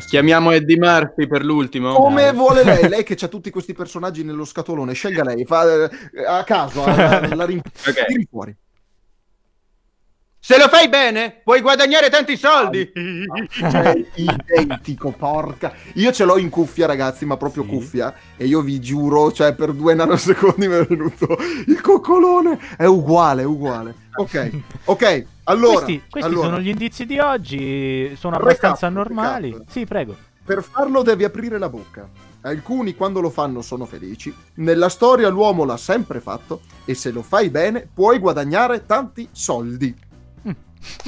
chiamiamo 0.07 0.51
Eddie 0.51 0.77
Murphy 0.79 1.27
per 1.27 1.45
l'ultimo. 1.45 1.95
Come 1.95 2.33
vuole 2.33 2.65
lei, 2.65 2.87
lei 2.89 3.03
che 3.05 3.17
ha 3.21 3.29
tutti 3.29 3.51
questi 3.51 3.73
personaggi 3.73 4.25
nello 4.25 4.45
scatolone, 4.45 4.93
scelga 4.93 5.25
lei, 5.25 5.45
fa 5.45 5.65
eh, 5.85 5.91
a 6.27 6.45
caso, 6.45 6.85
a- 6.85 7.27
la 7.35 7.45
rin- 7.45 7.61
Ok. 7.87 8.05
tiri 8.07 8.27
fuori. 8.31 8.57
Se 10.49 10.57
lo 10.57 10.67
fai 10.69 10.89
bene, 10.89 11.43
puoi 11.45 11.61
guadagnare 11.61 12.09
tanti 12.09 12.39
soldi. 12.39 12.91
Cioè, 13.51 14.03
identico, 14.15 15.11
porca. 15.11 15.75
Io 15.97 16.11
ce 16.11 16.25
l'ho 16.25 16.39
in 16.39 16.49
cuffia, 16.49 16.87
ragazzi, 16.87 17.27
ma 17.27 17.37
proprio 17.37 17.65
Sì. 17.65 17.69
cuffia. 17.69 18.15
E 18.35 18.47
io 18.47 18.63
vi 18.63 18.81
giuro, 18.81 19.31
cioè, 19.31 19.53
per 19.55 19.75
due 19.75 19.93
nanosecondi 19.93 20.67
mi 20.67 20.73
è 20.77 20.87
venuto 20.87 21.37
il 21.67 21.79
coccolone. 21.83 22.59
È 22.79 22.87
uguale, 22.87 23.43
è 23.43 23.45
uguale. 23.45 23.95
Ok, 24.15 24.51
ok. 24.85 25.27
Allora, 25.45 25.83
questi 25.83 26.03
questi 26.09 26.31
allora, 26.31 26.47
sono 26.49 26.61
gli 26.61 26.69
indizi 26.69 27.05
di 27.05 27.19
oggi, 27.19 28.17
sono 28.17 28.39
Recap, 28.39 28.49
abbastanza 28.49 28.89
normali. 28.89 29.51
recap. 29.53 29.69
Sì, 29.69 29.85
prego. 29.85 30.17
per 30.47 30.63
farlo 30.63 31.03
devi 31.03 31.25
aprire 31.25 31.59
la 31.59 31.69
bocca. 31.69 32.09
Alcuni 32.41 32.95
quando 32.95 33.21
lo 33.21 33.29
fanno 33.29 33.61
sono 33.61 33.85
felici. 33.85 34.35
Nella 34.55 34.89
storia 34.89 35.29
l'uomo 35.29 35.67
l'ha 35.67 35.77
sempre 35.77 36.21
fatto 36.21 36.63
e 36.87 36.95
se 36.95 37.11
lo 37.11 37.21
fai 37.21 37.51
bene 37.51 37.87
puoi 37.93 38.19
guadagnare 38.19 38.87
tanti 38.87 39.29
soldi. 39.31 39.95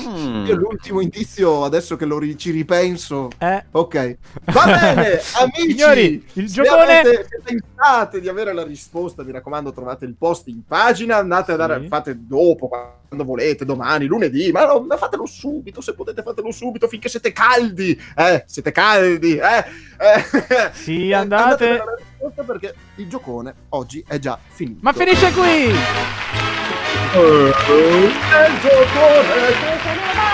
Mm. 0.01 0.47
Io 0.47 0.55
l'ultimo 0.57 1.01
indizio, 1.01 1.65
adesso 1.65 1.97
che 1.97 2.05
lo 2.05 2.19
ri- 2.19 2.37
ci 2.39 2.51
ripenso, 2.51 3.29
Eh, 3.39 3.65
Ok, 3.73 4.17
va 4.53 4.65
bene, 4.65 5.21
amici. 5.41 5.71
Signori, 5.71 6.25
il 6.35 6.49
se 6.49 6.63
giocone- 6.63 6.99
avete- 7.01 7.27
se 7.29 7.41
pensate 7.43 8.21
di 8.21 8.29
avere 8.29 8.53
la 8.53 8.63
risposta, 8.65 9.23
mi 9.23 9.33
raccomando, 9.33 9.73
trovate 9.73 10.05
il 10.05 10.15
post 10.17 10.49
in 10.49 10.65
pagina. 10.67 11.17
Andate 11.17 11.53
a 11.53 11.57
dare, 11.57 11.81
Sì. 11.83 11.89
fate 11.89 12.15
dopo, 12.19 12.69
quando 12.69 13.25
volete, 13.25 13.65
domani, 13.65 14.07
lunedì. 14.07 14.51
Ma, 14.53 14.67
no, 14.67 14.81
ma 14.81 14.97
fatelo 14.97 15.27
subito. 15.27 15.81
Se 15.81 15.95
potete, 15.95 16.23
fatelo 16.23 16.51
subito 16.53 16.87
finché 16.89 17.09
siete 17.09 17.33
caldi. 17.33 17.99
Eh, 18.17 18.45
siete 18.47 18.73
caldi. 18.73 19.37
Eh, 19.37 19.65
eh. 19.99 20.71
Sì, 20.73 21.09
Eh, 21.09 21.15
andate. 21.15 21.65
a 21.65 21.77
dare 21.77 21.85
la 21.85 21.97
risposta 21.99 22.43
perché 22.45 22.75
il 22.97 23.09
giocone 23.09 23.55
oggi 23.71 24.05
è 24.07 24.19
già 24.19 24.39
finito. 24.49 24.79
ma 24.83 24.93
finisce 24.93 25.31
qui! 25.33 27.00
Il 27.13 27.19
giocone, 27.19 28.13
il 28.47 28.61
giocone. 28.63 30.30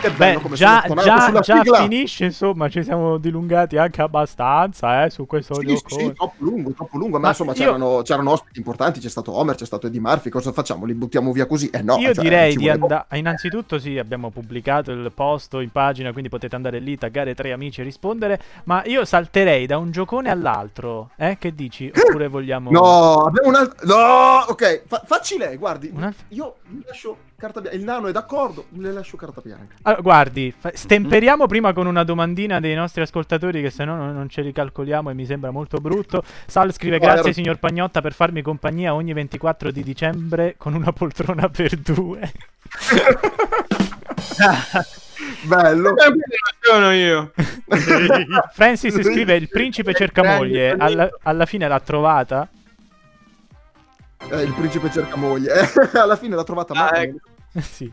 Che 0.00 0.10
bello 0.10 0.36
Beh, 0.36 0.42
come 0.42 0.56
già, 0.56 0.84
già, 0.94 1.40
già 1.40 1.62
finisce, 1.62 2.26
insomma, 2.26 2.68
ci 2.68 2.82
siamo 2.84 3.16
dilungati 3.16 3.76
anche 3.78 4.02
abbastanza 4.02 5.04
eh, 5.04 5.10
su 5.10 5.26
questo 5.26 5.54
Sì, 5.54 5.66
giocone. 5.66 6.02
sì, 6.02 6.12
troppo 6.12 6.34
lungo, 6.44 6.70
troppo 6.72 6.98
lungo. 6.98 7.16
Ma, 7.16 7.22
Ma 7.24 7.28
insomma, 7.30 7.52
io- 7.52 7.56
c'erano, 7.58 8.02
c'erano 8.02 8.30
ospiti 8.32 8.58
importanti. 8.58 9.00
C'è 9.00 9.08
stato 9.08 9.32
Homer, 9.32 9.54
c'è 9.56 9.64
stato 9.64 9.86
Eddie 9.86 10.00
Murphy. 10.00 10.28
Cosa 10.28 10.52
facciamo? 10.52 10.84
Li 10.84 10.94
buttiamo 10.94 11.32
via 11.32 11.46
così? 11.46 11.70
Eh 11.70 11.82
no. 11.82 11.96
Io 11.96 12.12
cioè, 12.12 12.22
direi 12.22 12.54
di 12.56 12.68
andare. 12.68 13.06
Innanzitutto, 13.12 13.78
sì, 13.78 13.98
abbiamo 13.98 14.30
pubblicato 14.30 14.92
il 14.92 15.10
post 15.12 15.54
in 15.54 15.70
pagina, 15.70 16.12
quindi 16.12 16.28
potete 16.28 16.54
andare 16.54 16.78
lì, 16.78 16.96
taggare 16.98 17.34
tre 17.34 17.52
amici 17.52 17.80
e 17.80 17.84
rispondere. 17.84 18.38
Ma 18.64 18.84
io 18.84 19.04
salterei 19.04 19.66
da 19.66 19.78
un 19.78 19.90
giocone 19.90 20.30
all'altro. 20.30 21.10
Eh, 21.16 21.36
che 21.38 21.54
dici? 21.54 21.90
Oppure 21.94 22.28
vogliamo. 22.28 22.70
No, 22.70 23.22
abbiamo 23.24 23.48
un 23.48 23.54
altro. 23.56 23.86
No, 23.86 24.44
ok, 24.48 24.82
fa- 24.86 25.02
facci 25.04 25.38
lei. 25.38 25.56
Guardi, 25.56 25.90
Un 25.92 26.02
altro- 26.04 26.24
io 26.28 26.56
mi 26.68 26.82
lascio 26.86 27.16
carta 27.36 27.60
bianca. 27.60 27.78
Il 27.78 27.84
nano 27.84 28.08
è 28.08 28.12
d'accordo, 28.12 28.66
le 28.70 28.92
lascio 28.92 29.16
carta 29.16 29.40
bianca. 29.42 29.76
Allora, 29.82 30.02
guardi, 30.02 30.52
fa- 30.56 30.72
stemperiamo 30.74 31.46
prima 31.46 31.72
con 31.72 31.86
una 31.86 32.04
domandina 32.04 32.60
dei 32.60 32.74
nostri 32.74 33.02
ascoltatori, 33.02 33.62
che 33.62 33.70
se 33.70 33.84
no 33.84 33.96
non, 33.96 34.14
non 34.14 34.28
ce 34.28 34.42
li 34.42 34.52
calcoliamo 34.52 35.10
e 35.10 35.14
mi 35.14 35.26
sembra 35.26 35.50
molto 35.50 35.78
brutto. 35.78 36.22
Sal 36.46 36.72
scrive. 36.72 36.98
Grazie, 36.98 37.32
signor 37.32 37.58
Pagnotta, 37.58 38.00
per 38.00 38.12
farmi 38.12 38.42
compagnia 38.42 38.94
ogni 38.94 39.12
24 39.12 39.70
di 39.70 39.82
dicembre 39.82 40.54
con 40.56 40.74
una 40.74 40.92
poltrona 40.92 41.48
per 41.48 41.76
due. 41.76 42.20
Bello. 45.42 45.94
Sono 46.60 46.92
io. 46.92 47.32
Francis 48.52 49.00
scrive: 49.02 49.36
Il 49.36 49.48
principe 49.48 49.94
cerca 49.94 50.22
moglie. 50.22 50.74
Alla, 50.76 51.08
alla 51.22 51.46
fine 51.46 51.68
l'ha 51.68 51.80
trovata. 51.80 52.48
Eh, 54.30 54.42
il 54.42 54.52
principe 54.54 54.90
cerca 54.90 55.16
moglie. 55.16 55.52
Alla 55.94 56.16
fine 56.16 56.34
l'ha 56.34 56.44
trovata 56.44 56.72
Ah, 56.74 56.76
Marco. 56.78 56.98
ecco. 56.98 57.18
sì. 57.60 57.92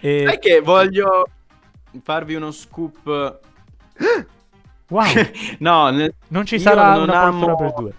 E- 0.00 0.24
Sai 0.26 0.38
che 0.38 0.60
voglio 0.60 1.26
farvi 2.02 2.34
uno 2.34 2.50
scoop. 2.50 3.38
Wow, 4.88 5.04
No, 5.60 5.88
nel- 5.90 6.14
non 6.28 6.44
ci 6.44 6.58
sarà 6.60 6.94
non 6.94 7.04
una 7.04 7.20
amo- 7.22 7.46
poltrona 7.56 7.72
per 7.72 7.82
due. 7.82 7.92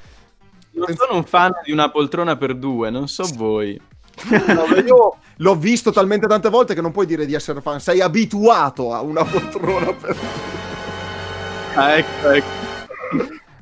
non 0.72 0.96
sono 0.96 1.16
un 1.16 1.24
fan 1.24 1.52
di 1.64 1.72
una 1.72 1.90
poltrona 1.90 2.36
per 2.36 2.56
due, 2.56 2.90
non 2.90 3.08
so 3.08 3.24
voi. 3.36 3.80
No, 4.30 4.66
io 4.86 5.18
l'ho 5.38 5.56
visto 5.56 5.92
talmente 5.92 6.28
tante 6.28 6.50
volte 6.50 6.76
che 6.76 6.82
non 6.82 6.92
puoi 6.92 7.08
dire 7.08 7.26
di 7.26 7.34
essere 7.34 7.62
fan, 7.62 7.80
sei 7.80 8.00
abituato 8.02 8.94
a 8.94 9.02
una 9.02 9.24
poltrona 9.24 9.92
per... 9.94 10.16
Ah, 11.76 11.98
ecco, 11.98 12.30
ecco. 12.30 12.48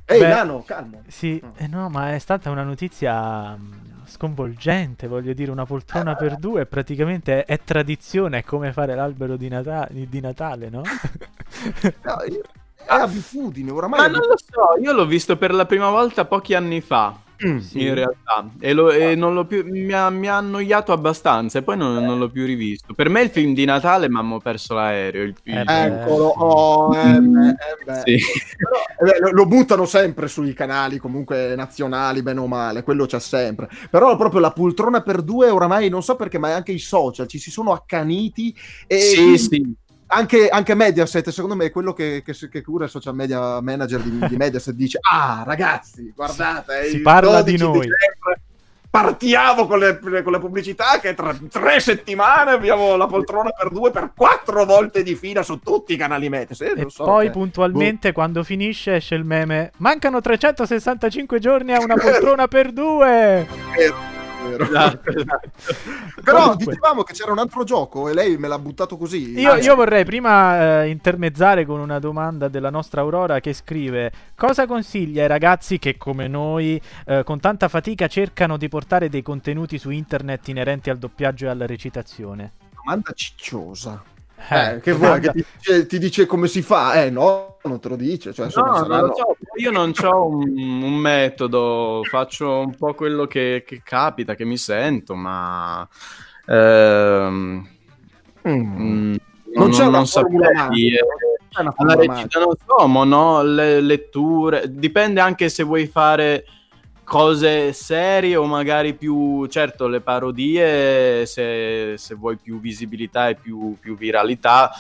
Ehi, 0.06 0.20
Beh, 0.20 0.28
Nano, 0.28 0.64
calmo. 0.66 1.04
Sì, 1.08 1.42
eh 1.56 1.68
no, 1.68 1.88
ma 1.90 2.14
è 2.14 2.20
stata 2.20 2.50
una 2.50 2.64
notizia 2.64 3.56
mh, 3.56 3.91
sconvolgente, 4.12 5.08
voglio 5.08 5.34
dire, 5.34 5.52
una 5.52 5.66
poltrona 5.66 6.16
per 6.16 6.38
due 6.38 6.66
praticamente 6.66 7.46
è, 7.46 7.54
è 7.54 7.64
tradizione, 7.64 8.40
è 8.40 8.44
come 8.44 8.74
fare 8.74 8.94
l'albero 8.94 9.38
di, 9.38 9.48
Nata- 9.48 9.88
di 9.90 10.20
Natale, 10.20 10.70
no? 10.70 10.82
No, 12.04 12.18
io- 12.28 12.42
è 12.76 12.94
abitudine, 12.94 13.72
oramai 13.72 14.00
Ma 14.00 14.08
non 14.08 14.28
lo 14.28 14.38
so, 14.38 14.82
io 14.82 14.92
l'ho 14.94 15.06
visto 15.06 15.38
per 15.38 15.54
la 15.54 15.66
prima 15.66 15.90
volta 15.90 16.26
pochi 16.26 16.54
anni 16.54 16.82
fa. 16.82 17.16
Mm, 17.44 17.60
In 17.74 17.94
realtà, 17.96 18.52
e, 18.60 18.72
lo- 18.74 18.92
e 18.92 19.16
non 19.16 19.34
l'ho 19.34 19.46
più, 19.46 19.64
mi, 19.66 19.92
ha, 19.94 20.10
mi 20.12 20.28
ha 20.28 20.38
annoiato 20.38 20.92
abbastanza 20.92 21.58
e 21.58 21.64
poi 21.64 21.76
non, 21.76 22.04
non 22.04 22.20
l'ho 22.20 22.30
più 22.30 22.46
rivisto. 22.46 22.94
Per 22.94 23.10
me 23.10 23.22
il 23.22 23.30
film 23.30 23.54
di 23.56 23.66
Natale 23.66 24.08
mi 24.10 24.20
ha 24.20 24.38
perso 24.38 24.76
l'aereo. 24.76 25.24
Il, 25.24 25.36
il- 25.44 25.54
Eh. 25.68 25.86
Eccolo, 25.86 26.26
oh, 26.28 26.96
eh, 26.96 27.20
beh, 27.20 27.50
eh, 27.50 27.84
beh. 27.84 28.04
Sì. 28.06 28.18
Però, 28.58 28.78
eh, 29.00 29.12
beh, 29.12 29.20
lo, 29.20 29.32
lo 29.32 29.46
buttano 29.48 29.86
sempre 29.86 30.28
sui 30.28 30.54
canali 30.54 30.98
comunque 31.00 31.56
nazionali, 31.56 32.22
bene 32.22 32.40
o 32.42 32.48
male, 32.48 32.84
quello 32.84 33.06
c'è 33.08 33.20
sempre. 33.20 33.68
Però 33.90 34.16
proprio 34.18 34.40
la 34.40 34.52
poltrona 34.52 35.02
per 35.02 35.22
due, 35.24 35.50
oramai 35.50 35.90
non 35.90 36.04
so 36.04 36.16
perché, 36.16 36.38
ma 36.38 36.54
anche 36.54 36.72
i 36.74 36.80
social 36.80 37.28
ci 37.28 37.40
si 37.40 37.50
sono 37.50 37.72
accaniti 37.72 38.56
e 38.86 39.00
Sì, 39.00 39.38
sì. 39.38 39.76
Anche, 40.14 40.50
anche 40.50 40.76
Mediaset, 40.76 41.30
secondo 41.30 41.56
me, 41.56 41.66
è 41.66 41.72
quello 41.72 41.94
che, 41.94 42.22
che, 42.24 42.34
che 42.50 42.62
cura 42.62 42.84
il 42.86 42.90
social 42.90 43.16
media 43.16 43.62
manager 43.62 44.02
di, 44.02 44.28
di 44.28 44.36
Mediaset 44.36 44.74
dice: 44.76 45.00
Ah, 45.10 45.44
ragazzi, 45.46 46.12
guardate, 46.16 46.90
Si 46.90 46.98
il 46.98 47.02
parla 47.02 47.42
di 47.42 47.56
12 47.56 47.64
noi." 47.64 47.80
dicembre 47.80 48.42
Partiamo 48.92 49.68
con 49.68 49.80
le, 49.80 50.00
con 50.22 50.34
le 50.34 50.40
pubblicità 50.40 51.00
che 51.00 51.14
tra 51.14 51.34
tre 51.50 51.80
settimane 51.80 52.52
abbiamo 52.52 52.98
la 52.98 53.08
poltrona 53.08 53.52
per 53.52 53.70
due 53.72 53.90
per 53.90 54.12
quattro 54.14 54.66
volte 54.66 55.02
di 55.02 55.16
fila 55.16 55.44
su 55.44 55.60
tutti 55.60 55.94
i 55.94 55.96
canali 55.96 56.28
Mediaset. 56.28 56.78
E 56.78 56.84
lo 56.84 56.90
so 56.90 57.06
poi 57.06 57.28
che- 57.28 57.32
puntualmente 57.32 58.12
quando 58.12 58.44
finisce 58.44 58.96
esce 58.96 59.16
il 59.16 59.24
meme 59.24 59.72
Mancano 59.78 60.20
365 60.20 61.40
giorni 61.40 61.72
a 61.72 61.80
una 61.82 61.96
poltrona 61.96 62.50
per 62.50 62.74
due 62.74 63.48
Vero, 63.78 63.96
vero. 64.50 64.64
Esatto, 64.64 65.10
esatto. 65.18 65.50
Però 66.24 66.40
Comunque. 66.40 66.66
dicevamo 66.66 67.04
che 67.04 67.14
c'era 67.14 67.32
un 67.32 67.40
altro 67.40 67.64
gioco 67.64 68.10
e 68.10 68.14
lei 68.14 68.38
me 68.38 68.48
l'ha 68.48 68.60
buttato 68.60 68.98
così. 68.98 69.40
Io, 69.40 69.56
io 69.56 69.76
vorrei 69.76 70.06
prima 70.06 70.82
eh, 70.84 70.90
intermezzare 70.90 71.66
con 71.66 71.80
una 71.80 72.00
domanda 72.00 72.48
della 72.48 72.70
nostra 72.70 73.02
Aurora 73.02 73.40
che 73.40 73.54
scrive: 73.54 74.12
Cosa 74.36 74.66
consiglia 74.66 75.24
ai 75.24 75.28
ragazzi 75.28 75.80
che, 75.80 75.98
come 75.98 76.28
noi, 76.28 76.82
eh, 77.06 77.24
con 77.24 77.40
tanta 77.40 77.68
fatica 77.68 78.08
cercano 78.08 78.58
di 78.58 78.70
portare 78.70 79.10
dei 79.10 79.22
contenuti 79.22 79.78
su 79.78 79.90
internet 79.90 80.48
inerenti 80.48 80.90
al 80.90 80.98
doppiaggio 80.98 81.46
e 81.46 81.50
alla 81.50 81.66
recitazione? 81.66 82.52
domanda 82.84 83.12
cicciosa. 83.14 84.04
Eh, 84.50 84.74
Eh, 84.76 84.80
che 84.80 84.92
vuoi 84.94 85.20
che 85.20 85.32
ti 85.32 85.46
dice, 85.58 85.86
ti 85.86 86.00
dice 86.00 86.26
come 86.26 86.48
si 86.48 86.62
fa? 86.62 87.04
Eh 87.04 87.10
no, 87.10 87.58
non 87.64 87.80
te 87.80 87.90
lo 87.90 87.96
dice. 87.96 88.34
Cioè, 88.34 88.48
No, 88.56 88.86
non 88.88 89.00
lo 89.08 89.14
so, 89.16 89.38
io 89.56 89.72
non 89.72 89.94
ho 90.04 90.26
un, 90.28 90.82
un 90.84 90.94
metodo, 90.96 92.02
faccio 92.10 92.60
un 92.60 92.76
po' 92.76 92.94
quello 92.94 93.26
che, 93.26 93.64
che 93.66 93.82
capita, 93.84 94.36
che 94.36 94.46
mi 94.46 94.58
sento, 94.58 95.16
ma 95.16 95.88
ehm, 96.48 97.68
Mm. 98.48 98.82
mm, 98.82 99.16
Non 99.54 99.70
c'è 99.70 99.86
una 99.86 99.98
non 99.98 100.08
formula 100.08 100.48
saprei. 100.56 100.92
C'è 100.92 101.60
Alla 101.60 101.72
formula 101.72 101.96
recita 101.96 102.40
non 102.40 102.54
so, 102.66 103.04
no, 103.04 103.44
le 103.44 103.82
letture, 103.82 104.64
dipende 104.68 105.20
anche 105.20 105.50
se 105.50 105.62
vuoi 105.64 105.86
fare 105.86 106.44
cose 107.04 107.74
serie 107.74 108.36
o 108.36 108.46
magari 108.46 108.94
più, 108.94 109.46
certo 109.48 109.88
le 109.88 110.02
parodie, 110.02 111.26
se, 111.26 111.96
se 111.98 112.16
vuoi 112.16 112.38
più 112.38 112.60
visibilità 112.60 113.30
e 113.30 113.36
più, 113.36 113.76
più 113.80 113.96
viralità 113.98 114.72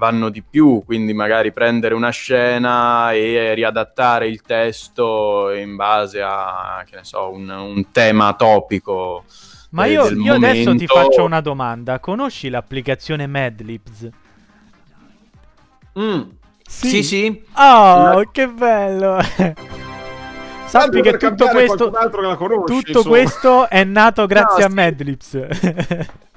vanno 0.00 0.30
di 0.30 0.42
più, 0.42 0.82
quindi 0.84 1.12
magari 1.12 1.52
prendere 1.52 1.92
una 1.94 2.08
scena 2.10 3.12
e 3.12 3.52
riadattare 3.54 4.28
il 4.28 4.40
testo 4.40 5.50
in 5.52 5.76
base 5.76 6.22
a, 6.22 6.82
che 6.88 6.96
ne 6.96 7.04
so, 7.04 7.30
un, 7.30 7.48
un 7.50 7.90
tema 7.92 8.32
topico. 8.34 9.24
Ma 9.70 9.84
eh, 9.84 9.90
io, 9.90 10.04
del 10.04 10.18
io 10.18 10.34
adesso 10.34 10.74
ti 10.74 10.86
faccio 10.86 11.22
una 11.24 11.40
domanda: 11.40 11.98
conosci 12.00 12.48
l'applicazione 12.48 13.26
Madlibs? 13.26 14.08
Mm, 15.98 16.22
Sì, 16.66 17.02
sì. 17.02 17.44
Oh, 17.56 18.22
che 18.32 18.48
bello! 18.48 19.18
Sappi 20.70 21.00
che 21.02 21.16
tutto 21.16 21.46
questo, 21.48 21.76
qualcun 21.90 21.96
altro 22.00 22.20
che 22.20 22.26
la 22.28 22.36
conosce, 22.36 22.82
tutto 22.82 23.02
questo 23.08 23.68
è 23.68 23.84
nato 23.84 24.26
grazie 24.26 24.60
No, 24.60 24.64
a 24.66 24.68
sì. 24.68 24.74
Madlibs. 24.74 25.46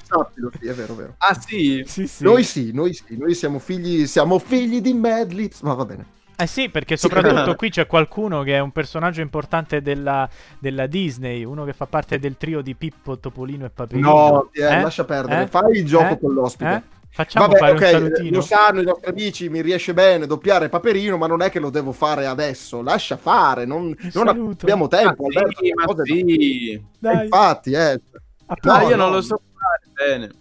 Sappilo, 0.03 0.51
sì, 0.59 0.67
è 0.67 0.73
vero, 0.73 0.93
è 0.93 0.95
vero. 0.95 1.13
Ah 1.19 1.33
sì? 1.39 1.83
sì, 1.87 2.07
sì. 2.07 2.23
Noi 2.23 2.43
sì, 2.43 2.71
noi 2.73 2.93
sì, 2.93 3.17
noi 3.17 3.33
siamo 3.33 3.59
figli, 3.59 4.05
siamo 4.05 4.37
figli 4.39 4.81
di 4.81 4.93
Madlips, 4.93 5.61
ma 5.61 5.73
va 5.73 5.85
bene. 5.85 6.05
Eh 6.35 6.47
sì, 6.47 6.69
perché 6.69 6.97
Sì. 6.97 7.07
soprattutto 7.07 7.55
qui 7.55 7.69
c'è 7.69 7.85
qualcuno 7.87 8.41
che 8.41 8.55
è 8.55 8.59
un 8.59 8.71
personaggio 8.71 9.21
importante 9.21 9.81
della, 9.81 10.27
della 10.59 10.87
Disney, 10.87 11.43
uno 11.43 11.63
che 11.63 11.73
fa 11.73 11.85
parte 11.85 12.17
del 12.19 12.37
trio 12.37 12.61
di 12.61 12.73
Pippo, 12.75 13.19
Topolino 13.19 13.65
e 13.65 13.69
Paperino. 13.69 14.09
No, 14.09 14.49
eh, 14.51 14.61
Eh? 14.63 14.81
lascia 14.81 15.05
perdere, 15.05 15.43
Eh? 15.43 15.47
fai 15.47 15.77
il 15.77 15.85
gioco 15.85 16.13
Eh? 16.13 16.19
con 16.19 16.33
l'ospite. 16.33 16.83
Eh? 17.13 17.15
Facciamo 17.15 17.45
Vabbè, 17.47 17.59
fare 17.59 17.71
ok, 17.73 17.81
un 17.81 17.89
salutino. 18.09 18.35
lo 18.37 18.41
sanno 18.41 18.81
i 18.81 18.85
nostri 18.85 19.09
amici, 19.11 19.49
mi 19.49 19.61
riesce 19.61 19.93
bene 19.93 20.25
doppiare 20.25 20.69
Paperino, 20.69 21.15
ma 21.17 21.27
non 21.27 21.41
è 21.43 21.51
che 21.51 21.59
lo 21.59 21.69
devo 21.69 21.91
fare 21.91 22.25
adesso, 22.25 22.81
lascia 22.81 23.17
fare, 23.17 23.65
non, 23.65 23.95
non 24.13 24.27
abbiamo 24.27 24.87
tempo. 24.87 25.25
Ah, 25.25 25.27
Alberto, 25.27 25.63
sì, 25.63 25.73
ma 25.73 25.85
sì. 26.03 26.83
Dai, 26.97 27.23
Infatti, 27.23 27.71
eh. 27.73 28.01
a 28.47 28.57
No, 28.63 28.89
io 28.89 28.95
non 28.95 29.11
lo 29.11 29.21
so 29.21 29.39
fare 29.53 30.09
bene. 30.09 30.31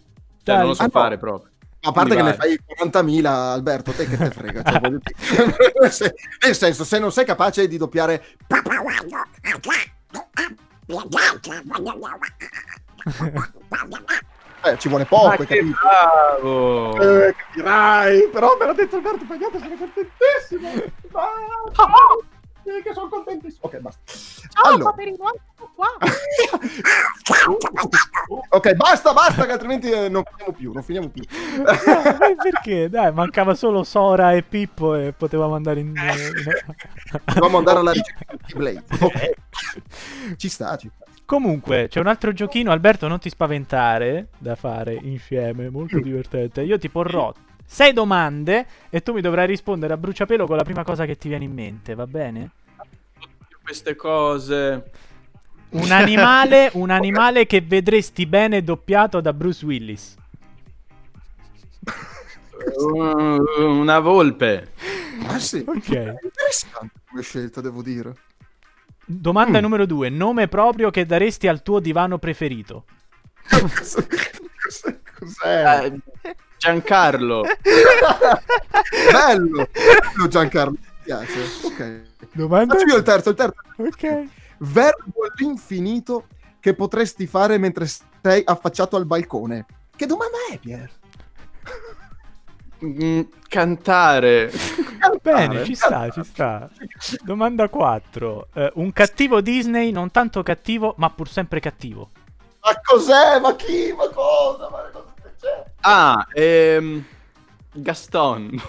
Cioè, 0.43 0.57
non 0.57 0.67
lo 0.69 0.75
so 0.75 0.83
Ah, 0.83 0.87
no. 0.87 0.91
fare 0.91 1.19
proprio. 1.19 1.51
A 1.85 1.91
parte 1.93 2.15
che 2.15 2.23
Vai. 2.23 2.31
ne 2.31 2.37
fai 2.37 2.59
40.000, 2.89 3.25
Alberto, 3.27 3.93
te 3.93 4.07
che 4.07 4.17
te 4.17 4.31
frega. 4.31 4.63
Cioè. 4.63 4.81
Se- 5.91 6.15
Nel 6.47 6.55
senso, 6.57 6.85
se 6.85 6.99
non 6.99 7.13
sei 7.13 7.25
capace 7.25 7.69
di 7.69 7.77
doppiare... 7.77 8.23
Eh, 14.65 14.79
ci 14.79 14.89
vuole 14.89 15.05
poco, 15.05 15.27
Ma 15.27 15.33
hai 15.33 15.47
che 15.47 15.59
capito? 15.59 15.79
bravo! 15.81 17.01
Eh, 17.01 17.35
capirai, 17.35 18.29
però 18.31 18.57
me 18.59 18.67
l'ha 18.67 18.73
detto 18.73 18.97
Alberto 18.97 19.25
Pagnotta, 19.27 19.59
sono 19.59 19.75
contentissimo. 19.77 20.69
Ah, 21.13 22.17
sì, 22.63 22.71
che 22.83 22.93
sono 22.95 23.09
contentissimo. 23.09 23.67
Ok, 23.67 23.79
basta. 23.79 24.01
allora. 24.63 24.95
ok, 28.51 28.75
basta, 28.75 29.13
basta, 29.13 29.45
che 29.47 29.53
altrimenti 29.53 29.91
eh, 29.91 30.09
non 30.09 30.23
finiamo 30.25 30.53
più, 30.53 30.73
non 30.73 30.83
finiamo 30.85 31.09
più. 31.09 31.25
No, 31.57 31.65
ma 31.65 32.35
perché? 32.41 32.89
Dai, 32.89 33.13
mancava 33.13 33.55
solo 33.55 33.83
Sora 33.83 34.33
e 34.33 34.45
Pippo 34.45 34.95
e 34.95 35.13
potevamo 35.13 35.57
andare 35.57 35.81
in... 35.81 35.93
Dobbiamo 37.25 37.59
andare 37.59 37.81
alla 37.81 37.93
ricerca 37.93 38.37
di 38.47 38.55
Blade. 38.55 38.85
Ok. 39.03 39.31
Ci 40.37 40.49
sta, 40.49 40.77
ci 40.77 40.89
sta. 40.95 41.05
Comunque, 41.33 41.89
c'è 41.89 41.99
un 41.99 42.09
altro 42.09 42.35
giochino, 42.35 42.73
Alberto, 42.73 43.09
non 43.09 43.19
ti 43.19 43.31
spaventare, 43.31 44.27
da 44.37 44.55
fare 44.55 44.99
insieme, 45.01 45.71
molto 45.71 45.99
divertente. 45.99 46.61
Io 46.61 46.77
ti 46.77 46.91
porrò 46.91 47.33
sei 47.65 47.95
domande 47.95 48.67
e 48.91 49.03
tu 49.03 49.15
mi 49.15 49.23
dovrai 49.23 49.47
rispondere 49.47 49.95
a 49.95 49.97
bruciapelo 49.97 50.47
con 50.47 50.59
la 50.59 50.63
prima 50.63 50.85
cosa 50.85 51.07
che 51.07 51.17
ti 51.17 51.29
viene 51.29 51.45
in 51.45 51.55
mente, 51.55 51.95
va 51.95 52.07
bene? 52.07 52.51
Queste 53.65 53.97
cose. 53.97 54.91
Un 55.71 55.91
animale, 55.91 56.69
un 56.77 56.91
animale 56.91 57.47
che 57.47 57.63
vedresti 57.63 58.27
bene 58.27 58.63
doppiato 58.63 59.23
da 59.23 59.33
Bruce 59.33 59.65
Willis. 59.65 60.15
Una 62.77 64.01
volpe. 64.01 64.73
Ah, 65.29 65.39
sì. 65.39 65.65
Ok. 65.67 65.89
Interessante 65.89 67.01
come 67.09 67.23
scelta, 67.23 67.63
devo 67.63 67.81
dire. 67.81 68.15
Domanda 69.05 69.59
Mm. 69.59 69.63
numero 69.63 69.87
due. 69.87 70.09
Nome 70.09 70.49
proprio 70.49 70.91
che 70.91 71.05
daresti 71.07 71.49
al 71.49 71.63
tuo 71.63 71.81
divano 71.81 72.19
preferito. 72.19 72.85
Cos'è? 73.51 74.07
Eh, 75.85 75.99
Giancarlo. 76.59 77.43
Bello! 79.13 79.69
Bello 79.73 80.29
Giancarlo, 80.29 80.73
mi 80.73 80.79
piace. 81.03 81.41
Ok. 81.65 82.03
Domanda... 82.33 82.75
Faccio 82.75 82.87
io 82.87 82.97
il 82.97 83.03
terzo, 83.03 83.31
il 83.31 83.37
terzo. 83.37 83.55
Ok. 83.77 84.25
Verbo 84.59 85.13
all'infinito 85.29 86.27
che 86.61 86.75
potresti 86.75 87.27
fare 87.27 87.59
mentre 87.59 87.87
sei 87.87 88.43
affacciato 88.45 88.97
al 88.97 89.07
balcone. 89.07 89.67
Che 89.97 90.07
domanda 90.07 90.37
è, 90.51 90.59
Pier? 90.59 90.91
Mm, 92.85 93.21
cantare. 93.49 94.51
Bene, 95.21 95.65
ci 95.65 95.75
sta, 95.75 96.11
ci 96.11 96.23
sta. 96.25 96.69
Domanda 97.23 97.69
4. 97.69 98.49
un 98.75 98.93
cattivo 98.93 99.41
Disney, 99.41 99.91
non 99.91 100.11
tanto 100.11 100.43
cattivo, 100.43 100.95
ma 100.99 101.11
pur 101.11 101.29
sempre 101.29 101.61
cattivo. 101.61 102.11
Ma 102.65 102.81
cos'è? 102.83 103.41
Ma 103.41 103.57
chi? 103.57 103.93
Ma 103.97 104.09
cosa? 104.09 104.69
Ma 104.71 104.89
cosa 104.93 105.13
c'è? 105.41 105.65
Ah, 105.81 106.27
ehm, 106.33 107.05
Gaston. 107.73 108.63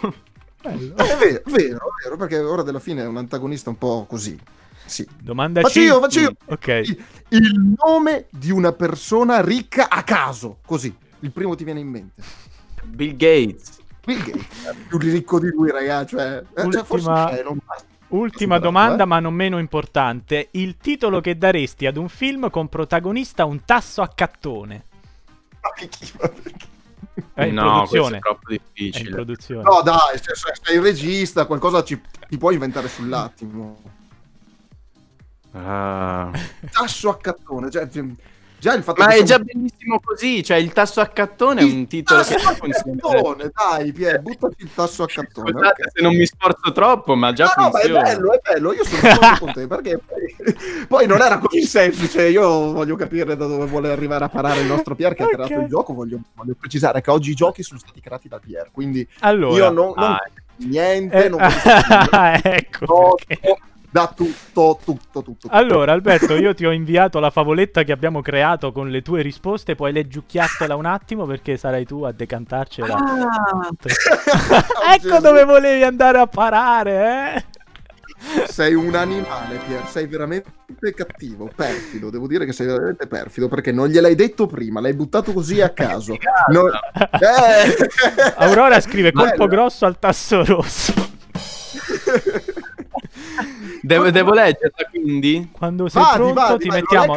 Bello. 0.64 0.96
È 0.96 1.18
vero, 1.18 1.42
vero, 1.46 1.86
vero, 2.02 2.18
perché 2.18 2.40
ora 2.40 2.64
della 2.64 2.80
fine 2.80 3.04
è 3.04 3.06
un 3.06 3.18
antagonista 3.18 3.70
un 3.70 3.78
po' 3.78 4.06
così. 4.08 4.40
Sì. 4.86 5.08
Domanda 5.20 5.62
Faccio 5.62 5.80
5. 5.82 5.94
io, 5.94 6.02
faccio 6.02 6.20
io. 6.22 6.36
Ok. 6.46 6.68
Il, 6.68 7.06
il 7.30 7.76
nome 7.78 8.28
di 8.30 8.50
una 8.50 8.72
persona 8.72 9.42
ricca 9.42 9.90
a 9.90 10.04
caso, 10.04 10.60
così. 10.66 10.96
Il 11.20 11.32
primo 11.32 11.56
ti 11.56 11.64
viene 11.64 11.82
in 11.82 11.88
mente. 11.88 12.22
Bill 12.84 13.16
Gates. 13.16 13.82
Bill 14.06 14.18
Gates 14.24 14.66
è 14.66 14.76
più 14.88 14.98
ricco 14.98 15.40
di 15.40 15.50
lui, 15.50 15.72
ragazzi. 15.72 16.16
Cioè, 16.16 16.44
eh, 16.56 16.72
cioè, 16.72 16.84
forse 16.84 17.08
Ultima- 17.10 17.30
c'è, 17.30 17.44
non 17.44 17.60
basta. 17.66 17.86
Ultima 18.10 18.60
domanda, 18.60 19.04
eh. 19.04 19.08
ma 19.08 19.20
non 19.20 19.34
meno 19.34 19.58
importante. 19.58 20.50
Il 20.52 20.78
titolo 20.78 21.20
che 21.20 21.38
daresti 21.38 21.86
ad 21.88 21.98
un 21.98 22.10
film 22.10 22.50
con 22.50 22.68
protagonista 22.70 23.46
un 23.46 23.64
tasso 23.66 24.02
a 24.02 24.10
cattone? 24.14 24.86
Ma 25.62 25.72
chi- 25.76 25.90
ma 26.20 26.28
perché? 26.28 26.68
È 27.34 27.44
in 27.46 27.54
no, 27.56 27.86
questo 27.88 27.96
produzione. 27.96 28.18
è 28.18 28.20
troppo 28.20 28.50
È 28.50 28.54
in 28.54 28.60
difficile. 28.74 29.10
produzione. 29.10 29.64
No, 29.64 29.82
dai, 29.82 30.18
se, 30.18 30.36
se 30.36 30.54
sei 30.62 30.76
il 30.76 30.82
regista, 30.82 31.46
qualcosa 31.46 31.84
ci, 31.84 32.00
ti 32.28 32.38
puoi 32.38 32.54
inventare 32.54 32.88
sull'attimo. 32.88 33.82
Ah. 35.52 36.32
Tasso 36.72 37.10
a 37.10 37.18
cattone, 37.18 37.70
cioè, 37.70 37.88
cioè, 37.90 38.04
già 38.64 38.74
il 38.76 38.82
fatto 38.84 39.02
Ma 39.04 39.10
che 39.10 39.16
è 39.16 39.20
già 39.20 39.26
siamo- 39.26 39.44
bellissimo 39.44 40.00
così, 40.02 40.42
cioè 40.42 40.56
il 40.56 40.72
tasso 40.72 41.02
a 41.02 41.08
cattone 41.08 41.60
è 41.60 41.64
un 41.66 41.86
titolo 41.86 42.22
che 42.24 42.36
a 42.36 42.40
funziona. 42.40 42.96
cattone, 43.02 43.52
dai, 43.54 43.92
Pier, 43.92 44.22
buttati 44.22 44.56
il 44.64 44.70
tasso 44.74 45.04
a 45.04 45.08
cattone. 45.08 45.52
Scusate 45.52 45.82
ok. 45.84 45.92
se 45.94 46.02
non 46.02 46.16
mi 46.16 46.26
sforzo 46.26 46.72
troppo, 46.72 47.16
ma 47.16 47.34
già 47.34 47.54
No, 47.58 47.64
no, 47.66 47.70
ma 47.72 47.80
è 47.80 47.82
funziona. 47.82 48.02
bello, 48.04 48.32
è 48.32 48.40
bello, 48.42 48.74
io 48.74 48.84
sono 48.86 49.02
d'accordo 49.02 49.38
con 49.40 49.54
te, 49.54 49.68
perché 49.68 49.98
poi, 50.00 50.36
poi 50.88 51.08
non 51.08 51.22
era 51.22 51.38
così 51.40 51.62
semplice, 51.64 52.28
io 52.30 52.72
voglio 52.72 52.96
capire 52.96 53.36
da 53.36 53.46
dove 53.46 53.66
vuole 53.66 53.92
arrivare 53.92 54.24
a 54.24 54.30
parare 54.30 54.62
il 54.62 54.68
nostro 54.68 54.96
Pier 54.96 55.14
che 55.14 55.24
ha 55.24 55.26
Ok. 55.26 55.32
creato 55.34 55.60
il 55.60 55.68
gioco, 55.68 55.94
voglio, 55.94 56.20
voglio 56.34 56.56
precisare 56.58 57.02
che 57.02 57.12
oggi 57.12 57.32
i 57.32 57.36
giochi 57.36 57.64
sono 57.64 57.80
stati 57.80 58.00
creati 58.00 58.30
da 58.30 58.40
Pier, 58.40 58.70
quindi 58.72 59.06
Allora, 59.20 59.56
io 59.58 59.70
non, 59.72 59.92
non 59.94 60.04
Ah, 60.12 60.22
niente, 60.58 61.26
eh, 61.26 61.28
non 61.30 61.40
sapere. 61.50 62.40
ecco 62.56 62.86
No, 62.86 63.16
perché. 63.28 63.48
no, 63.50 63.58
da 63.94 64.12
tutto, 64.14 64.80
tutto, 64.84 65.22
tutto. 65.22 65.22
tutto. 65.22 65.48
Allora, 65.52 65.92
Alberto, 65.92 66.34
io 66.34 66.56
ti 66.56 66.66
ho 66.66 66.72
inviato 66.72 67.20
la 67.20 67.30
favoletta 67.30 67.84
che 67.84 67.92
abbiamo 67.92 68.24
creato 68.24 68.72
con 68.72 68.90
le 68.90 69.04
tue 69.04 69.22
risposte, 69.22 69.76
puoi 69.76 69.94
leggiucchiartela 69.94 70.76
un 70.76 70.88
attimo 70.88 71.28
perché 71.28 71.58
sarai 71.58 71.86
tu 71.86 72.02
a 72.02 72.12
decantarcela. 72.12 72.96
Oh, 72.96 73.70
ecco 74.96 75.20
dove 75.20 75.44
volevi 75.44 75.84
andare 75.84 76.18
a 76.18 76.26
parare, 76.26 77.36
eh? 77.36 77.46
Sei 78.48 78.74
un 78.74 78.96
animale, 78.96 79.60
Pier, 79.68 79.86
sei 79.86 80.08
veramente 80.08 80.50
cattivo, 80.96 81.52
perfido, 81.56 82.10
devo 82.10 82.26
dire 82.26 82.46
che 82.46 82.52
sei 82.52 82.66
veramente 82.66 83.06
perfido, 83.06 83.48
perché 83.48 83.72
non 83.72 83.90
gliel'hai 83.90 84.16
detto 84.16 84.48
prima, 84.48 84.82
l'hai 84.82 84.96
buttato 84.96 85.34
così 85.34 85.62
a 85.62 85.70
caso. 85.70 86.18
No- 86.48 86.66
Eh! 87.22 88.34
Aurora 88.38 88.82
scrive 88.82 89.12
colpo 89.12 89.46
Bello. 89.46 89.48
grosso 89.48 89.86
al 89.86 90.00
tasso 90.00 90.44
rosso. 90.44 90.94
Devo, 93.82 94.12
devo 94.12 94.34
leggerla 94.34 94.88
quindi? 94.90 95.50
Quando 95.52 95.90
sei 95.90 96.02
Vadi, 96.02 96.16
pronto 96.16 96.34
vadi, 96.34 96.58
ti 96.64 96.68
vai, 96.70 96.80
mettiamo, 96.80 97.16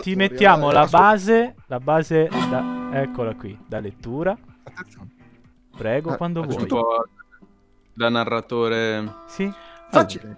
ti 0.00 0.14
mettiamo 0.14 0.70
eh, 0.70 0.72
la 0.72 0.86
base, 0.86 1.54
la 1.66 1.78
base, 1.80 2.28
da- 2.50 2.88
eccola 3.02 3.34
qui, 3.34 3.58
da 3.66 3.80
lettura. 3.80 4.36
Attenzione. 4.62 5.08
Prego, 5.76 6.12
Ah, 6.12 6.16
quando 6.16 6.42
vuoi. 6.42 6.62
Un 6.62 6.66
po' 6.66 7.04
da 7.92 8.08
narratore. 8.08 9.12
Sì? 9.26 9.52
Facile. 9.90 10.36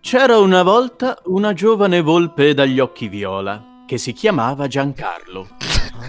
C'era 0.00 0.38
una 0.38 0.62
volta 0.62 1.18
una 1.24 1.52
giovane 1.52 2.00
volpe 2.00 2.54
dagli 2.54 2.78
occhi 2.78 3.08
viola 3.08 3.82
che 3.86 3.98
si 3.98 4.12
chiamava 4.12 4.66
Giancarlo. 4.66 5.48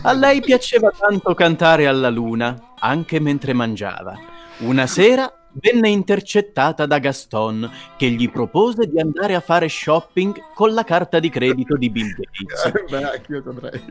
A 0.04 0.12
lei 0.14 0.42
piaceva 0.42 0.92
tanto 0.92 1.34
cantare 1.34 1.88
alla 1.88 2.10
luna, 2.10 2.74
anche 2.80 3.20
mentre 3.20 3.54
mangiava. 3.54 4.18
Una 4.60 4.88
sera 4.88 5.32
venne 5.56 5.90
intercettata 5.90 6.86
da 6.86 7.00
Gaston, 7.00 7.70
che 7.98 8.10
gli 8.10 8.30
propose 8.30 8.88
di 8.88 9.00
andare 9.00 9.36
a 9.36 9.40
fare 9.40 9.70
shopping 9.70 10.54
con 10.54 10.74
la 10.74 10.84
carta 10.84 11.20
di 11.20 11.30
credito 11.30 11.76
di 11.76 11.90
Bill 11.90 12.14
Gates. 12.14 12.66
Eh, 12.66 12.86
Beh, 12.90 13.04
anch'io 13.04 13.42
dovrei. 13.42 13.82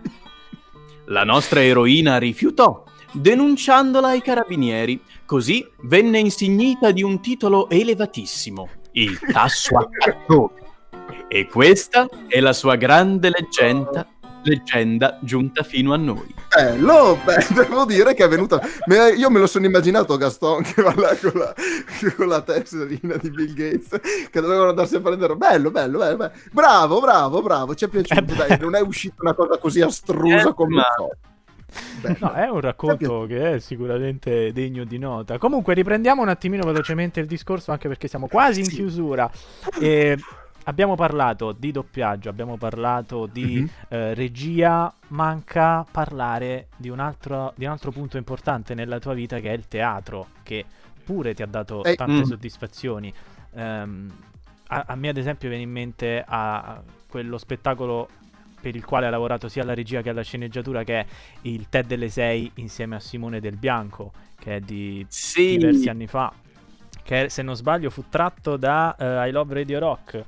La 1.07 1.25
nostra 1.25 1.63
eroina 1.63 2.19
rifiutò, 2.19 2.85
denunciandola 3.13 4.09
ai 4.09 4.23
carabinieri. 4.23 5.03
Così 5.27 5.67
venne 5.83 6.19
insignita 6.19 6.91
di 6.91 7.03
un 7.03 7.21
titolo 7.21 7.69
elevatissimo, 7.69 8.69
il 8.93 9.19
tasso 9.19 9.77
a 9.77 9.89
cartone. 9.89 10.63
E 11.29 11.47
questa 11.47 12.09
è 12.29 12.41
la 12.41 12.53
sua 12.53 12.77
grande 12.77 13.29
leggenda, 13.29 14.07
leggenda 14.45 15.19
giunta 15.21 15.63
fino 15.63 15.93
a 15.93 15.97
noi. 15.97 16.35
Bello, 16.55 17.19
beh, 17.25 17.47
devo 17.55 17.85
dire 17.85 18.15
che 18.15 18.25
è 18.25 18.29
venuta. 18.29 18.61
me- 18.87 19.11
io 19.11 19.31
me 19.31 19.39
lo 19.41 19.47
sono 19.47 19.67
immaginato 19.67 20.17
Gaston 20.17 20.63
che 20.65 20.83
va 20.83 20.95
là 20.97 21.17
con 21.21 21.33
la, 21.35 21.55
con 22.17 22.29
la 22.29 22.41
tesserina 22.43 23.17
di 23.17 23.31
Bill 23.31 23.53
Gates 23.55 24.29
che 24.31 24.41
dovevano 24.41 24.71
andarsi 24.71 24.97
a 24.97 25.01
prendere. 25.01 25.35
Bello, 25.37 25.71
bello, 25.71 25.99
bello, 25.99 26.17
bello. 26.17 26.33
Bravo, 26.53 27.01
bravo, 27.01 27.43
bravo. 27.43 27.75
Ci 27.75 27.87
è 27.87 27.89
piaciuto. 27.89 28.35
Dai, 28.35 28.57
non 28.61 28.75
è 28.75 28.81
uscita 28.81 29.17
una 29.19 29.35
cosa 29.35 29.59
così 29.59 29.81
astrusa 29.81 30.51
Eh, 30.51 30.55
come 30.55 30.75
ma- 30.77 30.85
so. 30.97 31.11
No, 32.21 32.33
è 32.35 32.47
un 32.49 32.61
racconto 32.61 33.25
che 33.27 33.55
è 33.55 33.59
sicuramente 33.59 34.53
degno 34.53 34.85
di 34.85 34.97
nota. 34.99 35.39
Comunque, 35.39 35.75
riprendiamo 35.75 36.23
un 36.23 36.29
attimino 36.29 36.63
velocemente 36.65 37.19
il 37.19 37.27
discorso, 37.27 37.73
anche 37.73 37.89
perché 37.89 38.07
siamo 38.07 38.29
quasi 38.29 38.61
in 38.61 38.67
Sì. 38.67 38.75
chiusura. 38.77 39.29
E 39.81 40.17
abbiamo 40.65 40.95
parlato 40.95 41.53
di 41.53 41.71
doppiaggio, 41.73 42.29
abbiamo 42.29 42.57
parlato 42.57 43.27
di 43.27 43.61
Mhm. 43.63 43.71
eh, 43.89 44.15
regia. 44.15 44.93
Manca 45.09 45.87
parlare 45.91 46.69
di 46.77 46.89
un, 46.89 46.99
altro, 47.01 47.53
di 47.57 47.65
un 47.65 47.71
altro 47.71 47.91
punto 47.93 48.17
importante 48.17 48.75
nella 48.75 48.99
tua 48.99 49.15
vita, 49.15 49.39
che 49.41 49.51
è 49.51 49.53
il 49.55 49.69
teatro, 49.69 50.29
che 50.43 50.65
pure 51.05 51.35
ti 51.35 51.43
ha 51.43 51.47
dato 51.47 51.83
Eh, 51.85 51.95
tante 51.95 52.21
mm. 52.21 52.23
soddisfazioni. 52.23 53.13
Ehm, 53.55 54.13
a, 54.69 54.85
a 54.89 54.95
me, 54.97 55.09
ad 55.09 55.17
esempio, 55.17 55.49
viene 55.49 55.63
in 55.65 55.71
mente 55.71 56.23
a, 56.27 56.63
a 56.63 56.83
quello 57.07 57.39
spettacolo 57.39 58.09
per 58.61 58.75
il 58.75 58.85
quale 58.85 59.07
ha 59.07 59.11
lavorato 59.11 59.49
sia 59.49 59.63
alla 59.63 59.75
regia 59.75 60.01
che 60.03 60.09
alla 60.11 60.23
sceneggiatura, 60.23 60.85
che 60.85 61.01
è 61.01 61.07
il 61.43 61.69
TED 61.69 61.87
delle 61.87 62.09
6 62.09 62.53
insieme 62.57 62.97
a 62.97 63.01
Simone 63.01 63.41
Del 63.41 63.57
Bianco, 63.59 64.13
che 64.39 64.57
è 64.57 64.61
di 64.61 65.05
Sì, 65.09 65.57
diversi 65.59 65.89
anni 65.89 66.07
fa. 66.07 66.33
Che 67.03 67.29
se 67.29 67.43
non 67.43 67.55
sbaglio 67.55 67.91
fu 67.91 68.05
tratto 68.09 68.57
da 68.57 68.97
eh, 68.97 69.29
I 69.29 69.33
Love 69.33 69.55
Radio 69.55 69.79
Rock. 69.79 70.25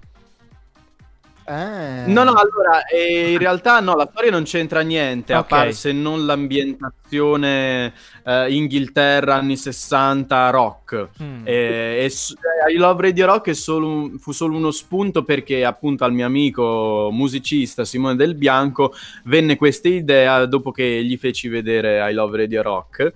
Eh. 1.49 2.05
No, 2.07 2.24
no, 2.24 2.32
allora, 2.32 2.84
eh, 2.86 3.32
in 3.32 3.38
realtà 3.38 3.78
no, 3.80 3.94
la 3.94 4.09
storia 4.11 4.30
non 4.32 4.42
c'entra 4.42 4.80
niente, 4.80 5.32
a 5.32 5.38
Ok. 5.40 5.47
parte 5.49 5.72
se 5.72 5.92
non 5.92 6.26
l'ambientazione 6.26 7.92
eh, 8.24 8.53
Inghilterra 8.53 9.36
anni 9.36 9.57
60 9.57 10.51
rock. 10.51 11.09
Mm. 11.22 11.42
Eh, 11.47 12.05
e 12.05 12.09
s- 12.09 12.34
eh, 12.66 12.72
I 12.72 12.76
Love 12.76 13.03
Radio 13.03 13.26
Rock 13.26 13.51
è 13.51 13.55
solo 13.55 14.11
fu 14.18 14.32
solo 14.32 14.57
uno 14.57 14.70
spunto 14.70 15.22
perché 15.22 15.64
appunto 15.64 16.05
al 16.05 16.12
mio 16.12 16.26
amico 16.26 17.11
musicista 17.12 17.84
Simone 17.84 18.16
Del 18.16 18.34
Bianco 18.34 18.92
venne 19.24 19.57
questa 19.57 19.88
idea 19.88 20.44
dopo 20.47 20.72
che 20.72 21.05
gli 21.05 21.16
feci 21.16 21.49
vedere 21.49 22.11
I 22.11 22.14
Love 22.14 22.36
Radio 22.38 22.62
Rock. 22.62 23.12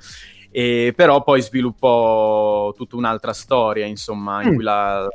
E 0.53 0.93
però 0.97 1.23
poi 1.23 1.41
sviluppò 1.43 2.73
tutta 2.75 2.97
un'altra 2.97 3.33
storia, 3.33 3.87
insomma, 3.87 4.43
in 4.43 4.51
Mm. 4.51 4.55
cui 4.55 4.63
la, 4.65 5.09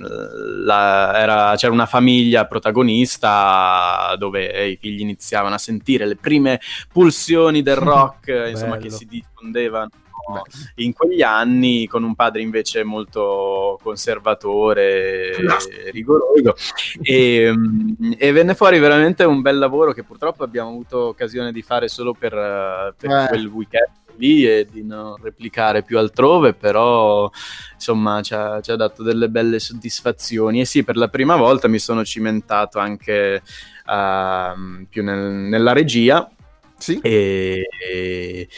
la- 0.00 1.18
era- 1.18 1.54
c'era 1.56 1.72
una 1.72 1.86
famiglia 1.86 2.46
protagonista 2.46 4.14
dove 4.18 4.68
i 4.68 4.76
figli 4.76 5.00
iniziavano 5.00 5.54
a 5.54 5.58
sentire 5.58 6.06
le 6.06 6.16
prime 6.16 6.60
pulsioni 6.92 7.62
del 7.62 7.76
rock, 7.76 8.48
insomma, 8.50 8.76
che 8.78 8.90
si 8.90 9.06
diffondevano 9.06 9.88
Beh. 10.32 10.82
in 10.84 10.92
quegli 10.92 11.22
anni, 11.22 11.86
con 11.88 12.04
un 12.04 12.14
padre 12.14 12.40
invece 12.42 12.84
molto 12.84 13.78
conservatore 13.82 15.30
e 15.36 15.90
rigoroso. 15.90 16.54
E, 17.02 17.50
mm, 17.52 18.12
e 18.16 18.32
venne 18.32 18.54
fuori 18.54 18.78
veramente 18.78 19.24
un 19.24 19.40
bel 19.40 19.58
lavoro 19.58 19.92
che 19.92 20.04
purtroppo 20.04 20.44
abbiamo 20.44 20.68
avuto 20.70 21.08
occasione 21.08 21.50
di 21.52 21.62
fare 21.62 21.88
solo 21.88 22.14
per, 22.14 22.32
eh, 22.34 22.94
per 22.96 23.10
Eh. 23.10 23.26
quel 23.28 23.46
weekend 23.46 23.88
lì 24.20 24.46
e 24.46 24.66
di 24.70 24.84
non 24.84 25.16
replicare 25.20 25.82
più 25.82 25.98
altrove, 25.98 26.54
però 26.54 27.28
insomma 27.74 28.20
ci 28.22 28.34
ha, 28.34 28.60
ci 28.60 28.70
ha 28.70 28.76
dato 28.76 29.02
delle 29.02 29.28
belle 29.28 29.58
soddisfazioni 29.58 30.60
e 30.60 30.64
sì, 30.66 30.84
per 30.84 30.96
la 30.96 31.08
prima 31.08 31.34
volta 31.36 31.66
mi 31.66 31.78
sono 31.78 32.04
cimentato 32.04 32.78
anche 32.78 33.42
ehm, 33.88 34.86
più 34.88 35.02
nel- 35.02 35.18
nella 35.48 35.72
regia 35.72 36.28
Sì. 36.78 36.98
e, 37.02 37.66
e- 37.90 38.48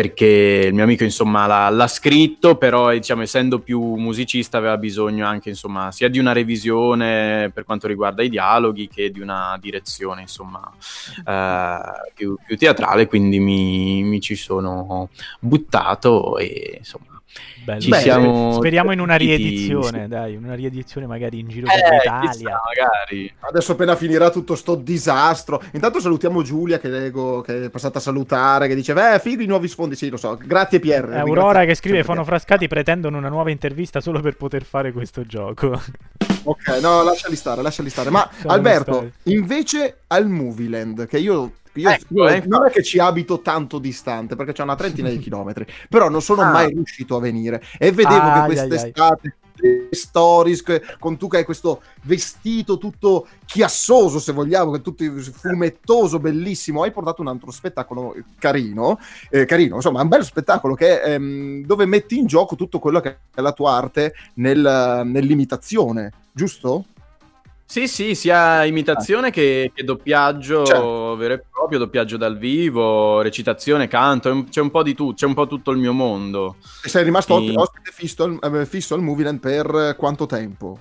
perché 0.00 0.62
il 0.68 0.72
mio 0.72 0.84
amico 0.84 1.04
insomma 1.04 1.46
l'ha, 1.46 1.68
l'ha 1.68 1.86
scritto 1.86 2.56
però 2.56 2.90
diciamo 2.90 3.20
essendo 3.20 3.58
più 3.58 3.96
musicista 3.96 4.56
aveva 4.56 4.78
bisogno 4.78 5.26
anche 5.26 5.50
insomma 5.50 5.92
sia 5.92 6.08
di 6.08 6.18
una 6.18 6.32
revisione 6.32 7.50
per 7.52 7.64
quanto 7.64 7.86
riguarda 7.86 8.22
i 8.22 8.30
dialoghi 8.30 8.88
che 8.88 9.10
di 9.10 9.20
una 9.20 9.58
direzione 9.60 10.22
insomma 10.22 10.72
eh, 11.26 12.12
più, 12.14 12.34
più 12.46 12.56
teatrale 12.56 13.06
quindi 13.06 13.40
mi, 13.40 14.02
mi 14.02 14.20
ci 14.20 14.36
sono 14.36 15.10
buttato 15.38 16.38
e 16.38 16.76
insomma 16.78 17.19
Bello. 17.64 17.80
ci 17.80 17.90
Beh, 17.90 17.98
siamo 17.98 18.52
Speriamo 18.54 18.92
in 18.92 19.00
una 19.00 19.16
riedizione, 19.16 20.02
sì. 20.02 20.08
dai, 20.08 20.36
una 20.36 20.54
riedizione 20.54 21.06
magari 21.06 21.38
in 21.38 21.48
giro 21.48 21.66
Eh, 21.66 21.80
per 21.80 21.98
chissà, 22.00 22.20
l'Italia. 22.20 22.60
magari 22.64 23.32
Adesso 23.40 23.72
appena 23.72 23.96
finirà 23.96 24.30
tutto 24.30 24.54
sto 24.56 24.74
disastro. 24.74 25.62
Intanto 25.72 26.00
salutiamo 26.00 26.42
Giulia 26.42 26.78
che 26.78 26.88
leggo, 26.88 27.40
che 27.42 27.64
è 27.64 27.70
passata 27.70 27.98
a 27.98 28.00
salutare, 28.00 28.66
che 28.66 28.74
dice, 28.74 28.92
eh, 28.92 29.18
figli 29.20 29.46
nuovi 29.46 29.68
secondi, 29.68 29.94
sì, 29.94 30.08
lo 30.08 30.16
so. 30.16 30.38
Grazie 30.42 30.80
Pier. 30.80 31.06
È 31.08 31.18
Aurora 31.18 31.64
che 31.64 31.74
scrive 31.74 32.02
Fono 32.02 32.24
Frascati 32.24 32.66
pretendono 32.66 33.18
una 33.18 33.28
nuova 33.28 33.50
intervista 33.50 34.00
solo 34.00 34.20
per 34.20 34.36
poter 34.36 34.64
fare 34.64 34.92
questo 34.92 35.24
gioco. 35.26 35.80
Ok, 36.42 36.78
no, 36.80 37.02
lasciali 37.02 37.36
stare, 37.36 37.60
lasciali 37.62 37.90
stare. 37.90 38.10
Ma 38.10 38.20
Lasciali 38.20 38.48
Alberto, 38.48 38.92
stare. 38.92 39.12
invece 39.24 39.98
al 40.08 40.28
Movieland, 40.28 41.06
che 41.06 41.18
io... 41.18 41.52
io- 41.74 41.88
Ecco, 41.90 42.28
ecco. 42.28 42.48
non 42.48 42.66
è 42.66 42.70
che 42.70 42.82
ci 42.82 42.98
abito 42.98 43.40
tanto 43.40 43.78
distante 43.78 44.36
perché 44.36 44.52
c'è 44.52 44.62
una 44.62 44.76
trentina 44.76 45.08
di 45.08 45.18
chilometri, 45.20 45.66
però 45.88 46.08
non 46.08 46.22
sono 46.22 46.42
Ah. 46.42 46.50
mai 46.50 46.68
riuscito 46.68 47.16
a 47.16 47.20
venire 47.20 47.62
e 47.78 47.92
vedevo 47.92 48.20
Ai, 48.20 48.40
che 48.40 48.46
quest'estate 48.54 49.34
stories 49.90 50.62
con 50.98 51.18
tu 51.18 51.28
che 51.28 51.36
hai 51.38 51.44
questo 51.44 51.82
vestito 52.04 52.78
tutto 52.78 53.26
chiassoso 53.44 54.18
se 54.18 54.32
vogliamo 54.32 54.70
che 54.70 54.80
tutto 54.80 55.04
fumettoso 55.20 56.18
bellissimo 56.18 56.82
hai 56.82 56.90
portato 56.92 57.20
un 57.20 57.28
altro 57.28 57.50
spettacolo 57.50 58.14
carino 58.38 58.98
eh, 59.28 59.44
carino 59.44 59.74
insomma 59.74 60.00
un 60.00 60.08
bel 60.08 60.24
spettacolo 60.24 60.74
che 60.74 61.02
ehm, 61.02 61.64
dove 61.66 61.84
metti 61.84 62.16
in 62.16 62.24
gioco 62.26 62.56
tutto 62.56 62.78
quello 62.78 63.00
che 63.00 63.18
è 63.34 63.40
la 63.42 63.52
tua 63.52 63.72
arte 63.74 64.14
nel- 64.36 65.02
nell'imitazione 65.04 66.10
giusto? 66.32 66.84
Sì, 67.70 67.86
sì, 67.86 68.16
sia 68.16 68.64
imitazione 68.64 69.30
che, 69.30 69.70
che 69.72 69.84
doppiaggio 69.84 70.64
Certo. 70.66 71.14
vero 71.14 71.34
e 71.34 71.44
proprio, 71.48 71.78
doppiaggio 71.78 72.16
dal 72.16 72.36
vivo, 72.36 73.20
recitazione, 73.20 73.86
canto, 73.86 74.46
c'è 74.50 74.60
un 74.60 74.72
po' 74.72 74.82
di 74.82 74.92
tutto, 74.92 75.14
c'è 75.14 75.26
un 75.26 75.34
po' 75.34 75.46
tutto 75.46 75.70
il 75.70 75.78
mio 75.78 75.92
mondo. 75.92 76.56
E 76.82 76.88
sei 76.88 77.04
rimasto 77.04 77.38
Sì. 77.38 77.54
ospite 77.54 77.92
fisso 77.92 78.24
al, 78.24 78.38
eh, 78.56 78.66
fisso 78.66 78.94
al 78.94 79.02
Movieland 79.02 79.38
per 79.38 79.72
eh, 79.72 79.94
quanto 79.96 80.26
tempo? 80.26 80.80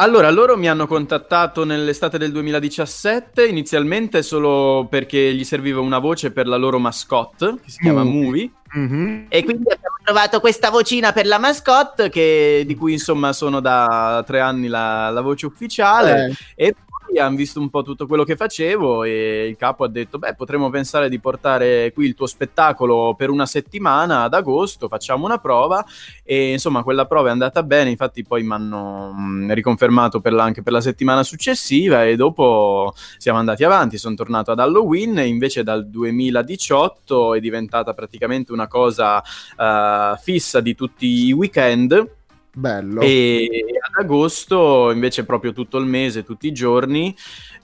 Allora, 0.00 0.30
loro 0.30 0.56
mi 0.56 0.68
hanno 0.68 0.86
contattato 0.86 1.64
nell'estate 1.64 2.18
del 2.18 2.30
2017, 2.30 3.44
inizialmente 3.46 4.22
solo 4.22 4.86
perché 4.88 5.34
gli 5.34 5.42
serviva 5.42 5.80
una 5.80 5.98
voce 5.98 6.30
per 6.30 6.46
la 6.46 6.54
loro 6.56 6.78
mascotte, 6.78 7.56
che 7.64 7.68
si 7.68 7.78
chiama 7.80 8.04
Movie. 8.04 8.22
Movie. 8.22 8.50
Mhm. 8.70 9.26
E 9.28 9.42
quindi 9.42 9.64
abbiamo 9.64 9.96
trovato 10.04 10.38
questa 10.38 10.70
vocina 10.70 11.10
per 11.10 11.26
la 11.26 11.38
mascotte, 11.40 12.10
che- 12.10 12.62
di 12.64 12.76
cui 12.76 12.92
insomma 12.92 13.32
sono 13.32 13.58
da 13.58 14.22
tre 14.24 14.38
anni 14.38 14.68
la, 14.68 15.10
la 15.10 15.20
voce 15.20 15.46
ufficiale. 15.46 16.32
Eh, 16.54 16.66
E 16.68 16.74
poi 17.08 17.18
hanno 17.18 17.36
visto 17.36 17.58
un 17.58 17.70
po' 17.70 17.82
tutto 17.82 18.06
quello 18.06 18.24
che 18.24 18.36
facevo 18.36 19.04
e 19.04 19.46
il 19.48 19.56
capo 19.56 19.84
ha 19.84 19.88
detto, 19.88 20.18
beh, 20.18 20.34
potremmo 20.34 20.68
pensare 20.68 21.08
di 21.08 21.18
portare 21.18 21.90
qui 21.92 22.06
il 22.06 22.14
tuo 22.14 22.26
spettacolo 22.26 23.14
per 23.16 23.30
una 23.30 23.46
settimana 23.46 24.22
ad 24.22 24.34
agosto, 24.34 24.88
facciamo 24.88 25.24
una 25.24 25.38
prova 25.38 25.84
e 26.22 26.52
insomma 26.52 26.82
quella 26.82 27.06
prova 27.06 27.28
è 27.28 27.32
andata 27.32 27.62
bene, 27.62 27.90
infatti 27.90 28.24
poi 28.24 28.42
mi 28.42 28.52
hanno 28.52 29.12
mh, 29.12 29.54
riconfermato 29.54 30.20
per 30.20 30.32
la- 30.34 30.44
anche 30.44 30.62
per 30.62 30.72
la 30.72 30.80
settimana 30.82 31.22
successiva 31.22 32.04
e 32.04 32.16
dopo 32.16 32.94
siamo 33.16 33.38
andati 33.38 33.64
avanti, 33.64 33.96
sono 33.96 34.14
tornato 34.14 34.50
ad 34.50 34.58
Halloween 34.58 35.18
e 35.18 35.26
invece 35.26 35.62
dal 35.62 35.88
2018 35.88 37.34
è 37.34 37.40
diventata 37.40 37.94
praticamente 37.94 38.52
una 38.52 38.68
cosa 38.68 39.22
eh, 39.22 40.14
fissa 40.20 40.60
di 40.60 40.74
tutti 40.74 41.26
i 41.26 41.32
weekend. 41.32 42.16
Bello. 42.58 43.00
E 43.00 43.48
ad 43.80 44.02
agosto 44.04 44.90
invece 44.90 45.24
proprio 45.24 45.52
tutto 45.52 45.78
il 45.78 45.86
mese, 45.86 46.24
tutti 46.24 46.46
i 46.46 46.52
giorni. 46.52 47.14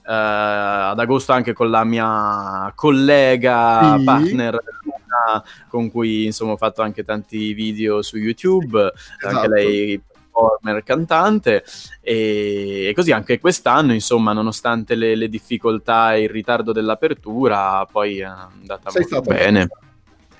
eh, 0.07 0.11
ad 0.13 0.99
agosto 0.99 1.31
anche 1.31 1.53
con 1.53 1.69
la 1.69 1.83
mia 1.83 2.71
collega 2.75 3.95
Sì. 3.97 4.03
partner 4.03 4.59
con 5.67 5.89
cui 5.89 6.25
insomma 6.25 6.51
ho 6.53 6.57
fatto 6.57 6.81
anche 6.83 7.03
tanti 7.03 7.53
video 7.53 8.01
su 8.01 8.17
YouTube, 8.17 8.79
anche 8.79 9.27
Esatto. 9.27 9.47
lei 9.49 9.99
performer, 10.01 10.83
cantante 10.83 11.63
e, 12.01 12.91
così 12.95 13.11
anche 13.13 13.39
quest'anno 13.39 13.93
insomma 13.93 14.33
nonostante 14.33 14.93
le, 14.95 15.15
le 15.15 15.29
difficoltà 15.29 16.13
e 16.15 16.23
il 16.23 16.29
ritardo 16.29 16.71
dell'apertura 16.73 17.87
poi 17.89 18.19
è 18.19 18.23
andata 18.23 18.89
Sei 18.91 19.05
molto 19.09 19.21
bene. 19.21 19.67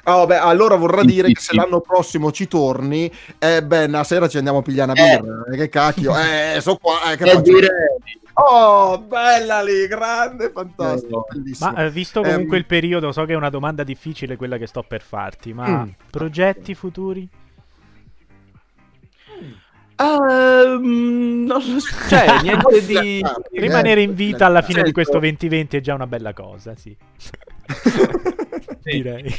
Ah, 0.08 0.18
vabbè, 0.18 0.36
allora 0.36 0.76
vorrà 0.76 1.02
Sì, 1.02 1.08
dire 1.08 1.28
sì, 1.30 1.34
che 1.34 1.42
se 1.42 1.56
l'anno 1.56 1.82
prossimo 1.82 2.32
ci 2.32 2.48
torni, 2.48 3.12
eh, 3.40 3.64
beh, 3.64 3.86
una 3.86 4.04
sera 4.04 4.28
ci 4.28 4.38
andiamo 4.38 4.60
a 4.60 4.62
pigliare 4.62 4.92
una 4.92 5.02
birra. 5.02 5.44
Eh, 5.52 5.58
che 5.58 5.70
cacchio, 5.70 6.14
eh, 6.18 6.62
so 6.62 6.78
qua, 6.78 7.12
eh, 7.12 7.18
che 7.18 7.26
faccio? 7.26 7.52
Oh, 8.34 9.00
bella 9.00 9.62
lì, 9.64 9.88
grande, 9.88 10.52
fantastico, 10.52 11.26
bellissimo. 11.32 11.72
Ma 11.72 11.86
eh, 11.86 11.90
visto 11.90 12.22
comunque 12.22 12.58
Ehm, 12.58 12.62
il 12.62 12.68
periodo, 12.68 13.12
so 13.12 13.26
che 13.26 13.34
è 13.34 13.36
una 13.36 13.50
domanda 13.50 13.84
difficile 13.84 14.36
quella 14.36 14.58
che 14.58 14.68
sto 14.68 14.84
per 14.84 15.02
farti, 15.02 15.54
ma 15.54 15.86
Mm. 15.86 15.90
progetti 16.12 16.76
futuri? 16.76 17.28
Ehm, 19.98 21.46
non 21.48 21.62
so, 21.62 21.96
cioè 22.10 22.26
niente 22.44 22.86
di... 22.86 23.20
Eh, 23.20 23.60
Rimanere 23.60 24.02
in 24.02 24.14
vita 24.14 24.46
alla 24.46 24.62
fine 24.62 24.84
di 24.84 24.92
questo 24.92 25.18
2020 25.18 25.78
è 25.78 25.82
già 25.82 25.94
una 25.94 26.08
bella 26.08 26.34
cosa, 26.34 26.76
sì. 26.76 26.96
Direi. 28.92 29.34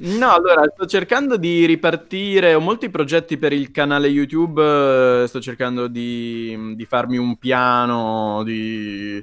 No, 0.00 0.30
allora 0.30 0.62
sto 0.72 0.86
cercando 0.86 1.36
di 1.36 1.64
ripartire, 1.64 2.54
ho 2.54 2.60
molti 2.60 2.88
progetti 2.88 3.36
per 3.36 3.52
il 3.52 3.70
canale 3.72 4.06
YouTube, 4.06 5.22
eh, 5.22 5.26
sto 5.26 5.40
cercando 5.40 5.88
di, 5.88 6.74
di 6.76 6.84
farmi 6.84 7.16
un 7.16 7.36
piano 7.36 8.42
di, 8.44 9.22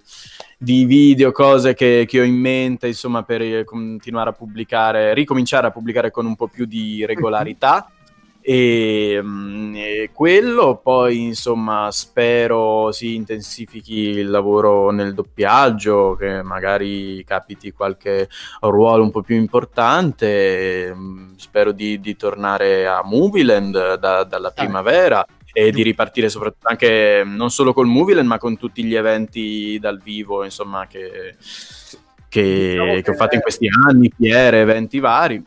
di 0.57 0.83
video, 0.83 1.31
cose 1.31 1.73
che, 1.75 2.05
che 2.07 2.19
ho 2.19 2.23
in 2.23 2.35
mente, 2.35 2.87
insomma, 2.87 3.23
per 3.23 3.41
eh, 3.41 3.63
continuare 3.63 4.31
a 4.31 4.33
pubblicare, 4.33 5.13
ricominciare 5.13 5.67
a 5.67 5.71
pubblicare 5.71 6.11
con 6.11 6.25
un 6.25 6.35
po' 6.35 6.47
più 6.47 6.65
di 6.65 7.05
regolarità. 7.05 7.89
E, 8.47 9.19
mm, 9.23 9.75
e 9.75 10.09
quello 10.13 10.77
poi 10.77 11.23
insomma 11.23 11.89
spero 11.89 12.91
si 12.91 13.15
intensifichi 13.15 14.01
il 14.01 14.29
lavoro 14.29 14.91
nel 14.91 15.15
doppiaggio 15.15 16.15
che 16.15 16.43
magari 16.43 17.23
capiti 17.23 17.71
qualche 17.71 18.29
ruolo 18.61 19.01
un 19.01 19.09
po' 19.09 19.23
più 19.23 19.35
importante 19.35 20.93
mm, 20.93 21.33
spero 21.37 21.71
di, 21.71 21.99
di 21.99 22.15
tornare 22.15 22.85
a 22.85 23.01
Movieland 23.03 23.95
da- 23.95 24.23
dalla 24.23 24.51
primavera 24.51 25.25
e 25.51 25.71
di 25.71 25.81
ripartire 25.81 26.29
soprattutto 26.29 26.67
anche 26.67 27.23
non 27.25 27.49
solo 27.49 27.73
col 27.73 27.87
Movieland 27.87 28.27
ma 28.27 28.37
con 28.37 28.59
tutti 28.59 28.83
gli 28.83 28.93
eventi 28.93 29.79
dal 29.79 29.99
vivo 29.99 30.43
insomma 30.43 30.85
che, 30.85 31.35
che- 32.29 32.69
Diciamo 32.69 33.01
che 33.01 33.09
ho 33.09 33.15
fatto 33.15 33.33
in 33.33 33.41
questi 33.41 33.67
anni 33.87 34.11
fiere, 34.15 34.61
eventi 34.61 34.99
vari 34.99 35.43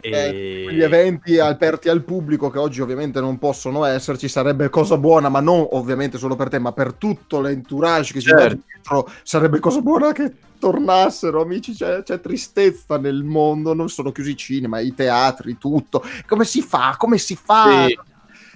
e... 0.00 0.68
gli 0.70 0.82
eventi 0.82 1.38
aperti 1.38 1.88
al 1.88 2.02
pubblico 2.02 2.50
che 2.50 2.58
oggi 2.58 2.80
ovviamente 2.80 3.20
non 3.20 3.38
possono 3.38 3.84
esserci 3.84 4.28
sarebbe 4.28 4.68
cosa 4.68 4.96
buona 4.98 5.28
ma 5.28 5.40
non 5.40 5.66
ovviamente 5.72 6.18
solo 6.18 6.36
per 6.36 6.48
te 6.48 6.58
ma 6.58 6.72
per 6.72 6.94
tutto 6.94 7.40
l'entourage 7.40 8.12
che 8.12 8.20
ci 8.20 8.28
sta 8.28 8.38
Certo. 8.38 8.62
dietro 8.66 9.08
sarebbe 9.22 9.58
cosa 9.58 9.80
buona 9.80 10.12
che 10.12 10.32
tornassero 10.58 11.42
amici 11.42 11.74
c'è, 11.74 12.02
c'è 12.02 12.20
tristezza 12.20 12.98
nel 12.98 13.22
mondo 13.24 13.74
non 13.74 13.88
sono 13.88 14.12
chiusi 14.12 14.30
i 14.30 14.36
cinema 14.36 14.80
i 14.80 14.94
teatri 14.94 15.58
tutto 15.58 16.02
come 16.26 16.44
si 16.44 16.62
fa 16.62 16.94
come 16.98 17.18
si 17.18 17.36
fa 17.36 17.86
Sì. 17.86 17.98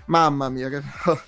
mamma 0.06 0.48
mia 0.48 0.68
che 0.68 0.80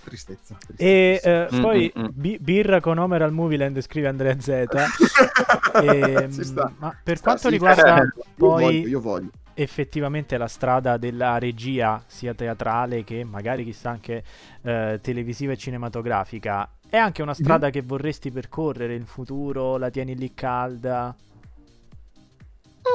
tristezza, 0.05 0.57
tristezza. 0.67 0.83
E 0.83 1.21
eh, 1.23 1.49
Mm, 1.55 1.61
poi 1.61 1.93
mm, 1.97 2.03
mm. 2.03 2.07
bi- 2.13 2.39
birra 2.41 2.81
con 2.81 2.99
Homer 2.99 3.23
al 3.23 3.33
Movieland, 3.33 3.81
scrive 3.81 4.09
Andrea 4.09 4.39
Z. 4.41 4.65
Ehm, 5.83 6.31
Ci 6.31 6.45
sta. 6.45 6.71
ma 6.79 6.95
per 7.03 7.17
Sta, 7.17 7.25
quanto 7.25 7.47
sì, 7.47 7.51
riguarda 7.51 7.97
io 8.03 8.11
poi 8.37 8.63
voglio, 8.63 8.89
io 8.89 9.01
voglio. 9.01 9.31
Effettivamente 9.55 10.37
la 10.37 10.49
strada 10.49 10.97
della 10.97 11.39
regia, 11.39 12.03
sia 12.07 12.35
teatrale 12.35 13.05
che 13.05 13.25
magari 13.25 13.65
chissà 13.65 13.91
anche 13.91 14.23
eh, 14.63 14.99
televisiva 15.03 15.53
e 15.53 15.57
cinematografica, 15.57 16.69
è 16.89 16.97
anche 16.97 17.23
una 17.23 17.35
strada 17.35 17.71
che 17.71 17.81
vorresti 17.83 18.31
percorrere 18.31 18.95
in 18.95 19.07
futuro? 19.07 19.79
La 19.79 19.91
tieni 19.91 20.15
lì 20.17 20.33
calda? 20.35 21.15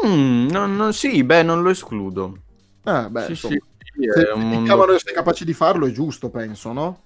Mm, 0.06 0.48
no, 0.50 0.66
no, 0.68 0.92
sì, 0.92 1.24
beh, 1.24 1.44
non 1.44 1.62
lo 1.62 1.70
escludo. 1.70 2.38
Ah, 2.84 3.10
beh, 3.10 3.24
Sì, 3.24 3.32
insomma, 3.32 3.56
sì, 3.80 4.08
se 4.14 4.24
ti 4.34 4.38
mondo- 4.38 4.64
chiamano 4.64 4.94
e 4.94 5.00
sei 5.00 5.14
capace 5.14 5.46
di 5.46 5.54
farlo 5.54 5.88
è 5.88 5.92
giusto 5.92 6.30
penso 6.30 6.72
no? 6.74 7.04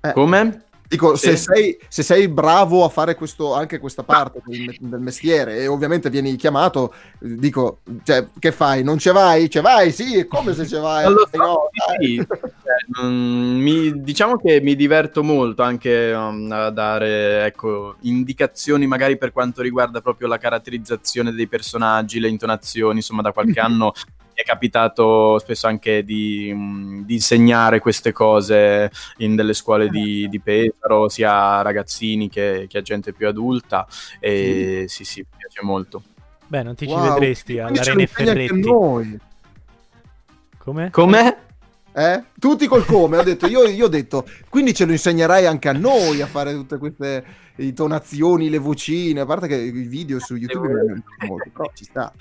Eh. 0.00 0.12
Come? 0.12 0.62
Dico, 0.88 1.16
se, 1.16 1.36
Sì. 1.36 1.42
sei, 1.42 1.78
se 1.86 2.02
sei 2.02 2.28
bravo 2.28 2.82
a 2.82 2.88
fare 2.88 3.14
questo, 3.14 3.52
anche 3.54 3.78
questa 3.78 4.02
parte 4.02 4.40
del, 4.46 4.74
del 4.78 5.00
mestiere 5.00 5.58
e 5.58 5.66
ovviamente 5.66 6.08
vieni 6.08 6.34
chiamato, 6.36 6.94
dico, 7.18 7.80
cioè, 8.04 8.28
che 8.38 8.52
fai? 8.52 8.82
Non 8.82 8.96
ce 8.96 9.12
vai? 9.12 9.50
Ce 9.50 9.60
vai? 9.60 9.92
Sì, 9.92 10.26
come 10.26 10.54
se 10.54 10.66
ce 10.66 10.78
vai. 10.78 11.04
Lo 11.12 11.28
Eh, 11.30 11.36
no, 11.36 11.68
sì, 12.00 12.16
cioè, 12.16 13.06
mi- 13.06 14.00
diciamo 14.00 14.38
che 14.38 14.62
mi 14.62 14.74
diverto 14.76 15.22
molto 15.22 15.62
anche 15.62 16.12
um, 16.12 16.50
a 16.50 16.70
dare 16.70 17.44
ecco, 17.44 17.96
indicazioni 18.00 18.86
magari 18.86 19.18
per 19.18 19.30
quanto 19.32 19.60
riguarda 19.60 20.00
proprio 20.00 20.26
la 20.26 20.38
caratterizzazione 20.38 21.32
dei 21.32 21.48
personaggi, 21.48 22.18
le 22.18 22.28
intonazioni, 22.28 22.96
insomma 22.96 23.20
da 23.20 23.32
qualche 23.32 23.60
anno 23.60 23.92
è 24.38 24.44
capitato 24.44 25.36
spesso 25.40 25.66
anche 25.66 26.04
di, 26.04 26.52
mm, 26.54 27.02
di 27.02 27.14
insegnare 27.14 27.80
queste 27.80 28.12
cose 28.12 28.88
in 29.16 29.34
delle 29.34 29.52
scuole 29.52 29.88
di, 29.88 30.28
di 30.28 30.38
Pesaro, 30.38 31.08
sia 31.08 31.56
a 31.56 31.62
ragazzini 31.62 32.28
che, 32.28 32.66
che 32.68 32.78
a 32.78 32.82
gente 32.82 33.12
più 33.12 33.26
adulta 33.26 33.84
e 34.20 34.84
sì, 34.86 35.02
sì, 35.02 35.22
mi 35.22 35.36
piace 35.38 35.60
molto. 35.62 36.02
Beh, 36.46 36.62
non 36.62 36.76
ti 36.76 36.86
ci 36.86 36.92
Wow, 36.92 37.14
vedresti 37.14 37.54
quindi 37.54 37.80
ce 37.80 37.90
all'Arena 37.90 38.06
Ferretti. 38.06 38.60
noi. 38.60 39.18
Come? 40.56 40.90
Com'è? 40.90 41.36
Eh? 41.92 42.22
Tutti 42.38 42.68
col 42.68 42.84
come, 42.84 43.16
ho 43.16 43.24
detto, 43.24 43.48
io, 43.48 43.64
io 43.64 43.86
ho 43.86 43.88
detto, 43.88 44.24
quindi 44.48 44.72
ce 44.72 44.84
lo 44.84 44.92
insegnerai 44.92 45.46
anche 45.46 45.68
a 45.68 45.72
noi 45.72 46.22
a 46.22 46.28
fare 46.28 46.52
tutte 46.52 46.78
queste 46.78 47.24
intonazioni, 47.56 48.50
le 48.50 48.58
vocine, 48.58 49.18
a 49.18 49.26
parte 49.26 49.48
che 49.48 49.56
i 49.56 49.72
video 49.72 50.20
su 50.20 50.36
YouTube 50.36 50.68
aiutano 50.68 51.02
molto, 51.26 51.50
però 51.52 51.68
ci 51.74 51.82
sta. 51.82 52.12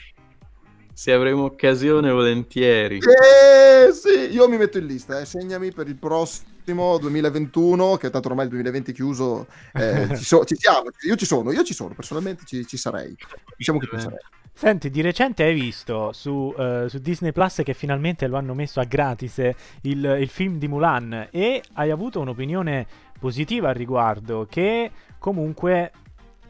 Se 0.98 1.12
avremo 1.12 1.44
occasione, 1.44 2.10
volentieri. 2.10 2.98
Eh, 2.98 3.94
sì, 3.94 4.34
io 4.34 4.50
mi 4.50 4.58
metto 4.58 4.80
in 4.80 4.88
lista, 4.88 5.20
eh. 5.20 5.26
segnami 5.26 5.72
per 5.72 5.88
il 5.88 5.96
prossimo 5.96 6.98
2021, 6.98 7.98
che 7.98 8.10
tanto 8.10 8.30
ormai 8.30 8.46
il 8.46 8.50
2020 8.50 8.90
è 8.90 8.94
chiuso, 8.96 9.46
eh, 9.74 10.08
ci, 10.18 10.24
so- 10.24 10.44
ci 10.44 10.56
siamo, 10.56 10.90
io 11.02 11.16
ci 11.16 11.28
sono, 11.28 11.52
io 11.52 11.62
ci 11.64 11.76
sono, 11.76 11.94
personalmente 11.94 12.46
ci, 12.48 12.66
ci 12.66 12.78
sarei. 12.78 13.16
Diciamo 13.56 13.78
che 13.78 13.88
ci 13.92 14.00
sarei. 14.00 14.18
Senti, 14.52 14.90
di 14.90 15.02
recente 15.02 15.44
hai 15.44 15.54
visto 15.54 16.14
su, 16.14 16.52
eh, 16.58 16.86
su 16.90 16.98
Disney 16.98 17.32
Plus 17.32 17.62
che 17.64 17.76
finalmente 17.76 18.26
lo 18.26 18.38
hanno 18.38 18.56
messo 18.56 18.80
a 18.80 18.84
gratis 18.86 19.38
eh, 19.38 19.56
il, 19.82 20.18
il 20.20 20.30
film 20.30 20.58
di 20.58 20.68
Mulan 20.68 21.28
e 21.30 21.62
hai 21.74 21.92
avuto 21.92 22.22
un'opinione 22.22 22.88
positiva 23.20 23.70
al 23.70 23.76
riguardo 23.76 24.48
che 24.50 24.90
comunque 25.20 25.92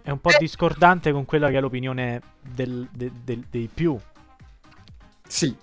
è 0.01 0.09
un 0.09 0.21
po' 0.21 0.31
discordante 0.39 1.11
con 1.11 1.25
quella 1.25 1.49
che 1.49 1.57
è 1.57 1.59
l'opinione 1.59 2.21
del- 2.41 2.87
de- 2.93 3.11
del- 3.25 3.43
dei 3.49 3.69
più. 3.73 3.99
Sì, 5.27 5.55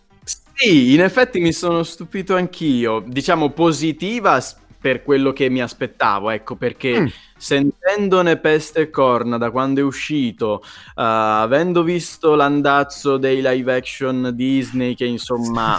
Sì, 0.57 0.95
in 0.95 1.01
effetti 1.01 1.41
mi 1.41 1.53
sono 1.53 1.83
stupito 1.83 2.37
anch'io. 2.37 3.03
Diciamo 3.05 3.51
positiva 3.51 4.41
per 4.81 5.03
quello 5.03 5.33
che 5.33 5.49
mi 5.49 5.61
aspettavo, 5.61 6.31
ecco, 6.31 6.55
perché 6.55 7.01
Mm. 7.01 7.07
sentendone 7.37 8.37
peste 8.37 8.83
e 8.83 8.91
corna 8.91 9.37
da 9.37 9.51
quando 9.51 9.81
è 9.81 9.83
uscito, 9.83 10.63
eh, 10.63 10.69
avendo 10.95 11.83
visto 11.83 12.35
l'andazzo 12.37 13.17
dei 13.17 13.41
live 13.43 13.75
action 13.75 14.31
Disney 14.35 14.95
che 14.95 15.07
insomma 15.07 15.75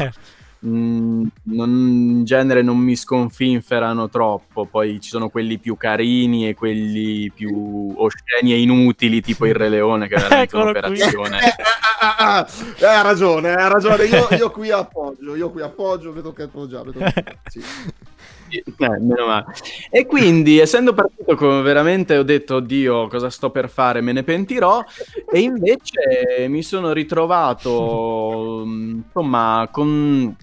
mm, 0.66 1.26
non- 1.44 1.70
in 1.70 2.24
genere 2.26 2.62
non 2.62 2.78
mi 2.78 2.96
sconfinferano 2.96 4.10
troppo, 4.10 4.66
poi 4.66 5.00
ci 5.00 5.10
sono 5.10 5.30
quelli 5.30 5.58
più 5.58 5.78
carini 5.78 6.48
e 6.48 6.54
quelli 6.54 7.32
più 7.34 7.94
osceni 7.96 8.54
e 8.54 8.62
inutili, 8.62 9.22
tipo 9.22 9.46
il 9.46 9.54
Re 9.54 9.70
Leone 9.70 10.08
che 10.08 10.16
è 10.16 10.20
veramente 10.20 10.56
un'operazione. 10.56 11.38
Eh, 11.40 11.54
ah, 12.02 12.16
ah, 12.18 12.38
ah, 12.38 12.48
eh, 12.80 12.86
ha 12.86 13.02
ragione, 13.02 13.54
ha 13.54 13.68
ragione, 13.68 14.06
io, 14.06 14.28
io 14.32 14.52
qui 14.52 14.72
appoggio, 14.72 15.36
io 15.36 15.50
qui 15.52 15.62
appoggio, 15.62 16.12
vedo 16.14 16.34
che 16.34 16.44
appoggiare. 16.44 16.92
vedo 16.92 17.12
che- 17.14 17.38
sì. 17.50 17.62
Eh, 18.48 18.64
meno 19.00 19.26
male. 19.26 19.46
E 19.90 20.06
quindi, 20.06 20.60
essendo 20.60 20.94
partito 20.94 21.36
con 21.36 21.62
veramente 21.64 22.16
ho 22.16 22.24
detto, 22.24 22.56
oddio, 22.56 23.08
cosa 23.08 23.30
sto 23.30 23.50
per 23.50 23.70
fare, 23.70 24.02
me 24.02 24.12
ne 24.14 24.24
pentirò, 24.24 24.84
e 25.32 25.40
invece 25.40 26.46
mi 26.48 26.62
sono 26.62 26.94
ritrovato, 26.94 28.64
mm, 28.66 29.00
insomma, 29.08 29.68
con... 29.72 30.36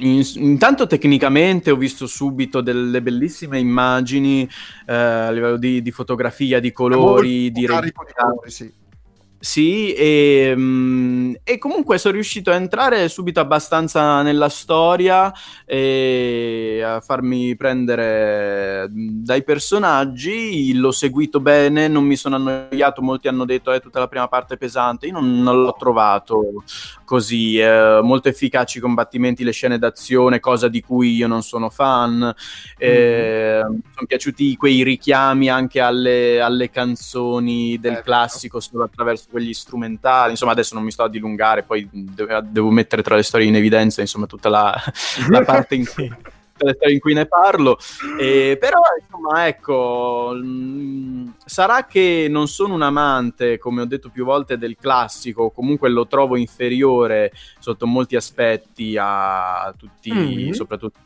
in- 0.00 0.24
intanto 0.36 0.86
tecnicamente 0.86 1.70
ho 1.70 1.76
visto 1.76 2.06
subito 2.06 2.60
delle 2.60 3.02
bellissime 3.02 3.58
immagini 3.58 4.48
eh, 4.86 4.94
a 4.94 5.30
livello 5.30 5.56
di, 5.56 5.82
di 5.82 5.90
fotografia, 5.90 6.60
di 6.60 6.72
colori, 6.72 7.50
di 7.50 7.64
carico 7.64 8.04
di 8.04 8.12
regista. 8.12 8.22
colori, 8.26 8.50
sì. 8.50 8.79
Sì, 9.42 9.94
e, 9.94 10.52
mm, 10.54 11.32
e 11.42 11.56
comunque 11.56 11.96
sono 11.96 12.12
riuscito 12.12 12.50
a 12.50 12.56
entrare 12.56 13.08
subito 13.08 13.40
abbastanza 13.40 14.20
nella 14.20 14.50
storia 14.50 15.32
e 15.64 16.82
a 16.84 17.00
farmi 17.00 17.56
prendere 17.56 18.86
dai 18.90 19.42
personaggi. 19.42 20.74
L'ho 20.74 20.90
seguito 20.90 21.40
bene, 21.40 21.88
non 21.88 22.04
mi 22.04 22.16
sono 22.16 22.36
annoiato. 22.36 23.00
Molti 23.00 23.28
hanno 23.28 23.46
detto 23.46 23.72
è 23.72 23.80
tutta 23.80 23.98
la 23.98 24.08
prima 24.08 24.28
parte 24.28 24.58
pesante. 24.58 25.06
Io 25.06 25.12
non, 25.12 25.40
non 25.42 25.62
l'ho 25.62 25.74
trovato 25.78 26.62
così. 27.06 27.58
eh, 27.58 28.00
molto 28.02 28.28
efficaci 28.28 28.76
i 28.76 28.80
combattimenti, 28.82 29.42
le 29.42 29.52
scene 29.52 29.78
d'azione, 29.78 30.38
cosa 30.38 30.68
di 30.68 30.82
cui 30.82 31.14
io 31.14 31.26
non 31.26 31.42
sono 31.42 31.70
fan. 31.70 32.30
Eh, 32.76 33.62
Mi 33.66 33.80
sono 33.94 34.06
piaciuti 34.06 34.54
quei 34.56 34.82
richiami 34.82 35.48
anche 35.48 35.80
alle, 35.80 36.40
alle 36.42 36.68
canzoni 36.68 37.78
del 37.80 37.94
Certo. 37.94 38.04
classico 38.10 38.60
solo 38.60 38.84
attraverso 38.84 39.28
quegli 39.30 39.54
strumentali. 39.54 40.32
Insomma, 40.32 40.52
adesso 40.52 40.74
non 40.74 40.84
mi 40.84 40.90
sto 40.90 41.04
a 41.04 41.08
dilungare, 41.08 41.62
poi 41.62 41.88
de- 41.90 42.42
devo 42.44 42.70
mettere 42.70 43.02
tra 43.02 43.16
le 43.16 43.22
storie 43.22 43.46
in 43.46 43.56
evidenza, 43.56 44.00
insomma, 44.00 44.26
tutta 44.26 44.48
la, 44.48 44.74
la 45.30 45.42
parte 45.44 45.76
in 45.76 45.86
cui, 45.86 46.12
in 46.90 46.98
cui 47.00 47.14
ne 47.14 47.26
parlo. 47.26 47.78
Eh, 48.18 48.58
però, 48.60 48.80
insomma, 49.00 49.46
ecco, 49.46 50.32
mm, 50.34 51.28
sarà 51.46 51.86
che 51.86 52.26
non 52.28 52.48
sono 52.48 52.74
un 52.74 52.82
amante, 52.82 53.58
come 53.58 53.80
ho 53.82 53.86
detto 53.86 54.10
più 54.10 54.24
volte, 54.24 54.58
del 54.58 54.76
classico, 54.78 55.50
comunque 55.50 55.88
lo 55.88 56.06
trovo 56.06 56.36
inferiore 56.36 57.32
sotto 57.58 57.86
molti 57.86 58.16
aspetti 58.16 58.96
a 59.00 59.72
tutti, 59.76 60.12
Mm. 60.12 60.50
soprattutto 60.50 60.98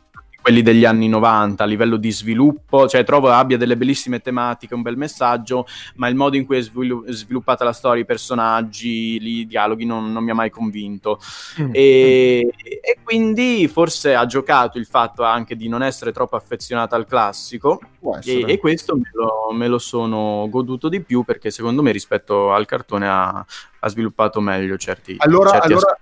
quelli 0.45 0.61
degli 0.61 0.85
anni 0.85 1.09
90 1.09 1.63
a 1.63 1.65
livello 1.65 1.97
di 1.97 2.11
sviluppo, 2.11 2.87
cioè 2.87 3.03
trovo 3.03 3.31
abbia 3.31 3.57
delle 3.57 3.75
bellissime 3.75 4.19
tematiche, 4.19 4.75
un 4.75 4.83
bel 4.83 4.95
messaggio, 4.95 5.65
ma 5.95 6.07
il 6.07 6.13
modo 6.13 6.35
in 6.35 6.45
cui 6.45 6.57
è 6.57 6.61
svilu- 6.61 7.09
sviluppata 7.09 7.63
la 7.63 7.73
storia, 7.73 8.03
i 8.03 8.05
personaggi, 8.05 9.17
i 9.19 9.47
dialoghi 9.47 9.85
non, 9.85 10.11
non 10.11 10.23
mi 10.23 10.29
ha 10.29 10.35
mai 10.35 10.51
convinto. 10.51 11.19
Mm. 11.59 11.69
E, 11.71 12.53
e 12.63 12.97
quindi 13.03 13.67
forse 13.67 14.13
ha 14.13 14.27
giocato 14.27 14.77
il 14.77 14.85
fatto 14.85 15.23
anche 15.23 15.55
di 15.55 15.67
non 15.67 15.81
essere 15.81 16.11
troppo 16.11 16.35
affezionata 16.35 16.95
al 16.95 17.07
classico 17.07 17.79
e, 18.23 18.45
e 18.47 18.59
questo 18.59 18.95
me 18.95 19.09
lo, 19.13 19.51
me 19.51 19.67
lo 19.67 19.79
sono 19.79 20.45
goduto 20.47 20.89
di 20.89 21.01
più 21.01 21.23
perché 21.23 21.49
secondo 21.49 21.81
me 21.81 21.91
rispetto 21.91 22.53
al 22.53 22.67
cartone 22.67 23.07
ha, 23.07 23.43
ha 23.79 23.89
sviluppato 23.89 24.39
meglio 24.41 24.77
certi, 24.77 25.15
Allora, 25.17 25.49
certi 25.53 25.71
allora 25.71 25.97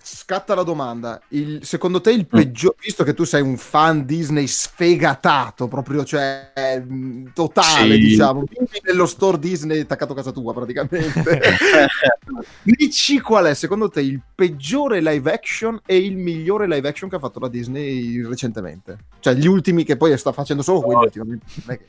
scatta 0.00 0.54
la 0.54 0.62
domanda. 0.62 1.20
Il- 1.28 1.60
secondo 1.64 2.00
te 2.00 2.12
Mm. 2.12 2.18
il 2.18 2.26
peggiore, 2.26 2.76
visto 2.80 3.04
che 3.04 3.14
tu 3.14 3.24
sei 3.24 3.42
un 3.42 3.56
fan 3.56 4.04
Disney 4.04 4.46
sfegatato, 4.46 5.68
proprio 5.68 6.04
cioè 6.04 6.52
mh, 6.86 7.32
totale, 7.34 7.94
Sì. 7.94 8.00
diciamo, 8.00 8.40
vivi 8.48 8.80
nello 8.84 9.06
store 9.06 9.38
Disney 9.38 9.80
attaccato 9.80 10.12
a 10.12 10.16
casa 10.16 10.30
tua 10.32 10.52
praticamente. 10.52 11.40
Dici 12.62 13.20
qual 13.20 13.46
è 13.46 13.54
secondo 13.54 13.88
te 13.88 14.00
il 14.00 14.20
peggiore 14.34 15.00
live 15.00 15.32
action 15.32 15.80
e 15.86 15.96
il 15.96 16.16
migliore 16.16 16.66
live 16.66 16.88
action 16.88 17.08
che 17.10 17.16
ha 17.16 17.20
fatto 17.20 17.38
la 17.40 17.48
Disney 17.48 18.20
recentemente? 18.26 18.98
Cioè 19.20 19.34
gli 19.34 19.46
ultimi 19.46 19.84
che 19.84 19.96
poi 19.96 20.16
sta 20.18 20.32
facendo 20.32 20.62
solo 20.62 20.80
quelli 20.80 21.04
ultimamente. 21.04 21.44
Non 21.64 21.74
è 21.74 21.78
che- 21.78 21.86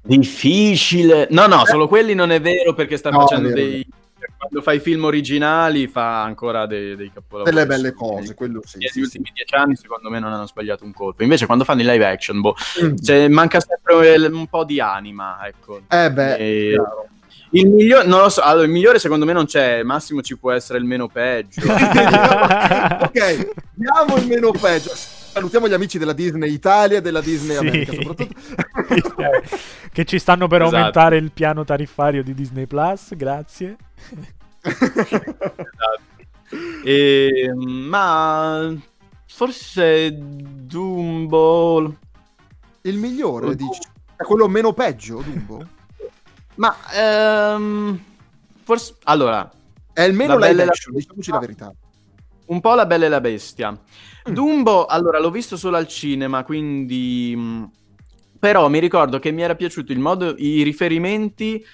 Difficile. 0.00 1.26
No, 1.30 1.46
no, 1.46 1.64
solo 1.66 1.86
quelli 1.88 2.14
non 2.14 2.30
è 2.30 2.40
vero 2.40 2.72
perché 2.72 2.96
sta 2.96 3.10
No, 3.10 3.20
facendo 3.20 3.50
dei... 3.50 3.86
Quando 4.36 4.62
fai 4.62 4.78
film 4.80 5.04
originali 5.04 5.86
fa 5.88 6.22
ancora 6.22 6.66
dei, 6.66 6.94
dei 6.96 7.10
capolavori. 7.12 7.54
Delle 7.54 7.66
belle 7.66 7.92
cose, 7.92 8.34
quello 8.34 8.60
sì. 8.64 8.78
Negli 8.78 8.86
sì, 8.86 8.92
sì. 8.92 9.00
ultimi 9.00 9.30
dieci 9.34 9.54
anni 9.54 9.76
secondo 9.76 10.10
me 10.10 10.18
non 10.20 10.32
hanno 10.32 10.46
sbagliato 10.46 10.84
un 10.84 10.92
colpo. 10.92 11.22
Invece 11.22 11.46
quando 11.46 11.64
fanno 11.64 11.80
i 11.80 11.84
live 11.84 12.06
action, 12.06 12.40
boh, 12.40 12.54
Mm. 12.82 12.94
cioè, 13.02 13.28
manca 13.28 13.58
sempre 13.60 14.16
un 14.28 14.46
po' 14.46 14.64
di 14.64 14.80
anima, 14.80 15.38
ecco. 15.44 15.80
Eh 15.88 16.10
beh, 16.12 16.36
E- 16.36 16.68
chiaro. 16.74 17.06
Il 17.52 17.66
migliore, 17.66 18.06
non 18.06 18.20
lo 18.20 18.28
so, 18.28 18.42
allora, 18.42 18.66
il 18.66 18.70
migliore 18.70 18.98
secondo 18.98 19.24
me 19.24 19.32
non 19.32 19.46
c'è, 19.46 19.82
massimo 19.82 20.20
ci 20.20 20.36
può 20.36 20.52
essere 20.52 20.78
il 20.78 20.84
meno 20.84 21.08
peggio. 21.08 21.62
ok, 21.66 23.50
diamo 23.72 24.16
il 24.16 24.26
meno 24.26 24.50
peggio. 24.50 24.90
Salutiamo 25.38 25.68
gli 25.68 25.72
amici 25.72 25.98
della 25.98 26.12
Disney 26.12 26.52
Italia 26.52 26.98
e 26.98 27.00
della 27.00 27.20
Disney 27.20 27.56
Sì. 27.56 27.66
America 27.66 27.92
soprattutto. 27.92 28.34
che 29.92 30.04
ci 30.04 30.18
stanno 30.18 30.48
per 30.48 30.62
Esatto. 30.62 30.76
aumentare 30.76 31.16
il 31.16 31.30
piano 31.30 31.64
tariffario 31.64 32.24
di 32.24 32.34
Disney 32.34 32.66
Plus, 32.66 33.14
grazie. 33.14 33.76
E, 36.84 37.52
ma 37.54 38.74
forse 39.26 40.12
Dumbo 40.18 41.94
il 42.82 42.96
migliore, 42.98 43.54
dici? 43.54 43.80
È 44.16 44.24
quello 44.24 44.48
meno 44.48 44.72
peggio, 44.72 45.22
Dumbo? 45.22 45.64
Ma 46.56 46.74
ehm, 46.92 48.00
forse 48.64 48.96
allora, 49.04 49.48
È 49.92 50.02
il 50.02 50.14
meno 50.14 50.36
La 50.36 50.48
e 50.48 50.52
la 50.54 50.64
action, 50.64 50.94
diciamoci 50.96 51.30
la 51.30 51.38
verità. 51.38 51.72
un 52.46 52.60
po' 52.60 52.74
la 52.74 52.86
bella 52.86 53.06
e 53.06 53.08
la 53.08 53.20
bestia. 53.20 53.78
Mm. 54.28 54.32
Dumbo, 54.32 54.86
allora 54.86 55.18
l'ho 55.18 55.30
visto 55.30 55.56
solo 55.56 55.76
al 55.76 55.88
cinema, 55.88 56.44
quindi 56.44 57.34
mh, 57.36 57.70
però 58.38 58.68
mi 58.68 58.78
ricordo 58.78 59.18
che 59.18 59.30
mi 59.32 59.42
era 59.42 59.54
piaciuto 59.54 59.92
il 59.92 59.98
modo 59.98 60.34
i 60.36 60.62
riferimenti 60.62 61.64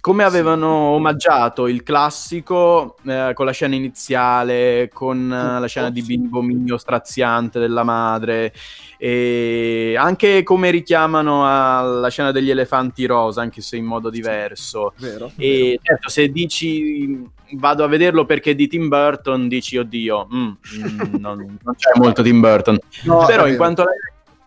come 0.00 0.24
avevano 0.24 0.68
omaggiato 0.68 1.66
il 1.66 1.82
classico 1.82 2.96
eh, 3.06 3.32
con 3.34 3.46
la 3.46 3.52
scena 3.52 3.74
iniziale, 3.74 4.90
con 4.92 5.30
eh, 5.32 5.60
la 5.60 5.66
scena 5.66 5.90
di 5.90 6.02
bimbo 6.02 6.40
migno 6.40 6.76
straziante 6.76 7.58
della 7.58 7.82
madre, 7.82 8.52
e 8.96 9.94
anche 9.98 10.42
come 10.42 10.70
richiamano 10.70 11.46
alla 11.46 12.08
scena 12.08 12.32
degli 12.32 12.50
elefanti 12.50 13.06
rosa, 13.06 13.40
anche 13.40 13.60
se 13.60 13.76
in 13.76 13.84
modo 13.84 14.10
diverso. 14.10 14.92
Vero? 14.98 15.30
E 15.36 15.78
certo, 15.82 16.08
se 16.08 16.28
dici 16.28 17.36
vado 17.52 17.82
a 17.82 17.86
vederlo 17.86 18.24
perché 18.26 18.54
di 18.54 18.66
Tim 18.66 18.88
Burton, 18.88 19.48
dici 19.48 19.76
oddio, 19.76 20.28
mm, 20.32 20.40
mm, 20.40 21.14
non, 21.18 21.58
non 21.62 21.74
c'è 21.76 21.90
molto 21.94 22.22
Tim 22.22 22.40
Burton. 22.40 22.78
No, 23.04 23.24
Però 23.26 23.42
in 23.42 23.50
vero. 23.50 23.56
quanto 23.56 23.82
alla 23.82 23.92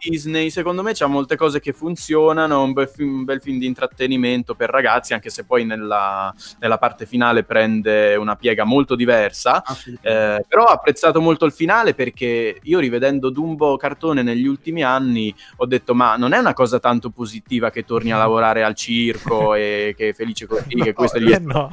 Disney, 0.02 0.50
secondo 0.50 0.82
me 0.82 0.94
c'ha 0.94 1.06
molte 1.06 1.36
cose 1.36 1.60
che 1.60 1.74
funzionano, 1.74 2.64
un 2.64 2.74
bel 2.74 2.88
film, 2.88 3.20
un 3.20 3.24
bel 3.24 3.42
film 3.42 3.60
di 3.60 3.68
intrattenimento 3.68 4.56
per 4.56 4.70
ragazzi, 4.70 5.14
anche 5.14 5.30
se 5.30 5.44
poi 5.44 5.64
nella, 5.64 6.34
nella 6.60 6.78
parte 6.78 7.06
finale 7.06 7.44
prende 7.44 8.16
una 8.16 8.36
piega 8.36 8.64
molto 8.64 8.96
diversa. 8.96 9.64
Eh, 10.02 10.44
però 10.48 10.64
ho 10.64 10.74
apprezzato 10.74 11.22
molto 11.22 11.46
il 11.46 11.52
finale 11.52 11.94
perché 11.94 12.60
io 12.62 12.80
rivedendo 12.80 13.30
Dumbo 13.30 13.78
cartone 13.78 14.24
negli 14.24 14.48
ultimi 14.48 14.84
anni 14.84 15.34
ho 15.58 15.66
detto 15.66 15.94
ma 15.94 16.16
non 16.16 16.34
è 16.34 16.38
una 16.38 16.54
cosa 16.54 16.80
tanto 16.80 17.10
positiva 17.10 17.70
che 17.70 17.86
torni 17.86 18.12
a 18.12 18.18
lavorare 18.18 18.64
al 18.64 18.76
circo 18.76 19.54
e 19.56 19.94
che 19.96 20.10
è 20.10 20.14
felice 20.14 20.48
così, 20.48 20.76
che 20.76 20.94
questo 20.94 21.20
gli 21.20 21.32
eh 21.32 21.36
è 21.36 21.40
no. 21.40 21.70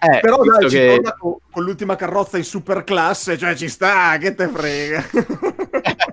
Eh, 0.00 0.20
Però 0.20 0.42
dai, 0.42 0.68
che- 0.68 1.00
con 1.18 1.64
l'ultima 1.64 1.96
carrozza 1.96 2.36
in 2.36 2.44
super 2.44 2.84
classe, 2.84 3.38
cioè 3.38 3.54
ci 3.54 3.68
sta, 3.68 4.18
che 4.18 4.34
te 4.34 4.48
frega. 4.48 5.04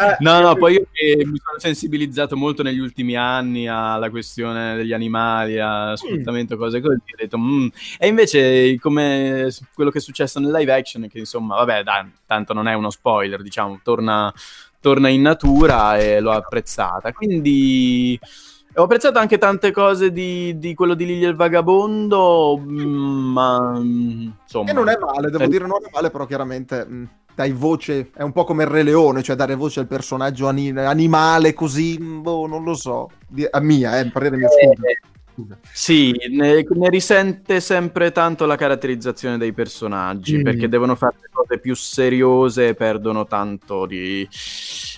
Eh, 0.00 0.16
No, 0.20 0.40
no, 0.40 0.54
poi 0.56 0.74
io 0.74 0.86
mi 1.26 1.38
sono 1.38 1.58
sensibilizzato 1.58 2.36
molto 2.36 2.62
negli 2.62 2.78
ultimi 2.78 3.16
anni 3.16 3.68
alla 3.68 4.10
questione 4.10 4.76
degli 4.76 4.92
animali, 4.92 5.58
a 5.58 5.94
sfruttamento, 5.96 6.56
cose 6.56 6.80
così, 6.80 6.94
ho 6.96 7.16
detto, 7.16 7.38
"Mm". 7.38 7.68
e 7.98 8.06
invece 8.06 8.78
come 8.78 9.48
quello 9.74 9.90
che 9.90 9.98
è 9.98 10.00
successo 10.00 10.40
nel 10.40 10.50
live 10.52 10.72
action, 10.72 11.06
che 11.08 11.18
insomma, 11.18 11.56
vabbè, 11.56 11.82
dai, 11.82 12.10
tanto 12.26 12.52
non 12.52 12.66
è 12.68 12.74
uno 12.74 12.90
spoiler, 12.90 13.42
diciamo, 13.42 13.80
torna, 13.82 14.32
torna 14.80 15.08
in 15.08 15.22
natura 15.22 15.98
e 15.98 16.20
l'ho 16.20 16.32
apprezzata, 16.32 17.12
quindi 17.12 18.18
ho 18.74 18.82
apprezzato 18.84 19.18
anche 19.18 19.38
tante 19.38 19.72
cose 19.72 20.12
di, 20.12 20.56
di 20.58 20.74
quello 20.74 20.94
di 20.94 21.04
Lily 21.04 21.26
il 21.26 21.34
Vagabondo, 21.34 22.56
mm, 22.64 23.32
ma 23.32 23.72
mm, 23.78 24.28
insomma... 24.42 24.70
E 24.70 24.72
non 24.72 24.88
è 24.88 24.96
male, 24.98 25.30
devo 25.30 25.42
Eh, 25.44 25.48
dire 25.48 25.66
non 25.66 25.80
è 25.84 25.90
male, 25.92 26.10
però 26.10 26.26
chiaramente 26.26 26.86
dai 27.38 27.52
voce, 27.52 28.10
è 28.16 28.22
un 28.22 28.32
po' 28.32 28.42
come 28.42 28.64
il 28.64 28.68
Re 28.68 28.82
Leone, 28.82 29.22
cioè 29.22 29.36
dare 29.36 29.54
voce 29.54 29.78
al 29.78 29.86
personaggio 29.86 30.48
ani- 30.48 30.70
animale 30.76 31.52
così, 31.54 31.96
mh, 31.96 32.20
boh, 32.22 32.48
non 32.48 32.64
lo 32.64 32.74
so, 32.74 33.10
Di- 33.28 33.46
a 33.48 33.60
mia, 33.60 33.96
eh, 34.00 34.10
parere 34.10 34.36
mio, 34.36 34.48
scusa. 34.48 34.82
Scusa. 35.34 35.56
Sì, 35.70 36.12
ne, 36.30 36.66
ne 36.68 36.88
risente 36.88 37.60
sempre 37.60 38.10
tanto 38.10 38.44
la 38.44 38.56
caratterizzazione 38.56 39.38
dei 39.38 39.52
personaggi 39.52 40.38
Mm. 40.38 40.42
perché 40.42 40.68
devono 40.68 40.96
fare 40.96 41.14
le 41.20 41.28
cose 41.30 41.60
più 41.60 41.76
seriose 41.76 42.66
e 42.68 42.74
perdono 42.74 43.24
tanto 43.24 43.86
di, 43.86 44.28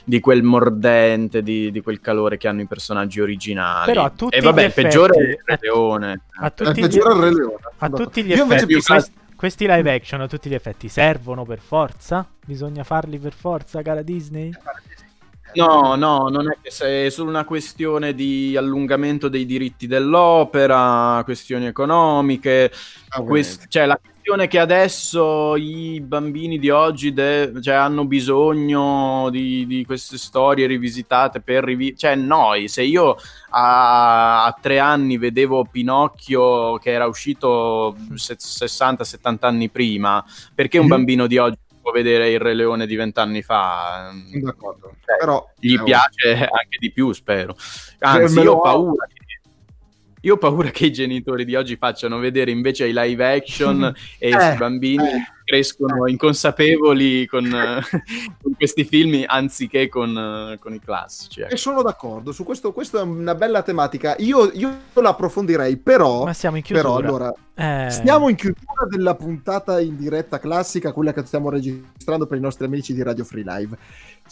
di 0.02 0.18
quel 0.18 0.42
mordente, 0.42 1.42
di, 1.42 1.70
di 1.70 1.82
quel 1.82 2.00
calore 2.00 2.38
che 2.38 2.48
hanno 2.48 2.62
i 2.62 2.66
personaggi 2.66 3.20
originali. 3.20 3.92
Però 3.92 4.04
a 4.04 4.10
tutti 4.16 4.34
e 4.34 4.40
vabbè, 4.40 4.62
gli 4.62 4.64
il 4.64 4.72
peggiore 4.72 5.12
è 5.14 5.20
il 5.20 5.28
effetti- 5.28 5.44
Re 5.44 5.58
Leone. 5.60 6.20
A 6.40 6.46
È 6.46 6.54
tutti, 6.54 6.70
gli, 6.72 6.80
peggiore 6.84 7.14
il 7.14 7.20
Re 7.20 7.30
Leone. 7.34 7.58
a 7.76 7.90
tutti 7.90 8.22
gli 8.24 8.28
d'accordo. 8.28 8.54
Io 8.54 8.60
invece 8.60 8.78
effetti, 8.78 9.12
questi, 9.40 9.66
live 9.66 9.90
action 9.90 10.20
a 10.20 10.28
tutti 10.28 10.50
gli 10.50 10.54
effetti 10.54 10.90
servono 10.90 11.46
per 11.46 11.60
forza? 11.60 12.28
Bisogna 12.44 12.84
farli 12.84 13.18
per 13.18 13.32
forza, 13.32 13.80
cara 13.80 14.02
Disney? 14.02 14.52
No, 15.54 15.94
no, 15.96 16.28
non 16.28 16.50
è 16.50 16.56
che 16.62 16.70
se- 16.70 17.06
è 17.06 17.10
solo 17.10 17.28
una 17.30 17.44
questione 17.44 18.14
di 18.14 18.56
allungamento 18.56 19.28
dei 19.28 19.46
diritti 19.46 19.86
dell'opera, 19.86 21.20
questioni 21.24 21.66
economiche, 21.66 22.70
Ah, 23.12 23.22
Quest- 23.22 23.66
cioè, 23.68 23.86
la 23.86 23.98
questione 24.00 24.46
che 24.46 24.60
adesso 24.60 25.56
i 25.56 26.00
bambini 26.00 26.60
di 26.60 26.70
oggi 26.70 27.12
de- 27.12 27.52
cioè, 27.60 27.74
hanno 27.74 28.04
bisogno 28.04 29.28
di, 29.30 29.66
di 29.66 29.84
queste 29.84 30.16
storie 30.16 30.68
rivisitate 30.68 31.40
per 31.40 31.64
rivi- 31.64 31.96
cioè 31.96 32.14
noi 32.14 32.68
se 32.68 32.82
io 32.82 33.16
a, 33.50 34.44
a 34.44 34.56
tre 34.60 34.78
anni 34.78 35.18
vedevo 35.18 35.64
Pinocchio 35.64 36.78
che 36.78 36.90
era 36.92 37.06
uscito 37.06 37.96
se- 38.14 38.36
60-70 38.38 39.48
anni 39.48 39.68
prima 39.70 40.24
perché 40.54 40.78
un 40.78 40.84
Mhm. 40.84 40.90
bambino 40.90 41.26
di 41.26 41.38
oggi 41.38 41.58
può 41.90 41.92
vedere 41.92 42.30
il 42.30 42.38
Re 42.38 42.54
Leone 42.54 42.86
di 42.86 42.94
vent'anni 42.96 43.42
fa 43.42 44.10
Sono 44.30 44.44
d'accordo. 44.44 44.94
Cioè, 45.04 45.16
Però 45.18 45.50
gli 45.58 45.74
eh, 45.74 45.82
piace 45.82 46.32
anche 46.32 46.78
di 46.78 46.90
più, 46.92 47.12
spero. 47.12 47.56
Anzi, 47.98 48.36
me 48.36 48.42
io 48.42 48.52
ho 48.54 48.60
paura. 48.60 49.06
che- 49.06 49.19
Io 50.22 50.34
ho 50.34 50.36
paura 50.36 50.70
che 50.70 50.86
i 50.86 50.92
genitori 50.92 51.44
di 51.44 51.54
oggi 51.54 51.76
facciano 51.76 52.18
vedere 52.18 52.50
invece 52.50 52.86
i 52.86 52.92
live 52.94 53.36
action 53.36 53.82
e 54.18 54.28
Eh, 54.28 54.54
i 54.54 54.56
bambini 54.56 55.08
eh, 55.08 55.24
crescono 55.44 56.06
inconsapevoli 56.06 57.26
con, 57.26 57.46
eh, 57.46 57.80
con 58.40 58.54
questi 58.54 58.84
film 58.84 59.24
anziché 59.26 59.88
con, 59.88 60.16
eh, 60.52 60.58
con 60.58 60.74
i 60.74 60.78
classici. 60.78 61.40
ecco. 61.40 61.54
E 61.54 61.56
sono 61.56 61.82
d'accordo, 61.82 62.32
su 62.32 62.44
questo, 62.44 62.72
questo 62.72 62.98
è 62.98 63.02
una 63.02 63.34
bella 63.34 63.62
tematica. 63.62 64.14
Io, 64.18 64.50
io 64.52 64.78
la 64.94 65.08
approfondirei, 65.10 65.76
però... 65.78 66.24
Ma 66.24 66.34
siamo 66.34 66.56
in 66.56 66.62
chiusura. 66.62 66.88
Però 66.88 66.98
allora, 66.98 67.34
Eh, 67.54 67.90
Siamo 67.90 68.28
in 68.28 68.36
chiusura 68.36 68.86
della 68.88 69.14
puntata 69.14 69.80
in 69.80 69.96
diretta 69.96 70.38
classica, 70.38 70.92
quella 70.92 71.12
che 71.12 71.24
stiamo 71.24 71.50
registrando 71.50 72.26
per 72.26 72.38
i 72.38 72.40
nostri 72.40 72.66
amici 72.66 72.94
di 72.94 73.02
Radio 73.02 73.24
Free 73.24 73.44
Live. 73.44 73.76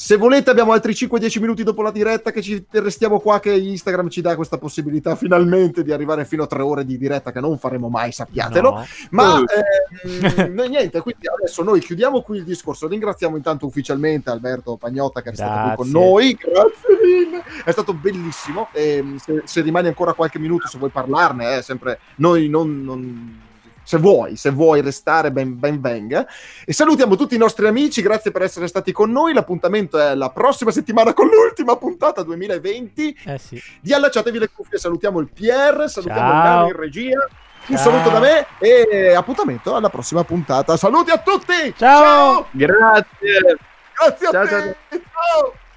Se 0.01 0.17
volete 0.17 0.49
abbiamo 0.51 0.71
altri 0.71 0.93
5-10 0.93 1.41
minuti 1.41 1.65
dopo 1.65 1.83
la 1.83 1.91
diretta 1.91 2.31
che 2.31 2.41
ci 2.41 2.65
restiamo 2.71 3.19
qua 3.19 3.41
che 3.41 3.53
Instagram 3.53 4.09
ci 4.09 4.21
dà 4.21 4.37
questa 4.37 4.57
possibilità 4.57 5.17
finalmente 5.17 5.83
di 5.83 5.91
arrivare 5.91 6.25
fino 6.25 6.45
a 6.45 6.47
3 6.47 6.63
ore 6.63 6.85
di 6.85 6.97
diretta 6.97 7.33
che 7.33 7.41
non 7.41 7.59
faremo 7.59 7.89
mai, 7.89 8.13
sappiatelo. 8.13 8.71
no. 8.71 8.87
Ma 9.11 9.35
Oh. 9.35 9.45
ehm, 9.45 10.53
no, 10.55 10.63
niente, 10.67 11.01
quindi 11.01 11.27
adesso 11.27 11.65
noi 11.65 11.81
chiudiamo 11.81 12.23
qui 12.23 12.39
il 12.39 12.45
discorso. 12.45 12.87
Ringraziamo 12.87 13.35
intanto 13.35 13.67
ufficialmente 13.67 14.31
Alberto 14.31 14.77
Pagnotta 14.77 15.21
che 15.21 15.31
è 15.31 15.35
stato 15.35 15.67
qui 15.75 15.77
con 15.77 15.91
Grazie. 15.91 16.09
noi. 16.09 16.39
Grazie 16.41 16.99
mille, 17.03 17.43
è 17.65 17.71
stato 17.73 17.93
bellissimo. 17.93 18.69
E, 18.73 19.05
se, 19.17 19.43
se 19.47 19.61
rimani 19.63 19.89
ancora 19.89 20.13
qualche 20.13 20.39
minuto, 20.39 20.69
se 20.69 20.79
vuoi 20.79 20.91
parlarne, 20.91 21.57
eh, 21.57 21.63
sempre 21.63 21.99
noi 22.19 22.49
non. 22.49 22.83
non- 22.85 23.47
se 23.89 23.97
vuoi, 23.97 24.37
se 24.37 24.51
vuoi 24.51 24.83
restare, 24.83 25.31
ben, 25.33 25.59
ben 25.59 25.81
venga. 25.81 26.27
E 26.67 26.75
salutiamo 26.75 27.17
tutti 27.17 27.35
i 27.35 27.39
nostri 27.39 27.67
amici, 27.67 28.03
grazie 28.03 28.31
per 28.31 28.43
essere 28.43 28.67
stati 28.67 28.93
con 28.93 29.11
noi. 29.11 29.33
L'appuntamento 29.33 29.99
è 29.99 30.15
la 30.15 30.29
prossima 30.29 30.71
settimana 30.71 31.15
con 31.15 31.27
l'ultima 31.27 31.75
puntata 31.77 32.23
2020 32.23 33.19
Eh 33.25 33.39
sì. 33.39 33.59
di 33.81 33.95
Allacciatevi 33.95 34.39
le 34.41 34.51
cuffie. 34.51 34.77
Salutiamo 34.77 35.21
il 35.21 35.31
Pierre, 35.33 35.89
salutiamo 35.89 36.21
Ciao. 36.21 36.65
il 36.67 36.71
in 36.75 36.77
regia. 36.79 37.29
Un 37.69 37.77
Ciao. 37.77 37.85
saluto 37.91 38.11
da 38.11 38.21
me 38.21 38.47
e 38.59 39.15
appuntamento 39.15 39.75
alla 39.75 39.89
prossima 39.89 40.23
puntata. 40.23 40.77
Saluti 40.77 41.11
a 41.11 41.17
tutti! 41.17 41.75
Ciao! 41.75 42.47
Grazie. 42.51 43.57
Grazie 43.97 44.27
a 44.27 44.31
Ciao, 44.31 44.45
te! 44.45 44.49
ciao. 44.51 45.01
Ciao. 45.01 45.53